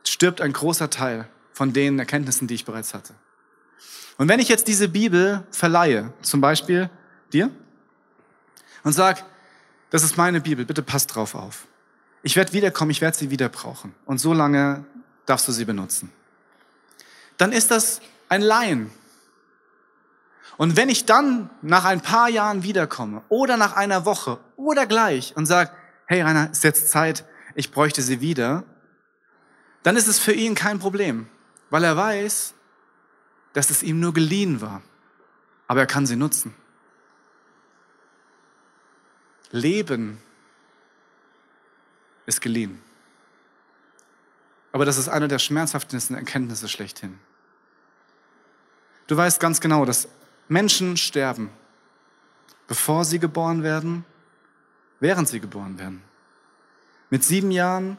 stirbt 0.03 0.41
ein 0.41 0.53
großer 0.53 0.89
Teil 0.89 1.27
von 1.53 1.73
den 1.73 1.99
Erkenntnissen, 1.99 2.47
die 2.47 2.55
ich 2.55 2.65
bereits 2.65 2.93
hatte. 2.93 3.13
Und 4.17 4.27
wenn 4.27 4.39
ich 4.39 4.49
jetzt 4.49 4.67
diese 4.67 4.89
Bibel 4.89 5.45
verleihe, 5.51 6.13
zum 6.21 6.41
Beispiel 6.41 6.89
dir, 7.31 7.49
und 8.83 8.93
sag, 8.93 9.25
das 9.89 10.03
ist 10.03 10.17
meine 10.17 10.41
Bibel, 10.41 10.65
bitte 10.65 10.81
passt 10.81 11.15
drauf 11.15 11.35
auf. 11.35 11.67
Ich 12.23 12.35
werde 12.35 12.53
wiederkommen, 12.53 12.91
ich 12.91 13.01
werde 13.01 13.17
sie 13.17 13.29
wieder 13.29 13.49
brauchen. 13.49 13.93
Und 14.05 14.19
so 14.19 14.33
lange 14.33 14.85
darfst 15.25 15.47
du 15.47 15.51
sie 15.51 15.65
benutzen. 15.65 16.11
Dann 17.37 17.51
ist 17.51 17.71
das 17.71 18.01
ein 18.29 18.41
Laien. 18.41 18.91
Und 20.57 20.75
wenn 20.75 20.89
ich 20.89 21.05
dann 21.05 21.49
nach 21.61 21.85
ein 21.85 22.01
paar 22.01 22.29
Jahren 22.29 22.63
wiederkomme 22.63 23.21
oder 23.29 23.57
nach 23.57 23.73
einer 23.73 24.05
Woche 24.05 24.39
oder 24.55 24.87
gleich 24.87 25.35
und 25.37 25.45
sage, 25.45 25.71
hey 26.07 26.21
Rainer, 26.21 26.49
ist 26.51 26.63
jetzt 26.63 26.89
Zeit, 26.89 27.25
ich 27.53 27.71
bräuchte 27.71 28.01
sie 28.01 28.21
wieder, 28.21 28.63
dann 29.83 29.95
ist 29.95 30.07
es 30.07 30.19
für 30.19 30.33
ihn 30.33 30.55
kein 30.55 30.79
Problem, 30.79 31.27
weil 31.69 31.83
er 31.83 31.95
weiß, 31.95 32.55
dass 33.53 33.69
es 33.69 33.83
ihm 33.83 33.99
nur 33.99 34.13
geliehen 34.13 34.59
war. 34.59 34.81
Aber 35.67 35.81
er 35.81 35.87
kann 35.87 36.05
sie 36.05 36.15
nutzen. 36.15 36.55
Leben 39.51 40.21
ist 42.25 42.41
geliehen. 42.41 42.81
Aber 44.71 44.85
das 44.85 44.97
ist 44.97 45.07
eine 45.07 45.27
der 45.27 45.39
schmerzhaftesten 45.39 46.15
Erkenntnisse 46.15 46.67
schlechthin. 46.67 47.17
Du 49.07 49.15
weißt 49.15 49.39
ganz 49.39 49.61
genau, 49.61 49.85
dass 49.85 50.07
Menschen 50.49 50.97
sterben, 50.97 51.49
bevor 52.67 53.05
sie 53.05 53.19
geboren 53.19 53.63
werden, 53.63 54.05
während 54.99 55.29
sie 55.29 55.39
geboren 55.39 55.79
werden. 55.79 56.03
Mit 57.09 57.23
sieben 57.23 57.51
Jahren, 57.51 57.97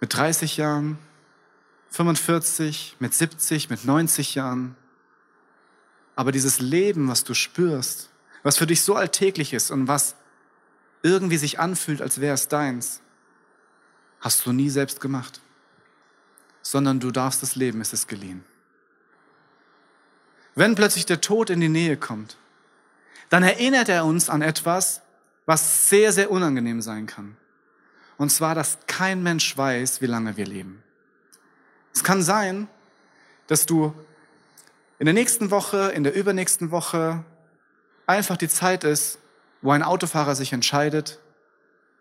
mit 0.00 0.14
30 0.14 0.56
Jahren, 0.56 0.98
45, 1.90 2.96
mit 2.98 3.12
70, 3.12 3.68
mit 3.68 3.84
90 3.84 4.34
Jahren. 4.34 4.76
Aber 6.16 6.32
dieses 6.32 6.60
Leben, 6.60 7.08
was 7.08 7.24
du 7.24 7.34
spürst, 7.34 8.10
was 8.42 8.56
für 8.56 8.66
dich 8.66 8.82
so 8.82 8.94
alltäglich 8.94 9.52
ist 9.52 9.70
und 9.70 9.86
was 9.86 10.16
irgendwie 11.02 11.36
sich 11.36 11.58
anfühlt, 11.58 12.02
als 12.02 12.20
wäre 12.20 12.34
es 12.34 12.48
deins, 12.48 13.00
hast 14.20 14.44
du 14.44 14.52
nie 14.52 14.70
selbst 14.70 15.00
gemacht, 15.00 15.40
sondern 16.62 17.00
du 17.00 17.10
darfst 17.10 17.42
es 17.42 17.56
leben, 17.56 17.80
es 17.80 17.92
ist 17.92 18.06
geliehen. 18.08 18.44
Wenn 20.54 20.74
plötzlich 20.74 21.06
der 21.06 21.20
Tod 21.20 21.48
in 21.50 21.60
die 21.60 21.68
Nähe 21.68 21.96
kommt, 21.96 22.36
dann 23.30 23.42
erinnert 23.42 23.88
er 23.88 24.04
uns 24.04 24.28
an 24.28 24.42
etwas, 24.42 25.02
was 25.46 25.88
sehr, 25.88 26.12
sehr 26.12 26.30
unangenehm 26.30 26.82
sein 26.82 27.06
kann. 27.06 27.36
Und 28.18 28.30
zwar, 28.30 28.54
dass 28.54 28.78
kein 28.86 29.22
Mensch 29.22 29.56
weiß, 29.56 30.02
wie 30.02 30.06
lange 30.06 30.36
wir 30.36 30.44
leben. 30.44 30.82
Es 31.94 32.04
kann 32.04 32.22
sein, 32.22 32.68
dass 33.46 33.64
du 33.64 33.94
in 34.98 35.06
der 35.06 35.14
nächsten 35.14 35.50
Woche, 35.50 35.92
in 35.92 36.04
der 36.04 36.14
übernächsten 36.14 36.70
Woche 36.70 37.24
einfach 38.06 38.36
die 38.36 38.48
Zeit 38.48 38.84
ist, 38.84 39.19
wo 39.62 39.70
ein 39.72 39.82
Autofahrer 39.82 40.34
sich 40.34 40.52
entscheidet, 40.52 41.18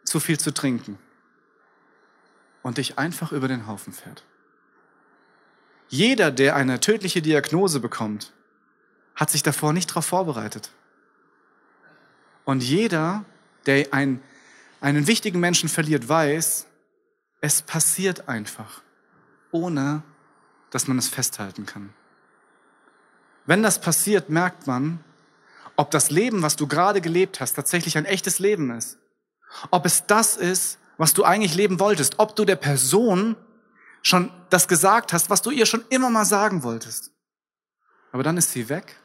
zu 0.04 0.20
viel 0.20 0.40
zu 0.40 0.54
trinken 0.54 0.98
und 2.62 2.78
dich 2.78 2.98
einfach 2.98 3.32
über 3.32 3.48
den 3.48 3.68
Haufen 3.68 3.94
fährt. 3.94 4.24
Jeder, 5.88 6.32
der 6.32 6.56
eine 6.56 6.80
tödliche 6.80 7.22
Diagnose 7.22 7.80
bekommt, 7.80 8.34
hat 9.16 9.30
sich 9.30 9.44
davor 9.44 9.74
nicht 9.74 9.90
darauf 9.90 10.06
vorbereitet. 10.06 10.72
Und 12.46 12.64
jeder, 12.64 13.26
der 13.66 13.94
ein, 13.94 14.22
einen 14.82 15.08
wichtigen 15.08 15.40
Menschen 15.40 15.68
verliert, 15.68 16.08
weiß, 16.08 16.68
es 17.42 17.62
passiert 17.62 18.30
einfach, 18.30 18.82
ohne 19.52 20.04
dass 20.70 20.88
man 20.88 20.98
es 20.98 21.10
festhalten 21.10 21.66
kann. 21.66 21.94
Wenn 23.46 23.64
das 23.64 23.82
passiert, 23.82 24.30
merkt 24.30 24.68
man, 24.68 25.04
ob 25.80 25.92
das 25.92 26.12
Leben, 26.12 26.42
was 26.42 26.58
du 26.58 26.68
gerade 26.68 27.00
gelebt 27.00 27.40
hast, 27.40 27.54
tatsächlich 27.54 27.98
ein 27.98 28.04
echtes 28.04 28.40
Leben 28.40 28.70
ist. 28.70 28.98
Ob 29.72 29.86
es 29.86 30.06
das 30.06 30.36
ist, 30.36 30.78
was 30.98 31.14
du 31.14 31.24
eigentlich 31.24 31.56
leben 31.56 31.80
wolltest. 31.80 32.20
Ob 32.20 32.36
du 32.36 32.44
der 32.44 32.58
Person 32.58 33.38
schon 34.02 34.30
das 34.50 34.68
gesagt 34.68 35.14
hast, 35.14 35.30
was 35.30 35.42
du 35.42 35.52
ihr 35.52 35.66
schon 35.66 35.86
immer 35.90 36.10
mal 36.10 36.26
sagen 36.26 36.64
wolltest. 36.64 37.12
Aber 38.12 38.24
dann 38.24 38.36
ist 38.36 38.52
sie 38.52 38.68
weg. 38.68 38.98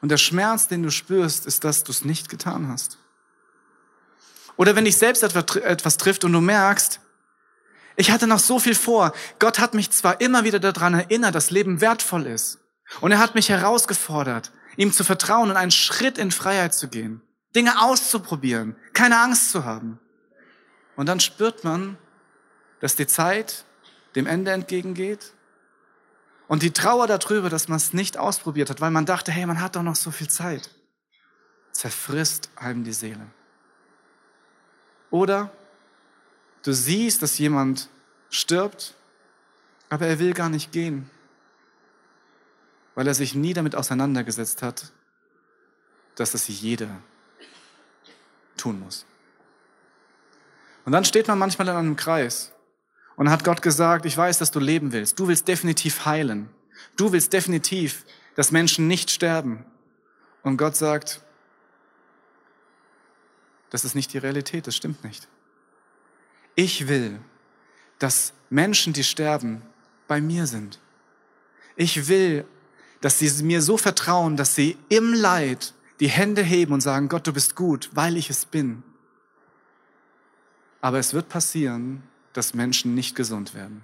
Und 0.00 0.08
der 0.08 0.16
Schmerz, 0.16 0.66
den 0.66 0.82
du 0.82 0.90
spürst, 0.90 1.46
ist, 1.46 1.62
dass 1.62 1.84
du 1.84 1.92
es 1.92 2.04
nicht 2.04 2.28
getan 2.28 2.66
hast. 2.66 2.98
Oder 4.56 4.74
wenn 4.74 4.86
dich 4.86 4.96
selbst 4.96 5.22
etwas 5.22 5.96
trifft 5.98 6.24
und 6.24 6.32
du 6.32 6.40
merkst, 6.40 6.98
ich 7.94 8.10
hatte 8.10 8.26
noch 8.26 8.40
so 8.40 8.58
viel 8.58 8.74
vor. 8.74 9.12
Gott 9.38 9.60
hat 9.60 9.74
mich 9.74 9.92
zwar 9.92 10.20
immer 10.20 10.42
wieder 10.42 10.58
daran 10.58 10.94
erinnert, 10.94 11.36
dass 11.36 11.52
Leben 11.52 11.80
wertvoll 11.80 12.26
ist. 12.26 12.58
Und 13.00 13.12
er 13.12 13.20
hat 13.20 13.36
mich 13.36 13.50
herausgefordert, 13.50 14.50
ihm 14.76 14.92
zu 14.92 15.04
vertrauen 15.04 15.50
und 15.50 15.56
einen 15.56 15.70
Schritt 15.70 16.18
in 16.18 16.30
Freiheit 16.30 16.74
zu 16.74 16.88
gehen, 16.88 17.22
Dinge 17.54 17.82
auszuprobieren, 17.82 18.76
keine 18.92 19.20
Angst 19.20 19.50
zu 19.50 19.64
haben. 19.64 19.98
Und 20.96 21.06
dann 21.06 21.20
spürt 21.20 21.64
man, 21.64 21.98
dass 22.80 22.96
die 22.96 23.06
Zeit 23.06 23.64
dem 24.14 24.26
Ende 24.26 24.52
entgegengeht 24.52 25.34
und 26.48 26.62
die 26.62 26.72
Trauer 26.72 27.06
darüber, 27.06 27.48
dass 27.48 27.68
man 27.68 27.76
es 27.76 27.92
nicht 27.92 28.16
ausprobiert 28.16 28.70
hat, 28.70 28.80
weil 28.80 28.90
man 28.90 29.06
dachte, 29.06 29.32
hey, 29.32 29.46
man 29.46 29.60
hat 29.60 29.76
doch 29.76 29.82
noch 29.82 29.96
so 29.96 30.10
viel 30.10 30.28
Zeit, 30.28 30.70
zerfrisst 31.72 32.50
einem 32.56 32.84
die 32.84 32.92
Seele. 32.92 33.26
Oder 35.10 35.52
du 36.62 36.72
siehst, 36.72 37.22
dass 37.22 37.38
jemand 37.38 37.88
stirbt, 38.30 38.94
aber 39.88 40.06
er 40.06 40.18
will 40.18 40.32
gar 40.32 40.48
nicht 40.48 40.72
gehen 40.72 41.10
weil 42.94 43.06
er 43.06 43.14
sich 43.14 43.34
nie 43.34 43.54
damit 43.54 43.74
auseinandergesetzt 43.74 44.62
hat, 44.62 44.92
dass 46.16 46.32
das 46.32 46.48
jeder 46.48 47.00
tun 48.56 48.80
muss. 48.80 49.06
Und 50.84 50.92
dann 50.92 51.04
steht 51.04 51.28
man 51.28 51.38
manchmal 51.38 51.68
in 51.68 51.76
einem 51.76 51.96
Kreis 51.96 52.52
und 53.16 53.30
hat 53.30 53.44
Gott 53.44 53.62
gesagt, 53.62 54.06
ich 54.06 54.16
weiß, 54.16 54.38
dass 54.38 54.50
du 54.50 54.60
leben 54.60 54.92
willst. 54.92 55.18
Du 55.18 55.28
willst 55.28 55.46
definitiv 55.46 56.04
heilen. 56.06 56.48
Du 56.96 57.12
willst 57.12 57.32
definitiv, 57.32 58.04
dass 58.34 58.50
Menschen 58.50 58.88
nicht 58.88 59.10
sterben. 59.10 59.64
Und 60.42 60.56
Gott 60.56 60.76
sagt, 60.76 61.22
das 63.70 63.84
ist 63.84 63.94
nicht 63.94 64.12
die 64.12 64.18
Realität, 64.18 64.66
das 64.66 64.76
stimmt 64.76 65.04
nicht. 65.04 65.28
Ich 66.54 66.88
will, 66.88 67.20
dass 67.98 68.32
Menschen, 68.48 68.92
die 68.92 69.04
sterben, 69.04 69.62
bei 70.08 70.20
mir 70.20 70.46
sind. 70.46 70.80
Ich 71.76 72.08
will 72.08 72.46
dass 73.00 73.18
sie 73.18 73.42
mir 73.42 73.62
so 73.62 73.76
vertrauen, 73.76 74.36
dass 74.36 74.54
sie 74.54 74.76
im 74.88 75.14
Leid 75.14 75.74
die 76.00 76.08
Hände 76.08 76.42
heben 76.42 76.72
und 76.72 76.80
sagen, 76.80 77.08
Gott, 77.08 77.26
du 77.26 77.32
bist 77.32 77.56
gut, 77.56 77.90
weil 77.92 78.16
ich 78.16 78.30
es 78.30 78.46
bin. 78.46 78.82
Aber 80.80 80.98
es 80.98 81.12
wird 81.12 81.28
passieren, 81.28 82.02
dass 82.32 82.54
Menschen 82.54 82.94
nicht 82.94 83.14
gesund 83.14 83.54
werden. 83.54 83.82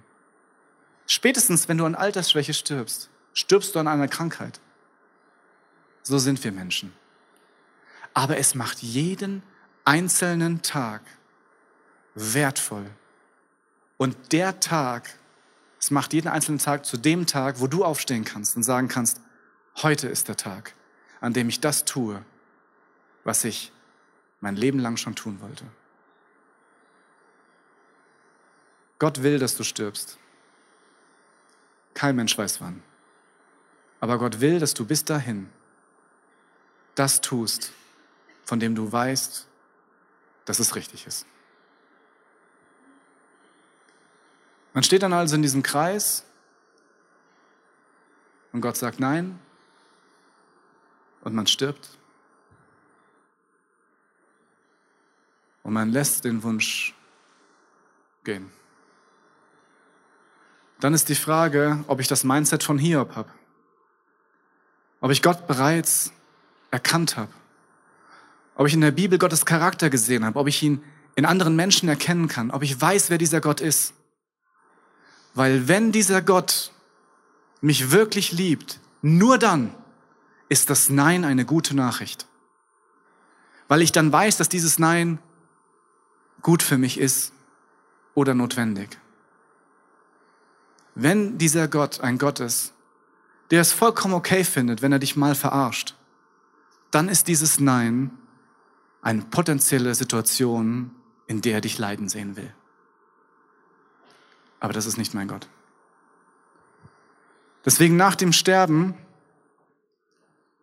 Spätestens, 1.05 1.67
wenn 1.67 1.77
du 1.77 1.85
an 1.85 1.95
Altersschwäche 1.95 2.53
stirbst, 2.53 3.09
stirbst 3.33 3.75
du 3.75 3.79
an 3.79 3.87
einer 3.87 4.07
Krankheit. 4.07 4.59
So 6.03 6.17
sind 6.17 6.43
wir 6.43 6.51
Menschen. 6.51 6.91
Aber 8.13 8.37
es 8.37 8.55
macht 8.55 8.79
jeden 8.79 9.43
einzelnen 9.85 10.61
Tag 10.63 11.01
wertvoll. 12.15 12.89
Und 13.97 14.31
der 14.31 14.59
Tag, 14.59 15.09
es 15.87 15.91
macht 15.91 16.11
jeden 16.11 16.27
einzelnen 16.27 16.59
Tag 16.59 16.85
zu 16.85 16.97
dem 16.97 17.25
Tag, 17.27 17.61
wo 17.61 17.67
du 17.67 17.85
aufstehen 17.85 18.25
kannst 18.25 18.57
und 18.57 18.63
sagen 18.63 18.89
kannst, 18.89 19.21
heute 19.77 20.09
ist 20.09 20.27
der 20.27 20.35
Tag, 20.35 20.75
an 21.21 21.31
dem 21.31 21.47
ich 21.47 21.61
das 21.61 21.85
tue, 21.85 22.25
was 23.23 23.45
ich 23.45 23.71
mein 24.41 24.57
Leben 24.57 24.79
lang 24.79 24.97
schon 24.97 25.15
tun 25.15 25.39
wollte. 25.39 25.63
Gott 28.99 29.23
will, 29.23 29.39
dass 29.39 29.55
du 29.55 29.63
stirbst. 29.63 30.17
Kein 31.93 32.17
Mensch 32.17 32.37
weiß 32.37 32.59
wann. 32.59 32.83
Aber 34.01 34.17
Gott 34.17 34.41
will, 34.41 34.59
dass 34.59 34.73
du 34.73 34.85
bis 34.85 35.05
dahin 35.05 35.49
das 36.95 37.21
tust, 37.21 37.71
von 38.43 38.59
dem 38.59 38.75
du 38.75 38.91
weißt, 38.91 39.47
dass 40.43 40.59
es 40.59 40.75
richtig 40.75 41.07
ist. 41.07 41.25
Man 44.77 44.83
steht 44.83 45.01
dann 45.01 45.11
also 45.11 45.35
in 45.35 45.41
diesem 45.41 45.63
Kreis 45.63 46.23
und 48.51 48.61
Gott 48.61 48.77
sagt 48.77 48.99
Nein 48.99 49.39
und 51.21 51.33
man 51.33 51.47
stirbt. 51.47 51.97
Und 55.63 55.73
man 55.73 55.89
lässt 55.89 56.25
den 56.25 56.43
Wunsch 56.43 56.93
gehen. 58.23 58.51
Dann 60.79 60.93
ist 60.93 61.09
die 61.09 61.15
Frage, 61.15 61.83
ob 61.87 61.99
ich 61.99 62.07
das 62.07 62.23
Mindset 62.23 62.61
von 62.61 62.77
Hiob 62.77 63.15
habe. 63.15 63.31
Ob 65.01 65.09
ich 65.09 65.23
Gott 65.23 65.47
bereits 65.47 66.13
erkannt 66.69 67.17
habe. 67.17 67.33
Ob 68.53 68.67
ich 68.67 68.75
in 68.75 68.81
der 68.81 68.91
Bibel 68.91 69.17
Gottes 69.17 69.43
Charakter 69.43 69.89
gesehen 69.89 70.23
habe. 70.23 70.37
Ob 70.37 70.45
ich 70.45 70.61
ihn 70.61 70.83
in 71.15 71.25
anderen 71.25 71.55
Menschen 71.55 71.89
erkennen 71.89 72.27
kann. 72.27 72.51
Ob 72.51 72.61
ich 72.61 72.79
weiß, 72.79 73.09
wer 73.09 73.17
dieser 73.17 73.41
Gott 73.41 73.59
ist. 73.59 73.95
Weil 75.37 75.67
wenn 75.67 75.91
dieser 75.91 76.23
Gott 76.23 76.71
mich 77.61 77.91
wirklich 77.91 78.31
liebt, 78.31 78.79
nur 79.03 79.37
dann 79.37 79.71
ist 80.49 80.71
das 80.71 80.89
Nein 80.89 81.23
eine 81.23 81.45
gute 81.45 81.75
Nachricht. 81.75 82.25
Weil 83.67 83.83
ich 83.83 83.91
dann 83.91 84.11
weiß, 84.11 84.37
dass 84.37 84.49
dieses 84.49 84.79
Nein 84.79 85.19
gut 86.41 86.63
für 86.63 86.79
mich 86.79 86.99
ist 86.99 87.33
oder 88.15 88.33
notwendig. 88.33 88.97
Wenn 90.95 91.37
dieser 91.37 91.67
Gott 91.67 92.01
ein 92.01 92.17
Gott 92.17 92.39
ist, 92.39 92.73
der 93.51 93.61
es 93.61 93.71
vollkommen 93.71 94.15
okay 94.15 94.43
findet, 94.43 94.81
wenn 94.81 94.91
er 94.91 94.97
dich 94.97 95.15
mal 95.15 95.35
verarscht, 95.35 95.93
dann 96.89 97.09
ist 97.09 97.27
dieses 97.27 97.59
Nein 97.59 98.09
eine 99.03 99.21
potenzielle 99.21 99.93
Situation, 99.93 100.89
in 101.27 101.41
der 101.41 101.53
er 101.53 101.61
dich 101.61 101.77
leiden 101.77 102.09
sehen 102.09 102.35
will. 102.37 102.51
Aber 104.59 104.73
das 104.73 104.85
ist 104.85 104.97
nicht 104.97 105.13
mein 105.13 105.27
Gott. 105.27 105.47
Deswegen 107.65 107.97
nach 107.97 108.15
dem 108.15 108.33
Sterben 108.33 108.95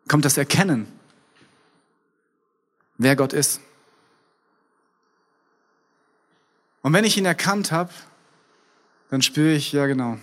kommt 0.08 0.24
das 0.24 0.36
Erkennen, 0.36 0.86
wer 2.98 3.16
Gott 3.16 3.32
ist. 3.32 3.60
Und 6.82 6.92
wenn 6.92 7.04
ich 7.04 7.16
ihn 7.16 7.24
erkannt 7.24 7.72
habe, 7.72 7.92
dann 9.10 9.22
spüre 9.22 9.52
ich, 9.52 9.72
ja 9.72 9.86
genau, 9.86 10.18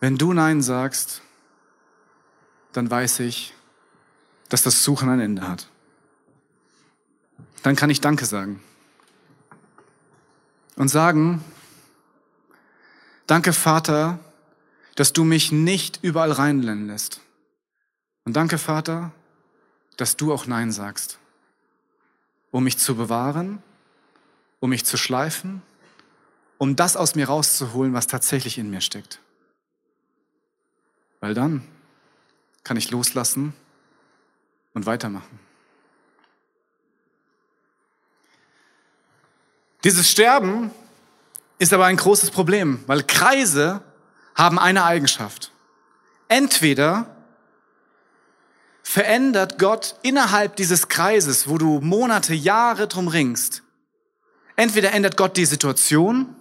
wenn 0.00 0.16
du 0.16 0.32
Nein 0.32 0.62
sagst, 0.62 1.22
dann 2.72 2.90
weiß 2.90 3.20
ich, 3.20 3.54
dass 4.48 4.62
das 4.62 4.84
Suchen 4.84 5.08
ein 5.08 5.20
Ende 5.20 5.48
hat. 5.48 5.68
Dann 7.62 7.76
kann 7.76 7.90
ich 7.90 8.00
Danke 8.00 8.24
sagen. 8.24 8.62
Und 10.78 10.88
sagen, 10.88 11.44
danke 13.26 13.52
Vater, 13.52 14.20
dass 14.94 15.12
du 15.12 15.24
mich 15.24 15.50
nicht 15.50 15.98
überall 16.02 16.30
reinrennen 16.30 16.86
lässt. 16.86 17.20
Und 18.24 18.34
danke 18.34 18.58
Vater, 18.58 19.12
dass 19.96 20.16
du 20.16 20.32
auch 20.32 20.46
Nein 20.46 20.70
sagst, 20.70 21.18
um 22.52 22.62
mich 22.62 22.78
zu 22.78 22.94
bewahren, 22.94 23.60
um 24.60 24.70
mich 24.70 24.84
zu 24.84 24.96
schleifen, 24.96 25.62
um 26.58 26.76
das 26.76 26.96
aus 26.96 27.16
mir 27.16 27.26
rauszuholen, 27.26 27.92
was 27.92 28.06
tatsächlich 28.06 28.56
in 28.56 28.70
mir 28.70 28.80
steckt. 28.80 29.20
Weil 31.18 31.34
dann 31.34 31.66
kann 32.62 32.76
ich 32.76 32.92
loslassen 32.92 33.52
und 34.74 34.86
weitermachen. 34.86 35.47
Dieses 39.84 40.10
Sterben 40.10 40.70
ist 41.58 41.72
aber 41.72 41.86
ein 41.86 41.96
großes 41.96 42.30
Problem, 42.30 42.82
weil 42.86 43.02
Kreise 43.04 43.80
haben 44.34 44.58
eine 44.58 44.84
Eigenschaft. 44.84 45.52
Entweder 46.28 47.14
verändert 48.82 49.58
Gott 49.58 49.96
innerhalb 50.02 50.56
dieses 50.56 50.88
Kreises, 50.88 51.48
wo 51.48 51.58
du 51.58 51.80
Monate, 51.80 52.34
Jahre 52.34 52.88
drum 52.88 53.08
ringst, 53.08 53.62
entweder 54.56 54.92
ändert 54.92 55.16
Gott 55.16 55.36
die 55.36 55.44
Situation 55.44 56.34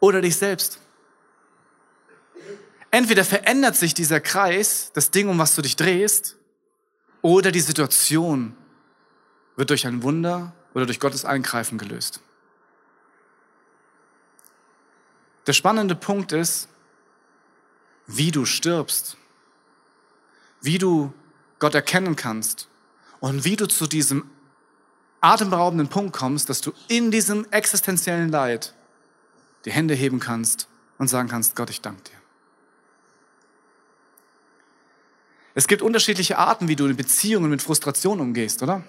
oder 0.00 0.20
dich 0.22 0.36
selbst. 0.36 0.80
Entweder 2.90 3.24
verändert 3.24 3.76
sich 3.76 3.94
dieser 3.94 4.20
Kreis, 4.20 4.90
das 4.94 5.10
Ding, 5.12 5.28
um 5.28 5.38
was 5.38 5.54
du 5.54 5.62
dich 5.62 5.76
drehst, 5.76 6.36
oder 7.22 7.52
die 7.52 7.60
Situation 7.60 8.56
wird 9.56 9.70
durch 9.70 9.86
ein 9.86 10.02
Wunder 10.02 10.54
oder 10.74 10.86
durch 10.86 11.00
Gottes 11.00 11.24
Eingreifen 11.24 11.78
gelöst. 11.78 12.20
Der 15.46 15.52
spannende 15.52 15.94
Punkt 15.94 16.32
ist, 16.32 16.68
wie 18.06 18.30
du 18.30 18.44
stirbst, 18.44 19.16
wie 20.60 20.78
du 20.78 21.12
Gott 21.58 21.74
erkennen 21.74 22.16
kannst 22.16 22.68
und 23.20 23.44
wie 23.44 23.56
du 23.56 23.66
zu 23.66 23.86
diesem 23.86 24.30
atemberaubenden 25.20 25.88
Punkt 25.88 26.16
kommst, 26.16 26.48
dass 26.48 26.60
du 26.60 26.72
in 26.88 27.10
diesem 27.10 27.46
existenziellen 27.50 28.30
Leid 28.30 28.74
die 29.64 29.72
Hände 29.72 29.94
heben 29.94 30.20
kannst 30.20 30.68
und 30.98 31.08
sagen 31.08 31.28
kannst, 31.28 31.56
Gott, 31.56 31.70
ich 31.70 31.80
danke 31.80 32.02
dir. 32.04 32.16
Es 35.54 35.66
gibt 35.66 35.82
unterschiedliche 35.82 36.38
Arten, 36.38 36.68
wie 36.68 36.76
du 36.76 36.86
in 36.86 36.96
Beziehungen 36.96 37.50
mit 37.50 37.60
Frustration 37.60 38.20
umgehst, 38.20 38.62
oder? 38.62 38.84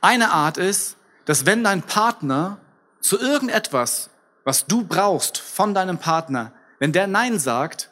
Eine 0.00 0.30
Art 0.32 0.56
ist, 0.56 0.96
dass 1.24 1.46
wenn 1.46 1.64
dein 1.64 1.82
Partner 1.82 2.58
zu 3.00 3.18
irgendetwas, 3.18 4.10
was 4.44 4.66
du 4.66 4.84
brauchst 4.84 5.38
von 5.38 5.74
deinem 5.74 5.98
Partner, 5.98 6.52
wenn 6.78 6.92
der 6.92 7.06
Nein 7.06 7.38
sagt, 7.38 7.90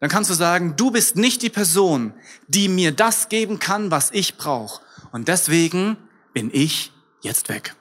dann 0.00 0.10
kannst 0.10 0.30
du 0.30 0.34
sagen, 0.34 0.74
du 0.76 0.90
bist 0.90 1.16
nicht 1.16 1.42
die 1.42 1.50
Person, 1.50 2.12
die 2.48 2.68
mir 2.68 2.92
das 2.92 3.28
geben 3.28 3.58
kann, 3.58 3.90
was 3.90 4.10
ich 4.10 4.36
brauche. 4.36 4.82
Und 5.12 5.28
deswegen 5.28 5.96
bin 6.34 6.50
ich 6.52 6.92
jetzt 7.22 7.48
weg. 7.48 7.74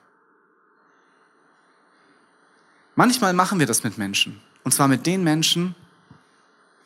Manchmal 2.95 3.33
machen 3.33 3.59
wir 3.59 3.67
das 3.67 3.83
mit 3.83 3.97
Menschen. 3.97 4.41
Und 4.63 4.71
zwar 4.71 4.87
mit 4.87 5.05
den 5.05 5.23
Menschen, 5.23 5.75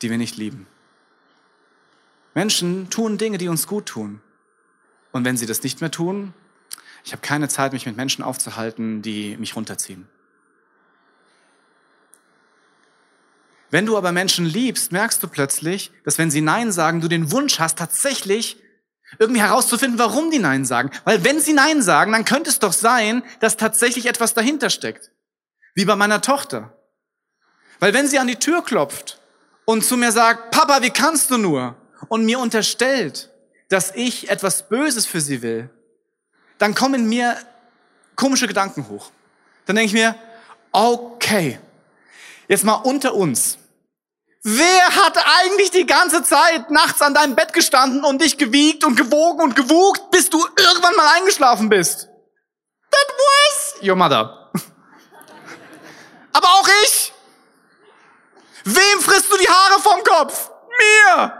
die 0.02 0.10
wir 0.10 0.18
nicht 0.18 0.36
lieben. 0.36 0.66
Menschen 2.34 2.90
tun 2.90 3.16
Dinge, 3.18 3.38
die 3.38 3.48
uns 3.48 3.66
gut 3.66 3.86
tun. 3.86 4.20
Und 5.12 5.24
wenn 5.24 5.36
sie 5.36 5.46
das 5.46 5.62
nicht 5.62 5.80
mehr 5.80 5.90
tun, 5.90 6.34
ich 7.04 7.12
habe 7.12 7.22
keine 7.22 7.48
Zeit, 7.48 7.72
mich 7.72 7.86
mit 7.86 7.96
Menschen 7.96 8.22
aufzuhalten, 8.22 9.02
die 9.02 9.36
mich 9.36 9.56
runterziehen. 9.56 10.08
Wenn 13.70 13.86
du 13.86 13.96
aber 13.96 14.12
Menschen 14.12 14.44
liebst, 14.46 14.90
merkst 14.90 15.22
du 15.22 15.28
plötzlich, 15.28 15.92
dass 16.04 16.18
wenn 16.18 16.30
sie 16.30 16.40
Nein 16.40 16.72
sagen, 16.72 17.00
du 17.00 17.08
den 17.08 17.30
Wunsch 17.30 17.60
hast, 17.60 17.78
tatsächlich 17.78 18.60
irgendwie 19.18 19.40
herauszufinden, 19.40 19.98
warum 19.98 20.30
die 20.30 20.38
Nein 20.38 20.64
sagen. 20.64 20.90
Weil 21.04 21.24
wenn 21.24 21.40
sie 21.40 21.52
Nein 21.52 21.82
sagen, 21.82 22.12
dann 22.12 22.24
könnte 22.24 22.50
es 22.50 22.58
doch 22.58 22.72
sein, 22.72 23.22
dass 23.38 23.56
tatsächlich 23.56 24.06
etwas 24.06 24.34
dahinter 24.34 24.70
steckt. 24.70 25.10
Wie 25.74 25.84
bei 25.84 25.96
meiner 25.96 26.20
Tochter. 26.20 26.76
Weil 27.78 27.94
wenn 27.94 28.08
sie 28.08 28.18
an 28.18 28.26
die 28.26 28.36
Tür 28.36 28.62
klopft 28.64 29.20
und 29.64 29.84
zu 29.84 29.96
mir 29.96 30.12
sagt, 30.12 30.50
Papa, 30.50 30.82
wie 30.82 30.90
kannst 30.90 31.30
du 31.30 31.38
nur? 31.38 31.76
und 32.08 32.24
mir 32.24 32.38
unterstellt, 32.38 33.30
dass 33.68 33.94
ich 33.94 34.30
etwas 34.30 34.68
Böses 34.68 35.06
für 35.06 35.20
sie 35.20 35.42
will, 35.42 35.70
dann 36.60 36.74
kommen 36.74 37.08
mir 37.08 37.36
komische 38.14 38.46
Gedanken 38.46 38.86
hoch. 38.88 39.10
Dann 39.66 39.76
denke 39.76 39.86
ich 39.86 39.92
mir, 39.94 40.14
okay, 40.72 41.58
jetzt 42.48 42.64
mal 42.64 42.74
unter 42.74 43.14
uns. 43.14 43.56
Wer 44.42 44.86
hat 44.94 45.18
eigentlich 45.42 45.70
die 45.70 45.86
ganze 45.86 46.22
Zeit 46.22 46.70
nachts 46.70 47.02
an 47.02 47.14
deinem 47.14 47.34
Bett 47.34 47.52
gestanden 47.52 48.04
und 48.04 48.20
dich 48.20 48.38
gewiegt 48.38 48.84
und 48.84 48.96
gewogen 48.96 49.40
und 49.40 49.56
gewugt, 49.56 50.10
bis 50.10 50.30
du 50.30 50.38
irgendwann 50.38 50.96
mal 50.96 51.14
eingeschlafen 51.16 51.68
bist? 51.68 52.08
That 52.90 53.08
was 53.08 53.82
your 53.82 53.96
mother. 53.96 54.50
Aber 56.32 56.46
auch 56.46 56.68
ich. 56.84 57.12
Wem 58.64 59.00
frisst 59.00 59.32
du 59.32 59.36
die 59.38 59.48
Haare 59.48 59.80
vom 59.80 60.02
Kopf? 60.04 60.50
Mir. 60.78 61.39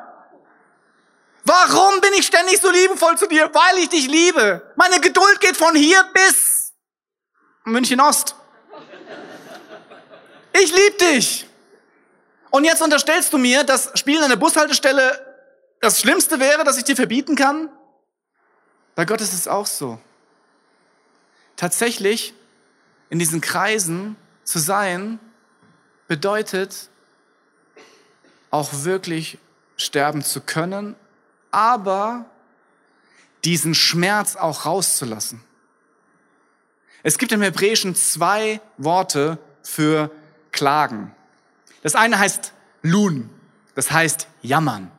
Warum 1.51 2.01
bin 2.01 2.12
ich 2.12 2.26
ständig 2.26 2.61
so 2.61 2.70
liebevoll 2.70 3.18
zu 3.18 3.26
dir? 3.26 3.53
Weil 3.53 3.78
ich 3.78 3.88
dich 3.88 4.07
liebe. 4.07 4.72
Meine 4.76 5.01
Geduld 5.01 5.40
geht 5.40 5.57
von 5.57 5.74
hier 5.74 6.01
bis 6.14 6.72
München 7.64 8.01
Ost. 8.01 8.36
Ich 10.53 10.72
liebe 10.72 10.96
dich. 11.12 11.48
Und 12.51 12.62
jetzt 12.62 12.80
unterstellst 12.82 13.32
du 13.32 13.38
mir, 13.38 13.64
dass 13.64 13.90
Spielen 13.98 14.22
an 14.22 14.28
der 14.28 14.36
Bushaltestelle 14.36 15.26
das 15.80 16.01
Schlimmste 16.01 16.38
wäre, 16.38 16.62
das 16.62 16.78
ich 16.78 16.84
dir 16.84 16.94
verbieten 16.94 17.34
kann? 17.34 17.68
Bei 18.94 19.05
Gott 19.05 19.20
ist 19.20 19.32
es 19.32 19.48
auch 19.48 19.66
so. 19.66 19.98
Tatsächlich 21.57 22.32
in 23.09 23.18
diesen 23.18 23.40
Kreisen 23.40 24.14
zu 24.44 24.61
sein, 24.61 25.18
bedeutet 26.07 26.90
auch 28.53 28.68
wirklich 28.84 29.38
sterben 29.76 30.22
zu 30.22 30.40
können, 30.40 30.94
aber 31.51 32.26
diesen 33.44 33.74
Schmerz 33.74 34.36
auch 34.36 34.66
rauszulassen. 34.66 35.42
Es 37.03 37.16
gibt 37.18 37.32
im 37.32 37.42
Hebräischen 37.42 37.94
zwei 37.94 38.61
Worte 38.76 39.38
für 39.62 40.11
Klagen. 40.53 41.12
Das 41.82 41.94
eine 41.94 42.18
heißt 42.18 42.53
Lun, 42.82 43.30
das 43.74 43.90
heißt 43.90 44.28
jammern. 44.42 44.90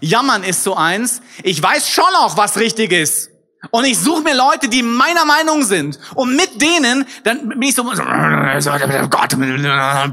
Jammern 0.00 0.42
ist 0.44 0.62
so 0.62 0.74
eins, 0.76 1.20
ich 1.42 1.62
weiß 1.62 1.90
schon 1.90 2.04
auch, 2.18 2.36
was 2.36 2.58
richtig 2.58 2.92
ist. 2.92 3.30
Und 3.70 3.84
ich 3.84 3.98
suche 3.98 4.22
mir 4.22 4.36
Leute, 4.36 4.68
die 4.68 4.82
meiner 4.82 5.24
Meinung 5.24 5.64
sind. 5.64 5.98
Und 6.14 6.36
mit 6.36 6.60
denen, 6.60 7.04
dann 7.24 7.48
bin 7.48 7.62
ich 7.62 7.74
so, 7.74 7.84
Gott, 7.84 9.30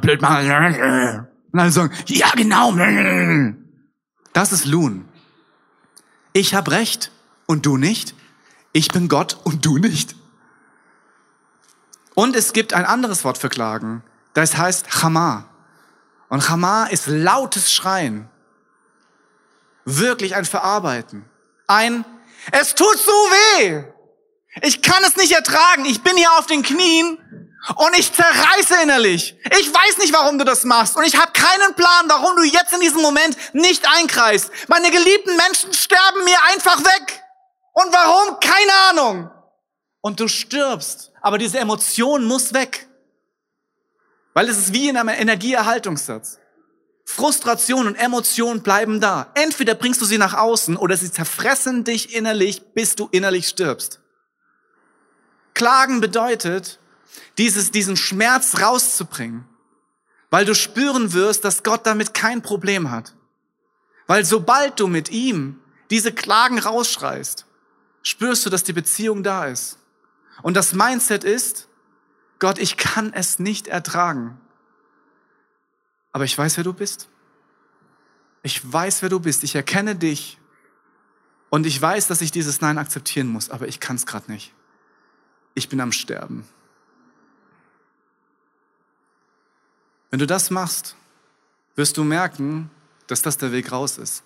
blöd 0.01 0.21
machen. 0.21 1.27
Und 1.51 1.59
dann 1.59 1.71
sagen, 1.71 1.93
ja 2.07 2.31
genau. 2.35 2.73
Das 4.33 4.51
ist 4.51 4.65
Lun. 4.65 5.05
Ich 6.33 6.55
habe 6.55 6.71
recht 6.71 7.11
und 7.45 7.65
du 7.65 7.77
nicht. 7.77 8.15
Ich 8.71 8.87
bin 8.87 9.07
Gott 9.07 9.37
und 9.43 9.65
du 9.65 9.77
nicht. 9.77 10.15
Und 12.15 12.35
es 12.35 12.53
gibt 12.53 12.73
ein 12.73 12.85
anderes 12.85 13.23
Wort 13.23 13.37
für 13.37 13.49
Klagen. 13.49 14.03
Das 14.33 14.57
heißt 14.57 14.87
Chama. 14.89 15.45
Und 16.29 16.41
Chama 16.41 16.85
ist 16.85 17.07
lautes 17.07 17.71
Schreien. 17.71 18.27
Wirklich 19.85 20.35
ein 20.35 20.45
Verarbeiten. 20.45 21.25
Ein, 21.67 22.03
es 22.51 22.73
tut 22.73 22.97
so 22.97 23.11
weh. 23.11 23.83
Ich 24.61 24.81
kann 24.81 25.03
es 25.03 25.15
nicht 25.15 25.31
ertragen. 25.31 25.85
Ich 25.85 26.01
bin 26.01 26.15
hier 26.17 26.31
auf 26.33 26.47
den 26.47 26.63
Knien 26.63 27.17
und 27.75 27.97
ich 27.97 28.11
zerreiße 28.11 28.81
innerlich. 28.83 29.37
Ich 29.59 29.73
weiß 29.73 29.97
nicht, 29.99 30.13
warum 30.13 30.37
du 30.37 30.43
das 30.43 30.65
machst. 30.65 30.97
Und 30.97 31.05
ich 31.05 31.15
habe 31.15 31.31
keinen 31.31 31.73
Plan, 31.75 32.05
warum 32.07 32.35
du 32.35 32.43
jetzt 32.43 32.73
in 32.73 32.81
diesem 32.81 33.01
Moment 33.01 33.37
nicht 33.53 33.87
einkreist. 33.87 34.51
Meine 34.67 34.91
geliebten 34.91 35.35
Menschen 35.37 35.73
sterben 35.73 36.23
mir 36.25 36.37
einfach 36.51 36.79
weg. 36.79 37.23
Und 37.73 37.91
warum? 37.93 38.39
Keine 38.39 38.73
Ahnung. 38.89 39.31
Und 40.01 40.19
du 40.19 40.27
stirbst. 40.27 41.11
Aber 41.21 41.37
diese 41.37 41.59
Emotion 41.59 42.25
muss 42.25 42.53
weg. 42.53 42.87
Weil 44.33 44.49
es 44.49 44.57
ist 44.57 44.73
wie 44.73 44.89
in 44.89 44.97
einem 44.97 45.09
Energieerhaltungssatz. 45.09 46.39
Frustration 47.05 47.87
und 47.87 47.95
Emotion 47.95 48.61
bleiben 48.61 48.99
da. 48.99 49.31
Entweder 49.35 49.75
bringst 49.75 50.01
du 50.01 50.05
sie 50.05 50.17
nach 50.17 50.33
außen 50.33 50.75
oder 50.75 50.97
sie 50.97 51.11
zerfressen 51.11 51.83
dich 51.83 52.13
innerlich, 52.13 52.73
bis 52.73 52.95
du 52.95 53.07
innerlich 53.11 53.47
stirbst. 53.47 54.01
Klagen 55.53 56.01
bedeutet, 56.01 56.79
dieses, 57.37 57.71
diesen 57.71 57.97
Schmerz 57.97 58.61
rauszubringen, 58.61 59.45
weil 60.29 60.45
du 60.45 60.55
spüren 60.55 61.13
wirst, 61.13 61.45
dass 61.45 61.63
Gott 61.63 61.85
damit 61.85 62.13
kein 62.13 62.41
Problem 62.41 62.91
hat. 62.91 63.15
Weil 64.07 64.25
sobald 64.25 64.79
du 64.79 64.87
mit 64.87 65.09
ihm 65.09 65.59
diese 65.89 66.11
Klagen 66.11 66.59
rausschreist, 66.59 67.45
spürst 68.01 68.45
du, 68.45 68.49
dass 68.49 68.63
die 68.63 68.73
Beziehung 68.73 69.23
da 69.23 69.45
ist. 69.45 69.79
Und 70.41 70.55
das 70.55 70.73
Mindset 70.73 71.23
ist, 71.23 71.69
Gott, 72.39 72.59
ich 72.59 72.77
kann 72.77 73.13
es 73.13 73.39
nicht 73.39 73.67
ertragen. 73.67 74.39
Aber 76.11 76.25
ich 76.25 76.37
weiß, 76.37 76.57
wer 76.57 76.63
du 76.63 76.73
bist. 76.73 77.09
Ich 78.41 78.71
weiß, 78.71 79.01
wer 79.01 79.09
du 79.09 79.19
bist. 79.19 79.43
Ich 79.43 79.55
erkenne 79.55 79.95
dich. 79.95 80.39
Und 81.49 81.65
ich 81.65 81.81
weiß, 81.81 82.07
dass 82.07 82.21
ich 82.21 82.31
dieses 82.31 82.61
Nein 82.61 82.77
akzeptieren 82.77 83.27
muss, 83.27 83.49
aber 83.49 83.67
ich 83.67 83.79
kann 83.79 83.95
es 83.95 84.05
gerade 84.05 84.31
nicht. 84.31 84.53
Ich 85.53 85.69
bin 85.69 85.79
am 85.79 85.91
Sterben. 85.91 86.45
Wenn 90.13 90.19
du 90.19 90.27
das 90.27 90.51
machst, 90.51 90.95
wirst 91.75 91.97
du 91.97 92.03
merken, 92.03 92.69
dass 93.07 93.23
das 93.23 93.39
der 93.39 93.51
Weg 93.51 93.71
raus 93.71 93.97
ist. 93.97 94.23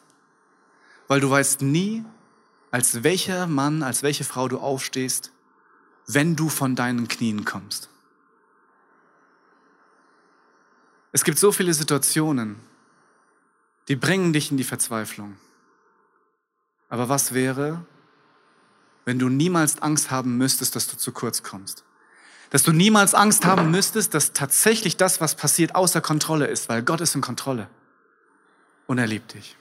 Weil 1.07 1.21
du 1.21 1.29
weißt 1.29 1.61
nie, 1.61 2.03
als 2.71 3.03
welcher 3.03 3.47
Mann, 3.47 3.83
als 3.83 4.03
welche 4.03 4.25
Frau 4.25 4.49
du 4.49 4.59
aufstehst, 4.59 5.31
wenn 6.05 6.35
du 6.35 6.49
von 6.49 6.75
deinen 6.75 7.07
Knien 7.07 7.45
kommst. 7.45 7.87
Es 11.13 11.23
gibt 11.23 11.39
so 11.39 11.53
viele 11.53 11.73
Situationen, 11.73 12.57
die 13.87 13.95
bringen 13.95 14.33
dich 14.33 14.51
in 14.51 14.57
die 14.57 14.65
Verzweiflung. 14.65 15.37
Aber 16.89 17.07
was 17.07 17.33
wäre, 17.33 17.85
wenn 19.05 19.19
du 19.19 19.29
niemals 19.29 19.81
Angst 19.81 20.11
haben 20.11 20.35
müsstest, 20.35 20.75
dass 20.75 20.89
du 20.89 20.97
zu 20.97 21.13
kurz 21.13 21.43
kommst? 21.43 21.85
Dass 22.49 22.63
du 22.63 22.71
niemals 22.71 23.13
Angst 23.13 23.45
haben 23.45 23.71
müsstest, 23.71 24.13
dass 24.13 24.33
tatsächlich 24.33 24.95
das, 24.97 25.19
was 25.19 25.35
passiert, 25.35 25.75
außer 25.75 26.01
Kontrolle 26.01 26.47
ist, 26.47 26.69
weil 26.69 26.81
Gott 26.81 27.01
ist 27.01 27.15
in 27.15 27.21
Kontrolle 27.21 27.67
und 28.87 28.97
er 28.97 29.07
liebt 29.07 29.33
dich. 29.33 29.57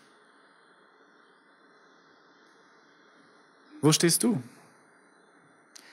Wo 3.83 3.93
stehst 3.93 4.23
du? 4.23 4.43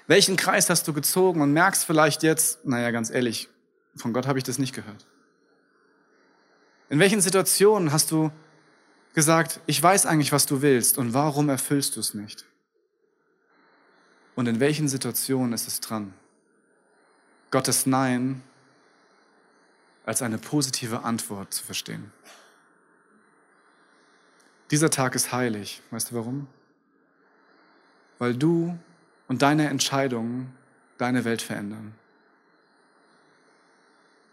Welchen 0.08 0.36
Kreis 0.36 0.70
hast 0.70 0.88
du 0.88 0.94
gezogen 0.94 1.42
und 1.42 1.54
merkst 1.54 1.86
vielleicht 1.86 2.24
jetzt, 2.24 2.66
naja, 2.66 2.92
ganz 2.92 3.10
ehrlich, 3.10 3.50
von 3.96 4.14
Gott 4.14 4.28
habe 4.28 4.38
ich 4.38 4.44
das 4.44 4.58
nicht 4.58 4.74
gehört. 4.74 5.06
In 6.90 7.00
welchen 7.00 7.22
Situationen 7.22 7.92
hast 7.92 8.12
du 8.12 8.32
gesagt, 9.14 9.60
ich 9.66 9.82
weiß 9.82 10.06
eigentlich, 10.06 10.32
was 10.32 10.46
du 10.46 10.62
willst 10.62 10.98
und 10.98 11.14
warum 11.14 11.50
erfüllst 11.50 11.96
du 11.96 12.00
es 12.00 12.14
nicht? 12.14 12.46
Und 14.36 14.48
in 14.48 14.60
welchen 14.60 14.88
Situationen 14.88 15.54
ist 15.54 15.68
es 15.68 15.80
dran? 15.80 16.14
Gottes 17.54 17.86
Nein 17.86 18.42
als 20.08 20.24
eine 20.24 20.40
positive 20.40 21.04
Antwort 21.04 21.54
zu 21.54 21.64
verstehen. 21.64 22.12
Dieser 24.72 24.90
Tag 24.90 25.14
ist 25.14 25.32
heilig. 25.32 25.84
Weißt 25.92 26.10
du 26.10 26.16
warum? 26.16 26.48
Weil 28.18 28.34
du 28.34 28.76
und 29.28 29.44
deine 29.44 29.70
Entscheidungen 29.70 30.52
deine 30.98 31.26
Welt 31.26 31.44
verändern. 31.44 31.94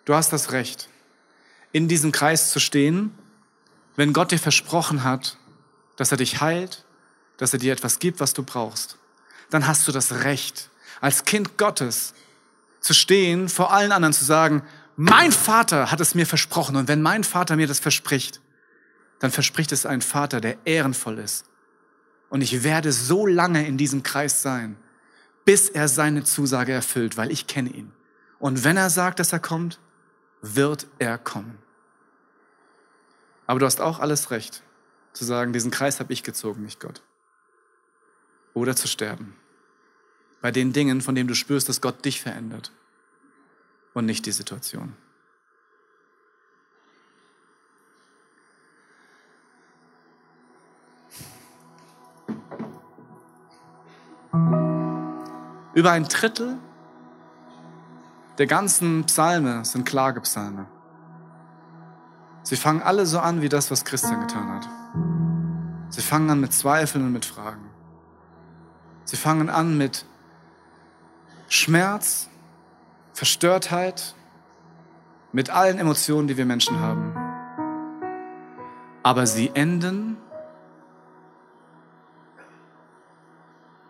Du 0.07 0.15
hast 0.15 0.33
das 0.33 0.53
Recht, 0.53 0.89
in 1.73 1.89
diesem 1.89 2.13
Kreis 2.13 2.51
zu 2.51 2.59
stehen, 2.59 3.13
wenn 3.97 4.15
Gott 4.15 4.33
dir 4.33 4.39
versprochen 4.39 5.05
hat, 5.05 5.37
dass 5.97 6.11
er 6.11 6.17
dich 6.17 6.41
heilt, 6.41 6.87
dass 7.37 7.53
er 7.53 7.59
dir 7.59 7.75
etwas 7.75 7.99
gibt, 7.99 8.19
was 8.19 8.33
du 8.33 8.43
brauchst. 8.43 8.97
Dann 9.51 9.67
hast 9.67 9.87
du 9.87 9.93
das 9.93 10.25
Recht, 10.25 10.71
als 11.03 11.27
Kind 11.27 11.59
Gottes 11.59 12.15
zu 12.81 12.95
stehen, 12.95 13.49
vor 13.49 13.73
allen 13.73 13.93
anderen 13.93 14.13
zu 14.13 14.25
sagen, 14.25 14.63
mein 14.97 15.33
Vater 15.33 15.91
hat 15.91 16.01
es 16.01 16.15
mir 16.15 16.27
versprochen. 16.27 16.77
Und 16.77 16.89
wenn 16.89 17.03
mein 17.03 17.25
Vater 17.25 17.57
mir 17.57 17.67
das 17.67 17.79
verspricht, 17.79 18.41
dann 19.19 19.31
verspricht 19.31 19.73
es 19.73 19.87
ein 19.87 20.01
Vater, 20.01 20.41
der 20.41 20.59
ehrenvoll 20.67 21.19
ist. 21.19 21.45
Und 22.29 22.43
ich 22.43 22.63
werde 22.63 22.93
so 22.93 23.27
lange 23.27 23.67
in 23.67 23.77
diesem 23.77 24.03
Kreis 24.03 24.43
sein, 24.43 24.77
bis 25.45 25.69
er 25.69 25.89
seine 25.89 26.25
Zusage 26.25 26.73
erfüllt, 26.73 27.17
weil 27.17 27.31
ich 27.31 27.47
kenne 27.47 27.71
ihn. 27.71 27.93
Und 28.39 28.65
wenn 28.65 28.77
er 28.77 28.91
sagt, 28.91 29.19
dass 29.19 29.33
er 29.33 29.41
kommt, 29.41 29.81
wird 30.43 30.87
er 30.99 31.19
kommen. 31.19 31.59
Aber 33.47 33.59
du 33.59 33.67
hast 33.67 33.81
auch 33.81 33.99
alles 33.99 34.31
Recht 34.31 34.63
zu 35.13 35.25
sagen, 35.25 35.53
diesen 35.53 35.71
Kreis 35.71 35.99
habe 35.99 36.13
ich 36.13 36.23
gezogen, 36.23 36.63
nicht 36.63 36.79
Gott. 36.79 37.03
Oder 38.55 38.77
zu 38.77 38.87
sterben. 38.87 39.35
Bei 40.41 40.51
den 40.51 40.73
Dingen, 40.73 41.01
von 41.01 41.15
denen 41.15 41.29
du 41.29 41.35
spürst, 41.35 41.69
dass 41.69 41.81
Gott 41.81 42.05
dich 42.05 42.21
verändert 42.21 42.73
und 43.93 44.07
nicht 44.07 44.27
die 44.27 44.33
Situation. 44.33 44.95
Über 55.75 55.93
ein 55.93 56.05
Drittel 56.05 56.59
der 58.39 58.47
ganzen 58.47 59.05
Psalme 59.05 59.65
sind 59.65 59.85
Klagepsalme. 59.85 60.67
Sie 62.43 62.57
fangen 62.57 62.83
alle 62.83 63.07
so 63.07 63.21
an 63.21 63.43
wie 63.43 63.49
das, 63.49 63.71
was 63.71 63.85
Christian 63.85 64.21
getan 64.21 64.49
hat. 64.49 64.69
Sie 65.93 66.01
fangen 66.01 66.31
an 66.31 66.41
mit 66.41 66.53
Zweifeln 66.53 67.05
und 67.05 67.13
mit 67.13 67.25
Fragen. 67.25 67.69
Sie 69.05 69.17
fangen 69.17 69.51
an 69.51 69.77
mit 69.77 70.07
Schmerz, 71.53 72.29
Verstörtheit, 73.13 74.15
mit 75.33 75.51
allen 75.51 75.79
Emotionen, 75.79 76.29
die 76.29 76.37
wir 76.37 76.47
Menschen 76.47 76.79
haben. 76.79 77.13
Aber 79.03 79.27
sie 79.27 79.51
enden 79.55 80.17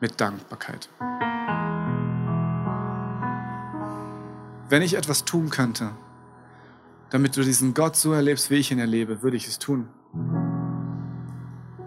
mit 0.01 0.19
Dankbarkeit. 0.23 0.89
Wenn 4.71 4.81
ich 4.81 4.95
etwas 4.95 5.27
tun 5.27 5.51
könnte, 5.51 5.91
damit 7.11 7.37
du 7.37 7.43
diesen 7.43 7.75
Gott 7.75 7.95
so 7.95 8.15
erlebst, 8.15 8.51
wie 8.51 8.55
ich 8.55 8.73
ihn 8.73 8.79
erlebe, 8.79 9.21
würde 9.23 9.37
ich 9.37 9.47
es 9.47 9.59
tun. 9.59 9.91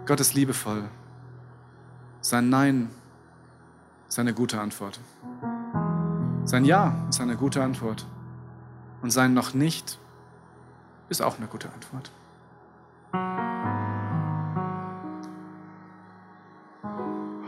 Gott 0.06 0.20
ist 0.20 0.34
liebevoll. 0.34 0.88
Sein 2.20 2.48
Nein 2.48 2.90
ist 4.08 4.20
eine 4.20 4.34
gute 4.34 4.60
Antwort. 4.60 5.00
Sein 6.46 6.66
Ja 6.66 6.94
ist 7.08 7.22
eine 7.22 7.36
gute 7.36 7.62
Antwort. 7.62 8.06
Und 9.00 9.10
sein 9.10 9.32
noch 9.32 9.54
nicht 9.54 9.98
ist 11.08 11.22
auch 11.22 11.38
eine 11.38 11.46
gute 11.46 11.70
Antwort. 11.72 12.10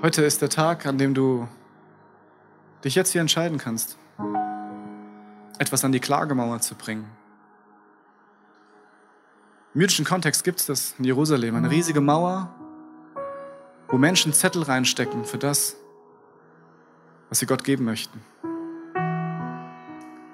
Heute 0.03 0.23
ist 0.23 0.41
der 0.41 0.49
Tag, 0.49 0.87
an 0.87 0.97
dem 0.97 1.13
du 1.13 1.47
dich 2.85 2.95
jetzt 2.95 3.11
hier 3.11 3.21
entscheiden 3.21 3.59
kannst, 3.59 3.99
etwas 5.59 5.85
an 5.85 5.93
die 5.93 6.01
Klagemauer 6.01 6.61
zu 6.61 6.75
bringen. 6.75 7.05
Im 9.75 9.83
jüdischen 9.83 10.07
Kontext 10.07 10.43
gibt 10.43 10.61
es 10.61 10.67
das 10.67 10.95
in 10.99 11.05
Jerusalem, 11.05 11.55
eine 11.55 11.71
riesige 11.71 12.01
Mauer, 12.01 12.55
wo 13.89 13.99
Menschen 13.99 14.33
Zettel 14.33 14.63
reinstecken 14.63 15.27
für 15.27 15.39
das, 15.39 15.77
was 17.29 17.41
sie 17.41 17.47
Gott 17.47 17.63
geben 17.63 17.85
möchten. 17.85 18.23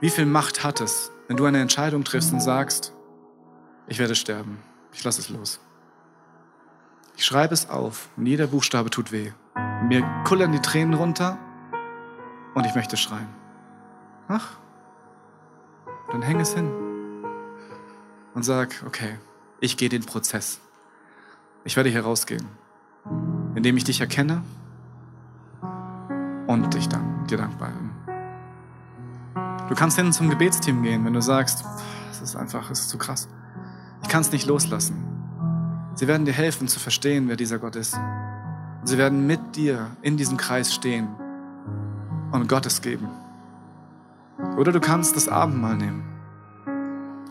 Wie 0.03 0.11
viel 0.11 0.27
Macht 0.27 0.65
hat 0.65 0.81
es, 0.81 1.13
wenn 1.29 1.37
du 1.37 1.45
eine 1.45 1.61
Entscheidung 1.61 2.03
triffst 2.03 2.33
und 2.33 2.41
sagst, 2.41 2.93
ich 3.87 4.01
werde 4.01 4.17
sterben, 4.17 4.59
ich 4.93 5.05
lasse 5.05 5.21
es 5.21 5.29
los. 5.29 5.61
Ich 7.17 7.25
schreibe 7.25 7.55
es 7.55 7.71
auf 7.71 8.09
und 8.17 8.27
jeder 8.27 8.49
Buchstabe 8.49 8.91
tut 8.91 9.13
weh. 9.13 9.31
Mir 9.85 10.03
kullern 10.25 10.51
die 10.51 10.59
Tränen 10.59 10.95
runter 10.95 11.39
und 12.57 12.67
ich 12.67 12.75
möchte 12.75 12.97
schreien. 12.97 13.29
Ach, 14.27 14.59
dann 16.11 16.23
häng 16.23 16.41
es 16.41 16.53
hin 16.53 16.69
und 18.35 18.43
sag, 18.43 18.83
okay, 18.85 19.21
ich 19.61 19.77
gehe 19.77 19.89
den 19.89 20.05
Prozess. 20.05 20.61
Ich 21.63 21.77
werde 21.77 21.91
hier 21.91 22.03
rausgehen, 22.03 22.49
indem 23.55 23.77
ich 23.77 23.85
dich 23.85 24.01
erkenne 24.01 24.43
und 26.49 26.75
dich 26.75 26.89
dann 26.89 27.25
dir 27.29 27.39
dankbar 27.39 27.71
bin. 27.71 27.92
Du 29.73 29.79
kannst 29.79 29.97
hin 29.97 30.13
zum 30.13 30.29
Gebetsteam 30.29 30.83
gehen, 30.83 31.03
wenn 31.07 31.15
du 31.15 31.23
sagst, 31.23 31.65
es 32.11 32.21
ist 32.21 32.37
einfach, 32.37 32.71
es 32.71 32.81
ist 32.81 32.91
zu 32.91 32.99
krass. 32.99 33.27
Ich 34.03 34.09
kann 34.11 34.21
es 34.21 34.31
nicht 34.31 34.47
loslassen. 34.47 35.03
Sie 35.95 36.07
werden 36.07 36.27
dir 36.27 36.35
helfen 36.35 36.69
zu 36.69 36.79
verstehen, 36.79 37.27
wer 37.27 37.37
dieser 37.37 37.59
Gott 37.59 37.75
ist. 37.77 37.95
Und 37.95 38.87
sie 38.87 38.99
werden 38.99 39.27
mit 39.27 39.57
dir 39.57 39.97
in 40.03 40.19
diesem 40.19 40.37
Kreis 40.37 40.75
stehen 40.75 41.09
und 42.33 42.51
Gottes 42.51 42.83
geben. 42.83 43.09
Oder 44.59 44.73
du 44.73 44.81
kannst 44.81 45.17
das 45.17 45.27
Abendmahl 45.27 45.77
nehmen. 45.77 46.05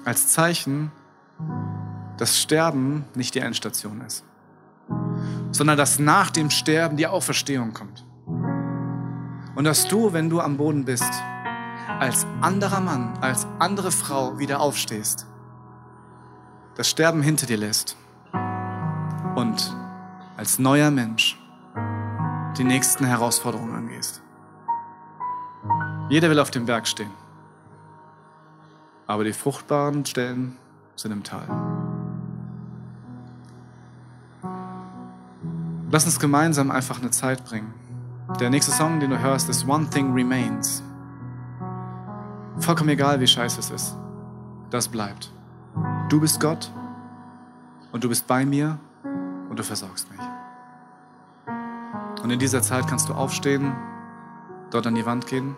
Als 0.03 0.29
Zeichen, 0.29 0.91
dass 2.17 2.39
Sterben 2.39 3.05
nicht 3.13 3.35
die 3.35 3.39
Endstation 3.41 4.01
ist, 4.01 4.25
sondern 5.51 5.77
dass 5.77 5.99
nach 5.99 6.31
dem 6.31 6.49
Sterben 6.49 6.97
die 6.97 7.05
Auferstehung 7.05 7.73
kommt. 7.73 8.03
Und 9.53 9.63
dass 9.63 9.87
du, 9.87 10.11
wenn 10.11 10.31
du 10.31 10.39
am 10.39 10.57
Boden 10.57 10.85
bist, 10.85 11.13
als 12.01 12.25
anderer 12.41 12.79
Mann, 12.79 13.13
als 13.21 13.45
andere 13.59 13.91
Frau 13.91 14.39
wieder 14.39 14.59
aufstehst, 14.59 15.27
das 16.73 16.89
Sterben 16.89 17.21
hinter 17.21 17.45
dir 17.45 17.57
lässt 17.57 17.95
und 19.35 19.77
als 20.35 20.57
neuer 20.57 20.89
Mensch 20.89 21.39
die 22.57 22.63
nächsten 22.63 23.05
Herausforderungen 23.05 23.75
angehst. 23.75 24.23
Jeder 26.09 26.31
will 26.31 26.39
auf 26.39 26.49
dem 26.49 26.65
Berg 26.65 26.87
stehen, 26.87 27.11
aber 29.05 29.23
die 29.23 29.33
fruchtbaren 29.33 30.03
Stellen 30.03 30.57
sind 30.95 31.11
im 31.11 31.23
Tal. 31.23 31.47
Lass 35.91 36.05
uns 36.05 36.19
gemeinsam 36.19 36.71
einfach 36.71 36.99
eine 36.99 37.11
Zeit 37.11 37.45
bringen. 37.45 37.75
Der 38.39 38.49
nächste 38.49 38.71
Song, 38.71 38.99
den 38.99 39.11
du 39.11 39.19
hörst, 39.19 39.49
ist 39.49 39.67
One 39.67 39.87
Thing 39.87 40.13
Remains. 40.13 40.81
Vollkommen 42.59 42.89
egal, 42.89 43.19
wie 43.19 43.27
scheiße 43.27 43.59
es 43.59 43.69
ist. 43.71 43.97
Das 44.69 44.87
bleibt. 44.87 45.31
Du 46.09 46.19
bist 46.19 46.39
Gott 46.39 46.71
und 47.91 48.03
du 48.03 48.09
bist 48.09 48.27
bei 48.27 48.45
mir 48.45 48.79
und 49.49 49.57
du 49.57 49.63
versorgst 49.63 50.09
mich. 50.11 50.19
Und 52.23 52.29
in 52.29 52.39
dieser 52.39 52.61
Zeit 52.61 52.87
kannst 52.87 53.09
du 53.09 53.13
aufstehen, 53.13 53.73
dort 54.69 54.87
an 54.87 54.95
die 54.95 55.05
Wand 55.05 55.27
gehen. 55.27 55.55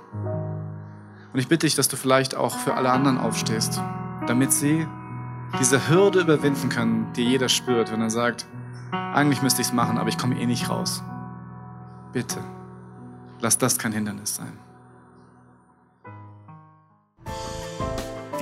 Und 1.34 1.40
ich 1.40 1.48
bitte 1.48 1.66
dich, 1.66 1.76
dass 1.76 1.88
du 1.88 1.98
vielleicht 1.98 2.36
auch 2.36 2.58
für 2.58 2.76
alle 2.76 2.92
anderen 2.92 3.18
aufstehst, 3.18 3.82
damit 4.28 4.54
sie 4.54 4.88
diese 5.60 5.90
Hürde 5.90 6.22
überwinden 6.22 6.70
können, 6.70 7.12
die 7.14 7.24
jeder 7.24 7.50
spürt, 7.50 7.92
wenn 7.92 8.02
er 8.02 8.10
sagt, 8.10 8.48
eigentlich 8.92 9.42
müsste 9.42 9.62
ich 9.62 9.68
es 9.68 9.74
machen, 9.74 9.98
aber 9.98 10.10
ich 10.10 10.18
komme 10.18 10.40
eh 10.40 10.46
nicht 10.46 10.70
raus. 10.70 11.04
Bitte, 12.12 12.40
lass 13.40 13.58
das 13.58 13.78
kein 13.78 13.92
Hindernis 13.92 14.36
sein. 14.36 14.58